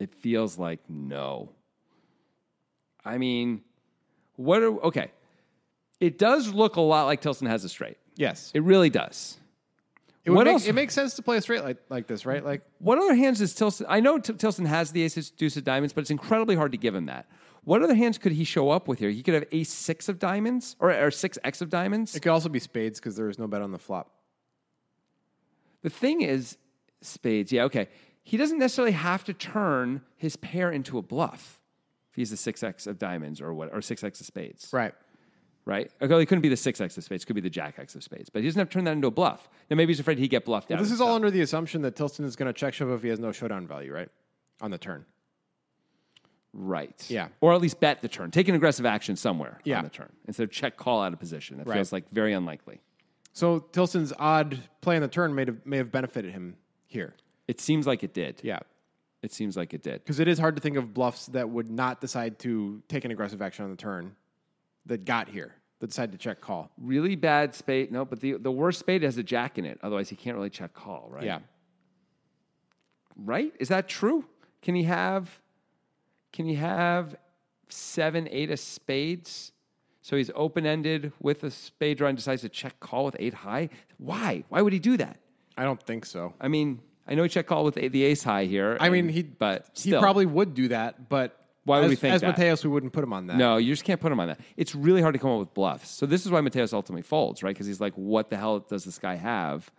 It 0.00 0.14
feels 0.14 0.58
like 0.58 0.80
no. 0.88 1.50
I 3.04 3.18
mean, 3.18 3.60
what 4.36 4.62
are, 4.62 4.80
okay. 4.84 5.10
It 6.00 6.18
does 6.18 6.48
look 6.48 6.76
a 6.76 6.80
lot 6.80 7.04
like 7.04 7.20
Tilson 7.20 7.46
has 7.46 7.62
a 7.64 7.68
straight. 7.68 7.98
Yes. 8.16 8.50
It 8.54 8.62
really 8.62 8.90
does. 8.90 9.38
It, 10.24 10.30
what 10.30 10.44
make, 10.44 10.54
else- 10.54 10.66
it 10.66 10.74
makes 10.74 10.94
sense 10.94 11.14
to 11.14 11.22
play 11.22 11.36
a 11.36 11.40
straight 11.42 11.62
like, 11.62 11.76
like 11.90 12.06
this, 12.06 12.24
right? 12.24 12.44
Like 12.44 12.62
What 12.78 12.98
other 12.98 13.14
hands 13.14 13.38
does 13.40 13.54
Tilson? 13.54 13.86
I 13.88 14.00
know 14.00 14.18
T- 14.18 14.32
Tilson 14.32 14.64
has 14.64 14.90
the 14.90 15.02
ace 15.02 15.30
deuce 15.30 15.56
of 15.56 15.64
diamonds, 15.64 15.92
but 15.92 16.00
it's 16.00 16.10
incredibly 16.10 16.54
hard 16.56 16.72
to 16.72 16.78
give 16.78 16.94
him 16.94 17.06
that. 17.06 17.26
What 17.64 17.82
other 17.82 17.94
hands 17.94 18.18
could 18.18 18.32
he 18.32 18.44
show 18.44 18.70
up 18.70 18.88
with 18.88 18.98
here? 18.98 19.10
He 19.10 19.22
could 19.22 19.34
have 19.34 19.44
ace 19.52 19.70
six 19.70 20.08
of 20.08 20.18
diamonds 20.18 20.76
or, 20.80 20.92
or 20.92 21.10
six 21.10 21.38
x 21.44 21.60
of 21.60 21.68
diamonds. 21.70 22.14
it 22.14 22.20
could 22.20 22.32
also 22.32 22.48
be 22.48 22.58
spades 22.58 23.00
because 23.00 23.16
there 23.16 23.28
is 23.28 23.38
no 23.38 23.46
bet 23.46 23.62
on 23.62 23.72
the 23.72 23.78
flop. 23.78 24.10
The 25.82 25.90
thing 25.90 26.22
is, 26.22 26.56
spades. 27.02 27.52
Yeah, 27.52 27.64
okay. 27.64 27.88
He 28.22 28.38
doesn't 28.38 28.58
necessarily 28.58 28.92
have 28.92 29.24
to 29.24 29.34
turn 29.34 30.00
his 30.16 30.36
pair 30.36 30.70
into 30.70 30.96
a 30.96 31.02
bluff 31.02 31.60
if 32.10 32.16
he's 32.16 32.30
the 32.30 32.38
six 32.38 32.62
x 32.62 32.86
of 32.86 32.98
diamonds 32.98 33.40
or 33.42 33.52
what 33.52 33.72
or 33.74 33.82
six 33.82 34.02
x 34.02 34.20
of 34.20 34.26
spades. 34.26 34.70
Right. 34.72 34.94
Right. 35.66 35.90
Okay, 36.02 36.12
oh, 36.12 36.18
it 36.18 36.26
couldn't 36.26 36.42
be 36.42 36.50
the 36.50 36.56
six 36.58 36.78
x 36.80 36.96
of 36.98 37.04
spades. 37.04 37.22
It 37.22 37.26
could 37.26 37.36
be 37.36 37.40
the 37.40 37.48
jack 37.50 37.78
x 37.78 37.94
of 37.94 38.04
spades. 38.04 38.28
But 38.28 38.42
he 38.42 38.48
doesn't 38.48 38.58
have 38.58 38.68
to 38.68 38.72
turn 38.74 38.84
that 38.84 38.92
into 38.92 39.06
a 39.06 39.10
bluff. 39.10 39.48
Now 39.70 39.76
maybe 39.76 39.92
he's 39.92 40.00
afraid 40.00 40.18
he'd 40.18 40.28
get 40.28 40.44
bluffed 40.44 40.70
out. 40.70 40.78
This 40.78 40.88
of 40.88 40.94
is 40.94 41.00
all 41.00 41.14
under 41.14 41.30
the 41.30 41.40
assumption 41.40 41.80
that 41.82 41.96
Tilson 41.96 42.24
is 42.26 42.36
going 42.36 42.46
to 42.46 42.52
check 42.52 42.74
shove 42.74 42.90
if 42.90 43.02
he 43.02 43.08
has 43.08 43.18
no 43.18 43.32
showdown 43.32 43.66
value, 43.66 43.92
right? 43.92 44.08
On 44.60 44.70
the 44.70 44.76
turn. 44.78 45.06
Right. 46.52 47.04
Yeah. 47.08 47.28
Or 47.40 47.52
at 47.52 47.60
least 47.60 47.80
bet 47.80 48.00
the 48.02 48.08
turn. 48.08 48.30
Take 48.30 48.48
an 48.48 48.54
aggressive 48.54 48.86
action 48.86 49.16
somewhere 49.16 49.58
Yeah. 49.64 49.78
on 49.78 49.84
the 49.84 49.90
turn 49.90 50.12
instead 50.26 50.44
of 50.44 50.50
check 50.50 50.76
call 50.76 51.02
out 51.02 51.12
of 51.12 51.18
position. 51.18 51.56
That 51.58 51.66
Right. 51.66 51.74
feels 51.76 51.92
like 51.92 52.08
very 52.10 52.32
unlikely. 52.32 52.80
So 53.32 53.58
Tilson's 53.58 54.12
odd 54.18 54.60
play 54.80 54.94
on 54.96 55.02
the 55.02 55.08
turn 55.08 55.34
may 55.34 55.46
have, 55.46 55.66
may 55.66 55.78
have 55.78 55.90
benefited 55.90 56.32
him 56.32 56.56
here. 56.86 57.14
It 57.48 57.60
seems 57.60 57.86
like 57.86 58.04
it 58.04 58.14
did. 58.14 58.40
Yeah. 58.44 58.60
It 59.22 59.32
seems 59.32 59.56
like 59.56 59.74
it 59.74 59.82
did. 59.82 59.94
Because 60.04 60.20
it 60.20 60.28
is 60.28 60.38
hard 60.38 60.54
to 60.54 60.62
think 60.62 60.76
of 60.76 60.94
bluffs 60.94 61.26
that 61.26 61.48
would 61.48 61.70
not 61.70 62.00
decide 62.00 62.38
to 62.40 62.82
take 62.88 63.04
an 63.04 63.10
aggressive 63.10 63.40
action 63.42 63.64
on 63.64 63.70
the 63.70 63.76
turn 63.76 64.14
that 64.86 65.04
got 65.04 65.28
here, 65.28 65.54
that 65.80 65.88
decided 65.88 66.12
to 66.12 66.18
check 66.18 66.40
call. 66.40 66.70
Really 66.78 67.16
bad 67.16 67.54
spade. 67.54 67.90
No, 67.92 68.04
but 68.04 68.20
the, 68.20 68.34
the 68.34 68.50
worst 68.50 68.78
spade 68.78 69.02
has 69.02 69.16
a 69.18 69.22
jack 69.22 69.58
in 69.58 69.64
it. 69.64 69.78
Otherwise, 69.82 70.08
he 70.08 70.16
can't 70.16 70.36
really 70.36 70.50
check 70.50 70.74
call, 70.74 71.08
right? 71.10 71.24
Yeah. 71.24 71.40
Right? 73.16 73.52
Is 73.60 73.68
that 73.68 73.88
true? 73.88 74.24
Can 74.62 74.74
he 74.74 74.84
have 74.84 75.40
can 76.32 76.46
he 76.46 76.54
have 76.54 77.14
seven, 77.68 78.28
eight 78.30 78.50
of 78.50 78.58
spades? 78.58 79.52
So 80.02 80.16
he's 80.16 80.30
open 80.34 80.66
ended 80.66 81.12
with 81.20 81.44
a 81.44 81.50
spade 81.50 81.98
draw 81.98 82.08
and 82.08 82.16
decides 82.18 82.42
to 82.42 82.48
check 82.48 82.78
call 82.80 83.04
with 83.04 83.16
eight 83.18 83.34
high. 83.34 83.70
Why? 83.98 84.44
Why 84.48 84.60
would 84.60 84.72
he 84.72 84.80
do 84.80 84.96
that? 84.96 85.18
I 85.56 85.62
don't 85.62 85.80
think 85.80 86.04
so. 86.04 86.34
I 86.40 86.48
mean, 86.48 86.80
I 87.06 87.14
know 87.14 87.22
he 87.22 87.28
check 87.28 87.46
call 87.46 87.64
with 87.64 87.76
the 87.76 87.88
the 87.88 88.02
ace 88.02 88.22
high 88.22 88.44
here. 88.46 88.76
I 88.80 88.88
mean, 88.88 89.08
he 89.08 89.22
but 89.22 89.70
he 89.74 89.92
probably 89.92 90.26
would 90.26 90.54
do 90.54 90.68
that, 90.68 91.08
but 91.08 91.43
Why 91.64 91.78
would 91.78 91.86
as, 91.86 91.90
we 91.90 91.96
think 91.96 92.20
that? 92.20 92.28
as 92.28 92.36
that? 92.36 92.36
Mateos, 92.36 92.64
we 92.64 92.70
wouldn't 92.70 92.92
put 92.92 93.04
him 93.04 93.12
on 93.12 93.26
that. 93.28 93.36
No, 93.36 93.56
you 93.56 93.72
just 93.72 93.84
can't 93.84 94.00
put 94.00 94.12
him 94.12 94.20
on 94.20 94.28
that. 94.28 94.40
It's 94.56 94.74
really 94.74 95.00
hard 95.00 95.14
to 95.14 95.18
come 95.18 95.30
up 95.30 95.38
with 95.38 95.54
bluffs. 95.54 95.90
So 95.90 96.04
this 96.06 96.26
is 96.26 96.30
why 96.30 96.40
Mateos 96.40 96.72
ultimately 96.72 97.02
folds, 97.02 97.42
right? 97.42 97.54
Because 97.54 97.66
he's 97.66 97.80
like, 97.80 97.94
what 97.94 98.30
the 98.30 98.36
hell 98.36 98.60
does 98.60 98.84
this 98.84 98.98
guy 98.98 99.14
have? 99.14 99.70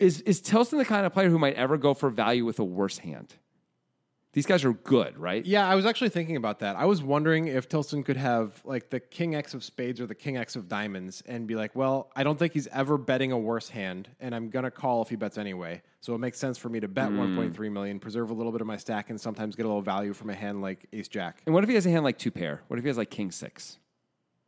Is 0.00 0.20
is 0.22 0.40
Tilson 0.40 0.78
the 0.78 0.84
kind 0.84 1.06
of 1.06 1.12
player 1.12 1.30
who 1.30 1.38
might 1.38 1.54
ever 1.54 1.78
go 1.78 1.94
for 1.94 2.10
value 2.10 2.44
with 2.44 2.58
a 2.58 2.64
worse 2.64 2.98
hand? 2.98 3.32
These 4.34 4.46
guys 4.46 4.64
are 4.64 4.72
good, 4.72 5.16
right? 5.16 5.46
Yeah, 5.46 5.66
I 5.66 5.76
was 5.76 5.86
actually 5.86 6.10
thinking 6.10 6.36
about 6.36 6.58
that. 6.58 6.74
I 6.74 6.84
was 6.86 7.02
wondering 7.02 7.46
if 7.46 7.68
Tilson 7.68 8.02
could 8.02 8.16
have 8.16 8.60
like 8.64 8.90
the 8.90 8.98
king 8.98 9.36
X 9.36 9.54
of 9.54 9.62
spades 9.62 10.00
or 10.00 10.06
the 10.06 10.14
king 10.14 10.36
X 10.36 10.56
of 10.56 10.68
diamonds 10.68 11.22
and 11.26 11.46
be 11.46 11.54
like, 11.54 11.74
well, 11.76 12.10
I 12.16 12.24
don't 12.24 12.38
think 12.38 12.52
he's 12.52 12.66
ever 12.68 12.98
betting 12.98 13.30
a 13.30 13.38
worse 13.38 13.68
hand, 13.68 14.08
and 14.18 14.34
I'm 14.34 14.50
gonna 14.50 14.72
call 14.72 15.02
if 15.02 15.08
he 15.08 15.16
bets 15.16 15.38
anyway. 15.38 15.82
So 16.00 16.14
it 16.14 16.18
makes 16.18 16.38
sense 16.38 16.58
for 16.58 16.68
me 16.68 16.80
to 16.80 16.88
bet 16.88 17.08
hmm. 17.10 17.38
1.3 17.38 17.72
million, 17.72 18.00
preserve 18.00 18.30
a 18.30 18.34
little 18.34 18.52
bit 18.52 18.60
of 18.60 18.66
my 18.66 18.76
stack, 18.76 19.08
and 19.08 19.20
sometimes 19.20 19.56
get 19.56 19.64
a 19.64 19.68
little 19.68 19.82
value 19.82 20.12
from 20.12 20.30
a 20.30 20.34
hand 20.34 20.60
like 20.60 20.86
Ace 20.92 21.08
Jack. 21.08 21.40
And 21.46 21.54
what 21.54 21.64
if 21.64 21.68
he 21.68 21.76
has 21.76 21.86
a 21.86 21.90
hand 21.90 22.04
like 22.04 22.18
two 22.18 22.30
pair? 22.30 22.62
What 22.68 22.78
if 22.78 22.84
he 22.84 22.88
has 22.88 22.98
like 22.98 23.10
king 23.10 23.30
six? 23.30 23.78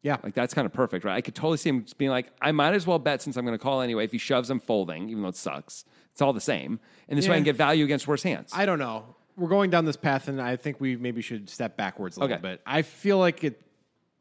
Yeah, 0.02 0.18
Like 0.22 0.34
that's 0.34 0.54
kind 0.54 0.66
of 0.66 0.72
perfect, 0.72 1.04
right? 1.04 1.16
I 1.16 1.20
could 1.20 1.34
totally 1.34 1.56
see 1.56 1.68
him 1.68 1.82
just 1.82 1.98
being 1.98 2.12
like, 2.12 2.30
I 2.40 2.52
might 2.52 2.74
as 2.74 2.86
well 2.86 3.00
bet 3.00 3.22
since 3.22 3.36
I'm 3.36 3.44
going 3.44 3.58
to 3.58 3.62
call 3.62 3.80
anyway. 3.80 4.04
If 4.04 4.12
he 4.12 4.18
shoves, 4.18 4.50
I'm 4.50 4.60
folding, 4.60 5.08
even 5.08 5.22
though 5.22 5.30
it 5.30 5.36
sucks. 5.36 5.84
It's 6.12 6.22
all 6.22 6.32
the 6.32 6.40
same, 6.40 6.78
and 7.08 7.18
this 7.18 7.26
way 7.28 7.34
I 7.34 7.38
can 7.38 7.44
get 7.44 7.56
value 7.56 7.84
against 7.84 8.06
worse 8.06 8.22
hands. 8.22 8.52
I 8.54 8.66
don't 8.66 8.78
know. 8.78 9.15
We're 9.36 9.48
going 9.48 9.70
down 9.70 9.84
this 9.84 9.96
path, 9.96 10.28
and 10.28 10.40
I 10.40 10.56
think 10.56 10.80
we 10.80 10.96
maybe 10.96 11.20
should 11.22 11.50
step 11.50 11.76
backwards 11.76 12.16
a 12.16 12.20
little 12.20 12.34
Okay. 12.36 12.42
bit. 12.42 12.60
I 12.66 12.82
feel 12.82 13.18
like 13.18 13.44
it. 13.44 13.60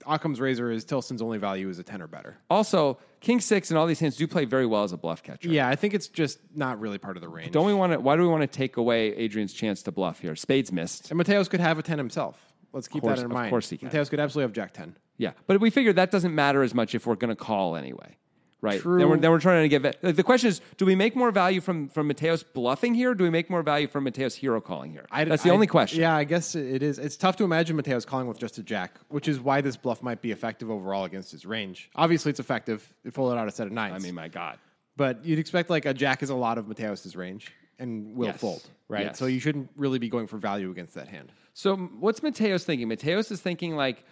Occam's 0.06 0.42
razor 0.42 0.70
is 0.70 0.84
Tilson's 0.84 1.22
only 1.22 1.38
value 1.38 1.70
is 1.70 1.80
a 1.80 1.84
ten 1.84 2.02
or 2.02 2.08
better. 2.08 2.38
also, 2.50 3.00
king 3.22 3.40
six 3.40 3.72
and 3.72 3.78
all 3.78 3.88
these 3.88 4.00
hands 4.02 4.18
do 4.18 4.28
play 4.28 4.44
very 4.46 4.66
well 4.66 4.84
as 4.84 4.92
a 4.92 4.98
bluff 4.98 5.24
catcher. 5.24 5.48
Yeah, 5.50 5.68
I 5.70 5.76
think 5.76 5.94
it's 5.94 6.10
just 6.10 6.38
not 6.54 6.80
really 6.82 6.98
part 6.98 7.16
of 7.18 7.22
the 7.22 7.30
range. 7.30 7.52
Don't 7.54 7.66
we 7.66 7.74
want 7.74 7.94
to? 7.94 8.00
Why 8.00 8.16
do 8.18 8.22
we 8.22 8.28
want 8.28 8.42
to 8.42 8.48
take 8.48 8.76
away 8.78 9.16
Adrian's 9.16 9.54
chance 9.54 9.82
to 9.84 9.92
bluff 9.94 10.20
here? 10.20 10.36
Spades 10.36 10.72
missed. 10.72 11.10
And 11.12 11.20
Mateos 11.20 11.50
could 11.50 11.62
have 11.62 11.80
a 11.80 11.82
10 11.82 11.98
himself. 11.98 12.38
Let's 12.74 12.88
keep 12.90 13.02
course- 13.04 13.20
that 13.20 13.24
in 13.26 13.30
mind. 13.30 13.32
of 13.32 13.36
mind. 13.44 13.50
course 13.52 13.70
he 13.70 13.78
can. 13.78 13.90
Mateos 13.90 14.10
could 14.10 14.20
absolutely 14.20 14.44
have 14.50 14.54
Jack 14.54 14.74
10. 14.74 14.96
Yeah, 15.18 15.32
but 15.48 15.62
we 15.62 15.70
figured 15.70 15.96
that 15.96 16.12
doesn't 16.12 16.36
matter 16.36 16.62
as 16.62 16.76
much 16.76 16.94
if 16.94 17.08
we're 17.08 17.16
going 17.16 17.30
to 17.30 17.36
call 17.38 17.78
anyway, 17.78 18.18
right? 18.66 18.82
True. 18.82 18.98
Then 19.00 19.10
we're, 19.10 19.18
then 19.18 19.32
we're 19.32 19.40
trying 19.40 19.64
to 19.64 19.70
get. 19.70 20.04
Like, 20.04 20.16
the 20.16 20.24
question 20.24 20.50
is, 20.50 20.60
do 20.78 20.86
we 20.86 20.96
make 20.96 21.16
more 21.16 21.32
value 21.32 21.62
from 21.62 21.88
from 21.90 22.10
Mateos 22.10 22.44
bluffing 22.54 22.94
here? 22.94 23.12
Or 23.12 23.16
do 23.16 23.24
we 23.24 23.30
make 23.30 23.50
more 23.50 23.64
value 23.64 23.88
from 23.88 24.06
Mateos 24.06 24.36
hero 24.36 24.60
calling 24.60 24.92
here? 24.92 25.06
That's 25.14 25.44
the 25.44 25.52
I- 25.52 25.54
only 25.54 25.68
question. 25.68 26.02
Yeah, 26.02 26.16
I 26.16 26.24
guess 26.26 26.56
it 26.56 26.84
is. 26.84 27.00
It's 27.00 27.16
tough 27.18 27.36
to 27.38 27.44
imagine 27.44 27.78
Mateos 27.78 28.06
calling 28.06 28.28
with 28.28 28.40
just 28.40 28.58
a 28.58 28.64
Jack, 28.64 29.00
which 29.10 29.28
is 29.28 29.40
why 29.40 29.62
this 29.62 29.78
bluff 29.78 30.04
might 30.04 30.22
be 30.22 30.32
effective 30.32 30.70
overall 30.70 31.06
against 31.06 31.32
his 31.32 31.46
range. 31.46 31.90
Obviously, 31.96 32.32
it's 32.32 32.40
effective. 32.40 32.92
It 33.06 33.14
folded 33.14 33.38
out 33.38 33.48
a 33.48 33.52
set 33.52 33.68
of 33.68 33.74
nines. 33.74 33.96
I 33.96 34.00
mean, 34.00 34.16
my 34.16 34.28
God. 34.28 34.58
but 34.98 35.24
you'd 35.24 35.40
expect 35.40 35.70
like 35.70 35.86
a 35.86 35.94
Jack 35.94 36.24
is 36.24 36.30
a 36.30 36.36
lot 36.36 36.58
of 36.58 36.66
Mateos' 36.66 37.16
range. 37.16 37.52
and 37.78 38.16
will 38.16 38.28
Yes. 38.28 38.40
fold, 38.40 38.64
right? 38.88 39.08
Yes. 39.08 39.20
So 39.20 39.26
you 39.26 39.42
shouldn't 39.42 39.70
really 39.76 40.00
be 40.00 40.08
going 40.08 40.28
for 40.28 40.38
value 40.38 40.72
against 40.72 40.94
that 40.96 41.10
hand. 41.10 41.30
So 41.54 41.76
what's 41.76 42.22
Mateos 42.22 42.64
thinking? 42.64 42.88
Mateos 42.88 43.30
is 43.34 43.42
thinking 43.42 43.76
like, 43.76 44.06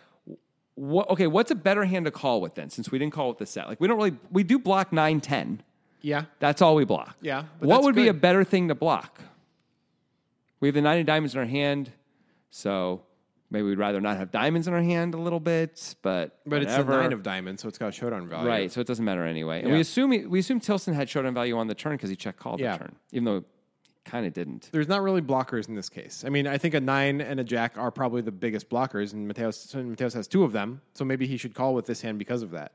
what, 0.76 1.10
okay, 1.12 1.28
what's 1.28 1.52
a 1.52 1.56
better 1.56 1.86
hand 1.86 2.06
to 2.06 2.12
call 2.12 2.42
with 2.42 2.56
then? 2.56 2.70
Since 2.70 2.92
we 2.92 2.98
didn't 3.00 3.14
call 3.14 3.30
with 3.30 3.38
the 3.38 3.46
set, 3.46 3.68
like 3.68 3.80
we 3.80 3.88
don't 3.88 3.98
really 3.98 4.16
we 4.32 4.44
do 4.44 4.58
block 4.60 4.92
nine 4.92 5.22
ten. 5.22 5.62
Yeah. 6.02 6.26
That's 6.40 6.62
all 6.62 6.76
we 6.76 6.84
block. 6.84 7.16
Yeah, 7.22 7.46
What 7.60 7.84
would 7.84 7.96
be 7.96 8.08
a 8.10 8.14
better 8.14 8.44
thing 8.44 8.68
to 8.68 8.76
block? 8.76 9.22
We 10.60 10.68
have 10.68 10.76
the 10.76 10.82
nine 10.82 11.00
of 11.00 11.06
diamonds 11.06 11.34
in 11.34 11.40
our 11.40 11.46
hand, 11.46 11.92
so 12.50 13.04
maybe 13.50 13.68
we'd 13.68 13.78
rather 13.78 14.02
not 14.02 14.18
have 14.18 14.32
diamonds 14.32 14.68
in 14.68 14.74
our 14.74 14.82
hand 14.82 15.14
a 15.14 15.18
little 15.18 15.40
bit, 15.40 15.96
but 16.02 16.40
But 16.46 16.64
it's 16.64 16.74
a 16.74 16.84
nine 16.84 17.14
of 17.14 17.24
diamonds, 17.24 17.62
so 17.62 17.68
it's 17.70 17.78
got 17.78 17.94
showdown 17.94 18.28
value. 18.28 18.48
right, 18.50 18.72
so 18.72 18.82
it 18.82 18.88
doesn't 18.88 19.06
matter 19.06 19.26
anyway. 19.26 19.60
And 19.60 19.70
Yeah. 19.70 19.74
we 19.76 19.80
assume 19.82 20.12
he, 20.12 20.26
we 20.26 20.40
assume 20.40 20.60
Tilson 20.60 20.94
had 20.94 21.10
showdown 21.10 21.34
value 21.34 21.58
on 21.58 21.68
the 21.68 21.76
turn 21.76 21.94
because 21.94 22.10
he 22.10 22.16
check 22.16 22.38
called 22.38 22.60
Yeah. 22.60 22.74
the 22.74 22.78
turn, 22.86 22.96
even 23.12 23.24
though 23.26 23.44
kind 24.06 24.26
of 24.26 24.34
didn't. 24.34 24.70
There's 24.72 24.88
not 24.88 25.02
really 25.02 25.22
blockers 25.22 25.68
in 25.70 25.76
this 25.76 25.90
case. 25.90 26.24
I 26.26 26.30
mean, 26.30 26.46
I 26.48 26.58
think 26.58 26.74
a 26.74 26.80
nine 26.82 27.22
and 27.22 27.40
a 27.40 27.44
jack 27.44 27.78
are 27.78 27.92
probably 27.92 28.22
the 28.22 28.32
biggest 28.32 28.70
blockers, 28.70 29.14
and 29.14 29.32
Mateos, 29.32 29.74
Mateos 29.74 30.14
has 30.14 30.28
two 30.28 30.44
of 30.44 30.52
them, 30.52 30.82
so 30.94 31.06
maybe 31.06 31.26
he 31.28 31.38
should 31.38 31.54
call 31.56 31.74
with 31.74 31.86
this 31.86 32.02
hand 32.02 32.20
because 32.20 32.42
of 32.42 32.52
that. 32.52 32.74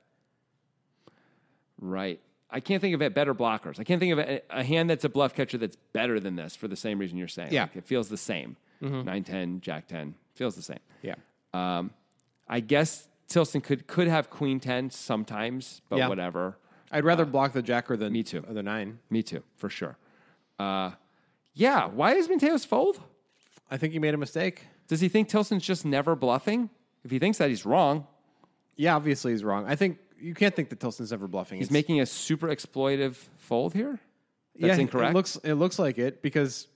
Right. 1.81 2.21
I 2.51 2.61
can't 2.61 2.81
think 2.81 2.95
of 2.95 3.03
it 3.03 3.15
better 3.15 3.35
blockers. 3.35 3.79
I 3.79 3.85
can't 3.85 4.01
think 4.01 4.13
of 4.13 4.19
a, 4.19 4.41
a 4.51 4.65
hand 4.65 4.89
that's 4.89 5.05
a 5.05 5.09
bluff 5.09 5.35
catcher 5.35 5.59
that's 5.59 5.77
better 5.93 6.19
than 6.19 6.35
this 6.37 6.57
for 6.57 6.67
the 6.67 6.77
same 6.77 6.99
reason 6.99 7.19
you're 7.19 7.29
saying. 7.29 7.53
Yeah. 7.53 7.63
Like, 7.65 7.77
it 7.77 7.85
feels 7.85 8.09
the 8.09 8.17
same. 8.17 8.57
Nine 8.81 9.25
ten, 9.25 9.61
Jack 9.61 9.89
ten 9.89 10.15
feels 10.35 10.55
the 10.55 10.63
same. 10.63 10.79
Yeah. 11.03 11.17
Um, 11.53 11.91
I 12.49 12.61
guess 12.61 13.09
Tilston 13.29 13.61
could 13.63 13.89
could 13.89 14.07
have 14.07 14.31
Queen 14.31 14.61
ten 14.61 14.89
sometimes, 14.91 15.83
but 15.89 15.97
Yeah. 15.97 16.09
whatever. 16.09 16.57
I'd 16.93 17.05
rather 17.05 17.25
block 17.27 17.53
the 17.53 17.61
jack 17.61 17.91
or 17.91 17.97
the 17.97 18.07
Uh, 18.07 18.11
me 18.11 18.23
too. 18.23 18.45
or 18.47 18.55
the 18.55 18.63
nine. 18.63 19.01
Me 19.11 19.23
too, 19.25 19.43
for 19.57 19.69
sure. 19.69 19.99
Uh, 20.61 20.93
yeah. 21.59 21.87
Why 21.87 22.15
is 22.15 22.29
Mateos 22.29 22.67
fold? 22.67 23.01
I 23.71 23.77
think 23.77 23.93
he 23.93 23.99
made 23.99 24.15
a 24.15 24.19
mistake. 24.19 24.67
Does 24.87 25.01
he 25.01 25.09
think 25.09 25.29
Tilston's 25.29 25.65
just 25.65 25.85
never 25.85 26.15
bluffing? 26.17 26.71
If 27.05 27.11
he 27.11 27.19
thinks 27.19 27.39
that, 27.39 27.51
he's 27.51 27.67
wrong. 27.67 28.07
Yeah, 28.77 28.97
obviously 28.97 29.33
he's 29.33 29.45
wrong. 29.45 29.67
I 29.67 29.77
think 29.77 29.99
you 30.21 30.35
can't 30.35 30.55
think 30.55 30.71
that 30.71 30.81
Tilston's 30.81 31.13
ever 31.13 31.27
bluffing. 31.29 31.59
He's 31.59 31.67
It's- 31.67 31.73
making 31.73 32.01
a 32.01 32.07
super 32.07 32.49
exploitive 32.49 33.17
fold 33.37 33.75
here. 33.75 33.99
That's 34.59 34.77
yeah, 34.77 34.81
incorrect. 34.83 35.11
It 35.11 35.15
looks 35.15 35.37
it 35.45 35.55
looks 35.55 35.79
like 35.79 35.99
it 35.99 36.23
because 36.23 36.67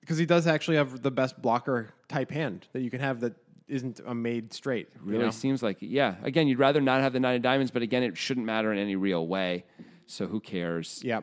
because 0.00 0.16
he 0.18 0.24
does 0.26 0.46
actually 0.46 0.76
have 0.78 1.02
the 1.02 1.10
best 1.10 1.40
blocker 1.42 1.92
type 2.08 2.30
hand 2.30 2.66
that 2.72 2.80
you 2.80 2.90
can 2.90 3.00
have 3.00 3.20
that 3.20 3.34
isn't 3.66 4.00
a 4.06 4.14
made 4.14 4.54
straight. 4.54 4.88
you 4.94 5.00
Really 5.12 5.24
know? 5.26 5.30
seems 5.30 5.62
like 5.62 5.82
it. 5.82 5.88
Yeah. 5.88 6.14
Again, 6.22 6.48
you'd 6.48 6.58
rather 6.58 6.80
not 6.80 7.02
have 7.02 7.12
the 7.12 7.20
nine 7.20 7.36
of 7.36 7.42
diamonds, 7.42 7.70
but 7.70 7.82
again, 7.82 8.02
it 8.02 8.16
shouldn't 8.16 8.46
matter 8.46 8.72
in 8.72 8.78
any 8.78 8.96
real 8.96 9.26
way. 9.26 9.64
So 10.06 10.26
who 10.26 10.40
cares? 10.40 11.02
Yeah. 11.04 11.20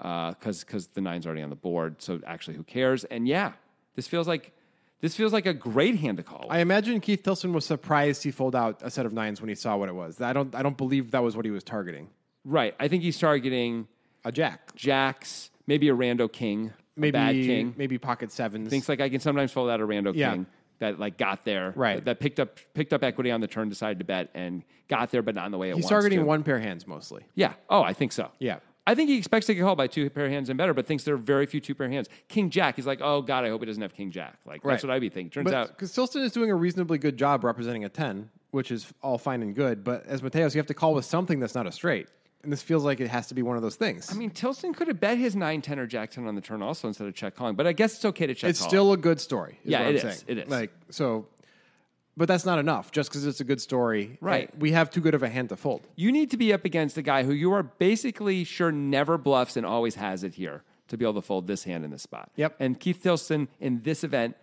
Uh, 0.00 0.30
because 0.30 0.62
because 0.64 0.88
the 0.88 1.00
nine's 1.00 1.26
already 1.26 1.42
on 1.42 1.50
the 1.50 1.56
board. 1.56 2.02
So 2.02 2.20
actually, 2.26 2.56
who 2.56 2.62
cares? 2.64 3.04
And 3.04 3.26
yeah, 3.26 3.52
this 3.94 4.06
feels 4.06 4.28
like 4.28 4.52
this 5.00 5.14
feels 5.16 5.32
like 5.32 5.46
a 5.46 5.54
great 5.54 5.96
hand 5.96 6.16
to 6.18 6.22
call. 6.22 6.46
I 6.50 6.58
imagine 6.60 7.00
Keith 7.00 7.22
Tilston 7.22 7.52
was 7.52 7.64
surprised 7.64 8.22
he 8.22 8.30
folded 8.30 8.58
out 8.58 8.80
a 8.82 8.90
set 8.90 9.06
of 9.06 9.12
nines 9.12 9.40
when 9.40 9.48
he 9.48 9.54
saw 9.54 9.76
what 9.76 9.88
it 9.88 9.94
was. 9.94 10.20
I 10.20 10.32
don't 10.32 10.54
I 10.54 10.62
don't 10.62 10.76
believe 10.76 11.10
that 11.12 11.22
was 11.22 11.34
what 11.36 11.44
he 11.44 11.50
was 11.50 11.64
targeting. 11.64 12.08
right. 12.44 12.74
I 12.78 12.88
think 12.88 13.02
he's 13.02 13.18
targeting 13.18 13.88
A 14.24 14.32
jack. 14.32 14.74
jacks, 14.74 15.50
maybe 15.66 15.88
a 15.88 15.94
rando 15.94 16.30
king, 16.30 16.72
Maybe 16.96 17.12
bad 17.12 17.32
king. 17.34 17.74
maybe 17.76 17.98
pocket 17.98 18.32
sevens. 18.32 18.68
Thinks 18.68 18.88
like 18.88 19.00
I 19.00 19.08
can 19.08 19.20
sometimes 19.20 19.52
fold 19.52 19.70
out 19.70 19.80
a 19.80 19.86
rando 19.86 20.12
Yeah. 20.14 20.32
king 20.32 20.46
that 20.78 20.98
like 20.98 21.16
got 21.16 21.44
there, 21.46 21.72
Right. 21.74 21.96
That, 21.96 22.04
that 22.04 22.20
picked 22.20 22.38
up 22.40 22.58
picked 22.74 22.92
up 22.92 23.02
equity 23.02 23.30
on 23.30 23.40
the 23.40 23.46
turn, 23.48 23.68
decided 23.70 23.98
to 24.00 24.04
bet, 24.04 24.28
and 24.34 24.62
got 24.88 25.10
there, 25.10 25.22
but 25.22 25.34
not 25.34 25.46
in 25.46 25.52
the 25.52 25.58
way 25.58 25.70
it 25.70 25.76
He's 25.76 25.86
targeting 25.88 26.18
to. 26.20 26.24
one 26.26 26.42
pair 26.42 26.58
hands 26.58 26.86
mostly. 26.86 27.24
Yeah. 27.34 27.54
Oh, 27.70 27.82
I 27.82 27.92
think 27.94 28.12
so. 28.12 28.30
Yeah. 28.38 28.58
I 28.86 28.94
think 28.94 29.08
he 29.10 29.16
expects 29.18 29.46
to 29.46 29.54
get 29.54 29.62
called 29.62 29.78
by 29.78 29.86
two 29.88 30.08
pair 30.10 30.26
of 30.26 30.30
hands 30.32 30.48
and 30.48 30.56
better, 30.56 30.72
but 30.72 30.86
thinks 30.86 31.02
there 31.04 31.14
are 31.14 31.18
very 31.18 31.46
few 31.46 31.60
two 31.60 31.74
pair 31.74 31.88
hands. 31.88 32.08
King 32.28 32.50
Jack, 32.50 32.76
he's 32.76 32.86
like, 32.86 33.00
oh 33.02 33.20
God, 33.22 33.44
I 33.44 33.48
hope 33.48 33.60
he 33.62 33.66
doesn't 33.66 33.82
have 33.82 33.94
King 33.94 34.10
Jack. 34.10 34.38
Like 34.46 34.62
that's 34.62 34.82
what 34.84 34.90
I'd 34.92 35.00
be 35.00 35.08
thinking. 35.08 35.30
Turns 35.42 35.52
out, 35.52 35.68
because 35.68 35.92
Tilston 35.92 36.22
is 36.22 36.32
doing 36.32 36.50
a 36.50 36.54
reasonably 36.54 36.98
good 36.98 37.16
job 37.16 37.42
representing 37.44 37.84
a 37.84 37.88
ten, 37.88 38.30
which 38.52 38.70
is 38.70 38.92
all 39.02 39.18
fine 39.18 39.42
and 39.42 39.54
good. 39.54 39.82
But 39.84 40.06
as 40.06 40.22
Mateos, 40.22 40.54
you 40.54 40.58
have 40.58 40.66
to 40.68 40.74
call 40.74 40.94
with 40.94 41.04
something 41.04 41.40
that's 41.40 41.54
not 41.54 41.66
a 41.66 41.72
straight, 41.72 42.06
and 42.44 42.52
this 42.52 42.62
feels 42.62 42.84
like 42.84 43.00
it 43.00 43.08
has 43.08 43.26
to 43.26 43.34
be 43.34 43.42
one 43.42 43.56
of 43.56 43.62
those 43.62 43.74
things. 43.76 44.08
I 44.10 44.14
mean, 44.14 44.30
Tilston 44.30 44.72
could 44.74 44.86
have 44.86 45.00
bet 45.00 45.18
his 45.18 45.34
9 45.34 45.62
10 45.62 45.78
or 45.80 45.86
Jack 45.86 46.12
10 46.12 46.26
on 46.28 46.36
the 46.36 46.40
turn 46.40 46.62
also 46.62 46.86
instead 46.86 47.08
of 47.08 47.14
check 47.14 47.34
calling, 47.34 47.56
but 47.56 47.66
I 47.66 47.72
guess 47.72 47.96
it's 47.96 48.04
okay 48.04 48.26
to 48.28 48.34
check 48.34 48.50
it's 48.50 48.60
call. 48.60 48.68
still 48.68 48.92
a 48.92 48.96
good 48.96 49.20
story. 49.20 49.58
Is 49.64 49.70
Yeah, 49.72 49.80
what 49.80 49.94
it 49.96 50.04
I'm 50.04 50.10
is. 50.10 50.16
saying. 50.18 50.24
It 50.28 50.38
is. 50.44 50.48
like 50.50 50.70
so, 50.90 51.26
but 52.16 52.28
that's 52.28 52.44
not 52.46 52.58
enough. 52.58 52.90
Just 52.92 53.10
because 53.10 53.26
it's 53.26 53.40
a 53.40 53.44
good 53.44 53.60
story, 53.60 54.18
Right. 54.20 54.56
We 54.58 54.72
have 54.72 54.90
too 54.90 55.00
good 55.00 55.14
of 55.14 55.22
a 55.22 55.28
hand 55.28 55.48
to 55.50 55.56
fold. 55.56 55.86
you 55.96 56.10
need 56.12 56.30
to 56.30 56.36
be 56.36 56.52
up 56.52 56.64
against 56.64 56.96
a 56.98 57.02
guy 57.02 57.22
who 57.24 57.32
you 57.32 57.52
are 57.52 57.62
basically 57.62 58.44
sure 58.44 58.72
never 58.72 59.18
bluffs 59.18 59.56
and 59.56 59.66
always 59.66 59.94
has 59.96 60.24
it 60.24 60.34
here 60.34 60.62
to 60.88 60.96
be 60.96 61.04
able 61.04 61.14
to 61.14 61.22
fold 61.22 61.46
this 61.46 61.64
hand 61.64 61.84
in 61.84 61.90
this 61.90 62.02
spot. 62.02 62.30
Yep. 62.36 62.56
And 62.60 62.78
Keith 62.78 63.00
Tilston 63.02 63.48
in 63.60 63.82
this 63.82 64.04
event, 64.04 64.36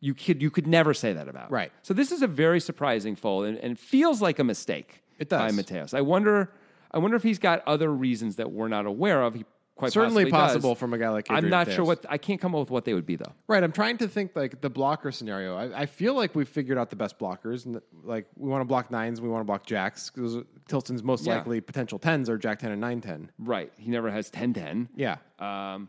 you 0.00 0.14
could 0.14 0.40
you 0.40 0.50
could 0.50 0.66
never 0.66 0.94
say 0.94 1.12
that 1.12 1.28
about. 1.28 1.50
Right. 1.50 1.72
So 1.82 1.92
this 1.92 2.10
is 2.12 2.22
a 2.22 2.26
very 2.26 2.60
surprising 2.60 3.16
fold 3.16 3.44
and, 3.46 3.58
and 3.58 3.78
feels 3.78 4.22
like 4.22 4.38
a 4.38 4.44
mistake. 4.44 5.02
It 5.18 5.28
does. 5.28 5.54
by 5.54 5.62
Mateos. 5.62 5.92
I 5.92 6.00
wonder 6.00 6.50
I 6.92 6.98
wonder 6.98 7.16
if 7.16 7.22
he's 7.22 7.38
got 7.38 7.62
other 7.66 7.92
reasons 7.92 8.36
that 8.36 8.50
we're 8.50 8.68
not 8.68 8.86
aware 8.86 9.22
of. 9.22 9.34
He 9.34 9.44
quite 9.80 9.92
Certainly 9.92 10.26
possibly 10.26 10.30
does. 10.30 10.52
possible 10.52 10.74
from 10.76 10.94
a 10.94 10.98
guy 10.98 11.08
like 11.08 11.26
I'm 11.30 11.48
not 11.48 11.72
sure 11.72 11.84
what 11.84 12.06
I 12.08 12.18
can't 12.18 12.40
come 12.40 12.54
up 12.54 12.60
with 12.60 12.70
what 12.70 12.84
they 12.84 12.94
would 12.94 13.06
be 13.06 13.16
though. 13.16 13.32
Right. 13.48 13.64
I'm 13.64 13.72
trying 13.72 13.98
to 13.98 14.06
think 14.06 14.36
like 14.36 14.60
the 14.60 14.70
blocker 14.70 15.10
scenario. 15.10 15.56
I, 15.56 15.80
I 15.82 15.86
feel 15.86 16.14
like 16.14 16.34
we've 16.36 16.48
figured 16.48 16.78
out 16.78 16.90
the 16.90 16.96
best 16.96 17.18
blockers, 17.18 17.66
and 17.66 17.80
like 18.04 18.26
we 18.36 18.48
want 18.48 18.60
to 18.60 18.64
block 18.66 18.90
nines, 18.92 19.20
we 19.20 19.28
want 19.28 19.40
to 19.40 19.44
block 19.46 19.66
jacks 19.66 20.10
because 20.10 20.36
Tilston's 20.68 21.02
most 21.02 21.26
Yeah. 21.26 21.36
likely 21.38 21.60
potential 21.60 21.98
tens 21.98 22.30
are 22.30 22.38
Jack 22.38 22.60
ten 22.60 22.70
and 22.70 22.80
nine 22.80 23.00
ten. 23.00 23.30
Right. 23.38 23.72
He 23.76 23.90
never 23.90 24.10
has 24.10 24.30
10-10. 24.30 24.88
Yeah. 24.94 25.16
Um, 25.40 25.88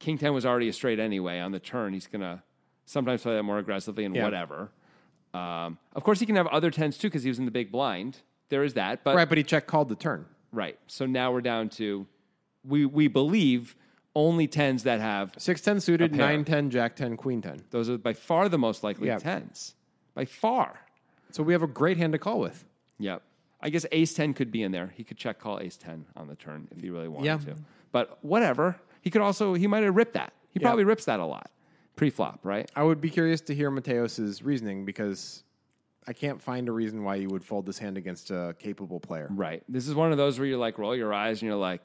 King 0.00 0.18
10 0.18 0.34
was 0.34 0.44
already 0.44 0.68
a 0.68 0.72
straight 0.72 0.98
anyway. 0.98 1.38
On 1.38 1.52
the 1.52 1.60
turn, 1.60 1.92
he's 1.94 2.06
going 2.06 2.20
to 2.22 2.42
sometimes 2.84 3.22
play 3.22 3.34
that 3.34 3.42
more 3.44 3.58
aggressively 3.58 4.04
and 4.04 4.14
Yeah. 4.16 4.24
whatever. 4.24 4.70
Um, 5.34 5.78
of 5.94 6.02
course, 6.04 6.20
he 6.20 6.26
can 6.26 6.36
have 6.36 6.46
other 6.48 6.70
10s 6.70 6.98
too 6.98 7.08
because 7.08 7.22
he 7.22 7.28
was 7.28 7.38
in 7.38 7.44
the 7.44 7.50
big 7.50 7.70
blind. 7.70 8.18
There 8.48 8.62
is 8.64 8.74
that. 8.74 9.04
But 9.04 9.16
right, 9.16 9.28
but 9.28 9.38
he 9.38 9.44
check 9.44 9.66
called 9.66 9.88
the 9.88 9.94
turn. 9.96 10.24
right. 10.52 10.78
So 10.86 11.04
now 11.06 11.32
we're 11.32 11.40
down 11.40 11.68
to, 11.70 12.06
we, 12.66 12.86
we 12.86 13.08
believe, 13.08 13.76
only 14.14 14.48
10s 14.48 14.82
that 14.84 15.00
have, 15.00 15.32
Six 15.38 15.60
ten 15.60 15.80
suited, 15.80 16.12
pair. 16.12 16.18
nine 16.26 16.44
ten, 16.44 16.70
Jack 16.70 16.96
ten, 16.96 17.16
Queen 17.16 17.42
ten. 17.42 17.60
those 17.70 17.88
are 17.90 17.98
by 17.98 18.12
far 18.14 18.48
the 18.48 18.58
most 18.58 18.82
likely 18.82 19.08
Yeah. 19.08 19.18
10s. 19.18 19.74
By 20.14 20.24
far. 20.24 20.80
So 21.32 21.42
we 21.42 21.52
have 21.52 21.62
a 21.62 21.66
great 21.66 21.96
hand 21.98 22.12
to 22.12 22.18
call 22.18 22.40
with. 22.40 22.64
Yep. 22.98 23.22
I 23.60 23.68
guess 23.70 23.84
ace 23.92 24.14
10 24.14 24.32
could 24.34 24.50
be 24.50 24.62
in 24.62 24.72
there. 24.72 24.92
He 24.96 25.04
could 25.04 25.16
check 25.18 25.38
call 25.38 25.60
ace 25.60 25.76
10 25.76 26.06
on 26.16 26.28
the 26.28 26.34
turn 26.36 26.68
if 26.70 26.80
he 26.80 26.88
really 26.90 27.08
wanted 27.08 27.26
Yeah. 27.26 27.38
to. 27.38 27.56
But 27.92 28.18
whatever. 28.22 28.76
He 29.02 29.10
could 29.10 29.22
also, 29.22 29.54
he 29.54 29.66
might 29.66 29.82
have 29.84 29.94
ripped 29.94 30.14
that. 30.14 30.32
He 30.50 30.58
probably 30.60 30.84
rips 30.84 31.04
that 31.04 31.20
a 31.20 31.24
lot 31.26 31.50
pre 31.96 32.08
flop, 32.10 32.40
right? 32.42 32.70
I 32.74 32.82
would 32.82 33.00
be 33.00 33.10
curious 33.10 33.40
to 33.42 33.54
hear 33.54 33.70
Mateos's 33.70 34.42
reasoning 34.42 34.84
because 34.84 35.42
I 36.06 36.12
can't 36.12 36.40
find 36.40 36.68
a 36.68 36.72
reason 36.72 37.04
why 37.04 37.16
you 37.16 37.28
would 37.28 37.44
fold 37.44 37.66
this 37.66 37.78
hand 37.78 37.96
against 37.98 38.30
a 38.30 38.54
capable 38.58 39.00
player. 39.00 39.28
Right. 39.30 39.62
This 39.68 39.86
is 39.88 39.94
one 39.94 40.12
of 40.12 40.18
those 40.18 40.38
where 40.38 40.46
you 40.48 40.56
like 40.58 40.78
roll 40.78 40.94
your 40.96 41.12
eyes 41.12 41.42
and 41.42 41.48
you're 41.48 41.58
like, 41.58 41.82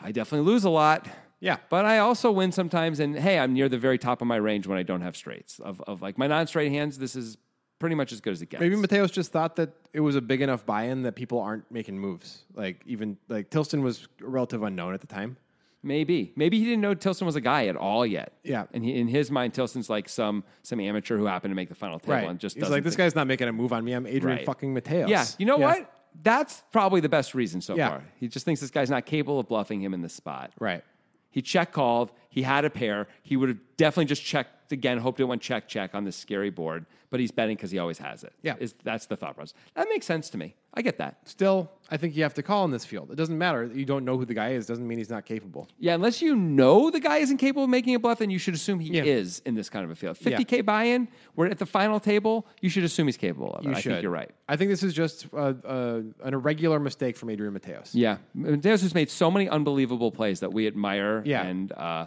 I 0.00 0.12
definitely 0.12 0.50
lose 0.50 0.64
a 0.64 0.70
lot. 0.70 1.06
Yeah. 1.40 1.56
But 1.70 1.84
I 1.84 1.98
also 1.98 2.30
win 2.30 2.52
sometimes. 2.52 3.00
And 3.00 3.18
hey, 3.18 3.38
I'm 3.38 3.52
near 3.54 3.68
the 3.68 3.78
very 3.78 3.98
top 3.98 4.20
of 4.20 4.26
my 4.26 4.36
range 4.36 4.66
when 4.66 4.78
I 4.78 4.82
don't 4.82 5.00
have 5.00 5.16
straights. 5.16 5.58
Of, 5.58 5.80
of 5.86 6.02
like 6.02 6.18
my 6.18 6.26
non 6.26 6.46
straight 6.46 6.70
hands, 6.70 6.98
this 6.98 7.16
is 7.16 7.38
pretty 7.78 7.94
much 7.94 8.12
as 8.12 8.20
good 8.20 8.32
as 8.34 8.42
it 8.42 8.50
gets. 8.50 8.60
Maybe 8.60 8.76
Mateos 8.76 9.10
just 9.10 9.32
thought 9.32 9.56
that 9.56 9.70
it 9.94 10.00
was 10.00 10.14
a 10.16 10.20
big 10.20 10.42
enough 10.42 10.66
buy-in 10.66 11.02
that 11.02 11.12
people 11.16 11.38
aren't 11.40 11.70
making 11.70 11.98
moves. 11.98 12.44
Like 12.54 12.82
even 12.86 13.16
like 13.28 13.50
Tilston 13.50 13.82
was 13.82 14.06
a 14.20 14.26
relative 14.26 14.62
unknown 14.62 14.92
at 14.92 15.00
the 15.00 15.06
time. 15.06 15.36
Maybe. 15.82 16.34
Maybe 16.36 16.58
he 16.58 16.64
didn't 16.66 16.82
know 16.82 16.94
Tilston 16.94 17.24
was 17.24 17.36
a 17.36 17.40
guy 17.40 17.68
at 17.68 17.76
all 17.76 18.04
yet. 18.04 18.34
Yeah. 18.44 18.64
And 18.74 18.84
he, 18.84 18.96
in 18.96 19.08
his 19.08 19.30
mind, 19.30 19.54
Tilston's 19.54 19.88
like 19.88 20.10
some 20.10 20.44
some 20.62 20.78
amateur 20.78 21.16
who 21.16 21.24
happened 21.24 21.52
to 21.52 21.56
make 21.56 21.70
the 21.70 21.74
final 21.74 21.98
table 21.98 22.12
Right. 22.16 22.28
and 22.28 22.38
just 22.38 22.56
He's 22.56 22.68
like, 22.68 22.84
this 22.84 22.96
guy's 22.96 23.14
not 23.14 23.26
making 23.26 23.48
a 23.48 23.52
move 23.52 23.72
on 23.72 23.82
me. 23.82 23.92
I'm 23.92 24.06
Adrian 24.06 24.38
Right. 24.38 24.46
fucking 24.46 24.74
Mateos. 24.74 25.08
Yeah. 25.08 25.24
You 25.38 25.46
know 25.46 25.56
what? 25.56 25.90
That's 26.22 26.62
probably 26.72 27.00
the 27.00 27.08
best 27.08 27.34
reason 27.34 27.60
so 27.60 27.76
Yeah. 27.76 27.88
far. 27.88 28.04
He 28.16 28.28
just 28.28 28.44
thinks 28.44 28.60
this 28.60 28.70
guy's 28.70 28.90
not 28.90 29.06
capable 29.06 29.38
of 29.40 29.48
bluffing 29.48 29.80
him 29.80 29.94
in 29.94 30.02
this 30.02 30.12
spot. 30.14 30.52
Right. 30.58 30.82
He 31.30 31.42
check 31.42 31.72
called. 31.72 32.10
He 32.28 32.42
had 32.42 32.64
a 32.64 32.70
pair. 32.70 33.06
He 33.22 33.36
would 33.36 33.48
have 33.48 33.58
definitely 33.76 34.06
just 34.06 34.24
checked 34.24 34.50
again, 34.72 34.98
hoped 34.98 35.20
it 35.20 35.24
went 35.24 35.42
check, 35.42 35.68
check 35.68 35.94
on 35.94 36.04
this 36.04 36.16
scary 36.16 36.50
board, 36.50 36.86
but 37.10 37.20
he's 37.20 37.30
betting 37.30 37.56
because 37.56 37.70
he 37.70 37.78
always 37.78 37.98
has 37.98 38.22
it. 38.24 38.32
Yeah. 38.42 38.54
Is, 38.58 38.74
that's 38.84 39.06
the 39.06 39.16
thought 39.16 39.34
process. 39.36 39.54
That 39.74 39.88
makes 39.88 40.06
sense 40.06 40.30
to 40.30 40.38
me. 40.38 40.54
I 40.72 40.82
get 40.82 40.98
that. 40.98 41.28
Still, 41.28 41.68
I 41.90 41.96
think 41.96 42.14
you 42.14 42.22
have 42.22 42.34
to 42.34 42.44
call 42.44 42.64
in 42.64 42.70
this 42.70 42.84
field. 42.84 43.10
It 43.10 43.16
doesn't 43.16 43.36
matter. 43.36 43.64
You 43.64 43.84
don't 43.84 44.04
know 44.04 44.16
who 44.16 44.24
the 44.24 44.34
guy 44.34 44.50
is. 44.50 44.66
Doesn't 44.66 44.86
mean 44.86 44.98
he's 44.98 45.10
not 45.10 45.24
capable. 45.26 45.66
Yeah, 45.80 45.94
unless 45.94 46.22
you 46.22 46.36
know 46.36 46.90
the 46.92 47.00
guy 47.00 47.16
isn't 47.18 47.38
capable 47.38 47.64
of 47.64 47.70
making 47.70 47.96
a 47.96 47.98
bluff, 47.98 48.20
then 48.20 48.30
you 48.30 48.38
should 48.38 48.54
assume 48.54 48.78
he 48.78 48.92
Yeah. 48.94 49.02
is 49.02 49.42
in 49.44 49.56
this 49.56 49.68
kind 49.68 49.84
of 49.84 49.90
a 49.90 49.96
field. 49.96 50.16
50K 50.16 50.64
buy 50.64 50.84
in, 50.84 51.08
we're 51.34 51.48
at 51.48 51.58
the 51.58 51.66
final 51.66 51.98
table, 51.98 52.46
you 52.60 52.68
should 52.68 52.84
assume 52.84 53.08
he's 53.08 53.16
capable 53.16 53.52
of 53.54 53.64
it. 53.64 53.68
You 53.70 53.74
I 53.74 53.80
should. 53.80 53.92
think 53.92 54.02
you're 54.04 54.12
right. 54.12 54.30
I 54.48 54.56
think 54.56 54.70
this 54.70 54.84
is 54.84 54.94
just 54.94 55.26
uh, 55.34 55.54
uh, 55.64 56.02
an 56.22 56.34
irregular 56.34 56.78
mistake 56.78 57.16
from 57.16 57.30
Adrian 57.30 57.52
Mateos. 57.58 57.90
Yeah. 57.92 58.18
Mateos 58.36 58.82
has 58.82 58.94
made 58.94 59.10
so 59.10 59.28
many 59.28 59.48
unbelievable 59.48 60.12
plays 60.12 60.38
that 60.40 60.52
we 60.52 60.68
admire. 60.68 61.22
Yeah. 61.26 61.42
And 61.42 61.72
uh, 61.72 62.06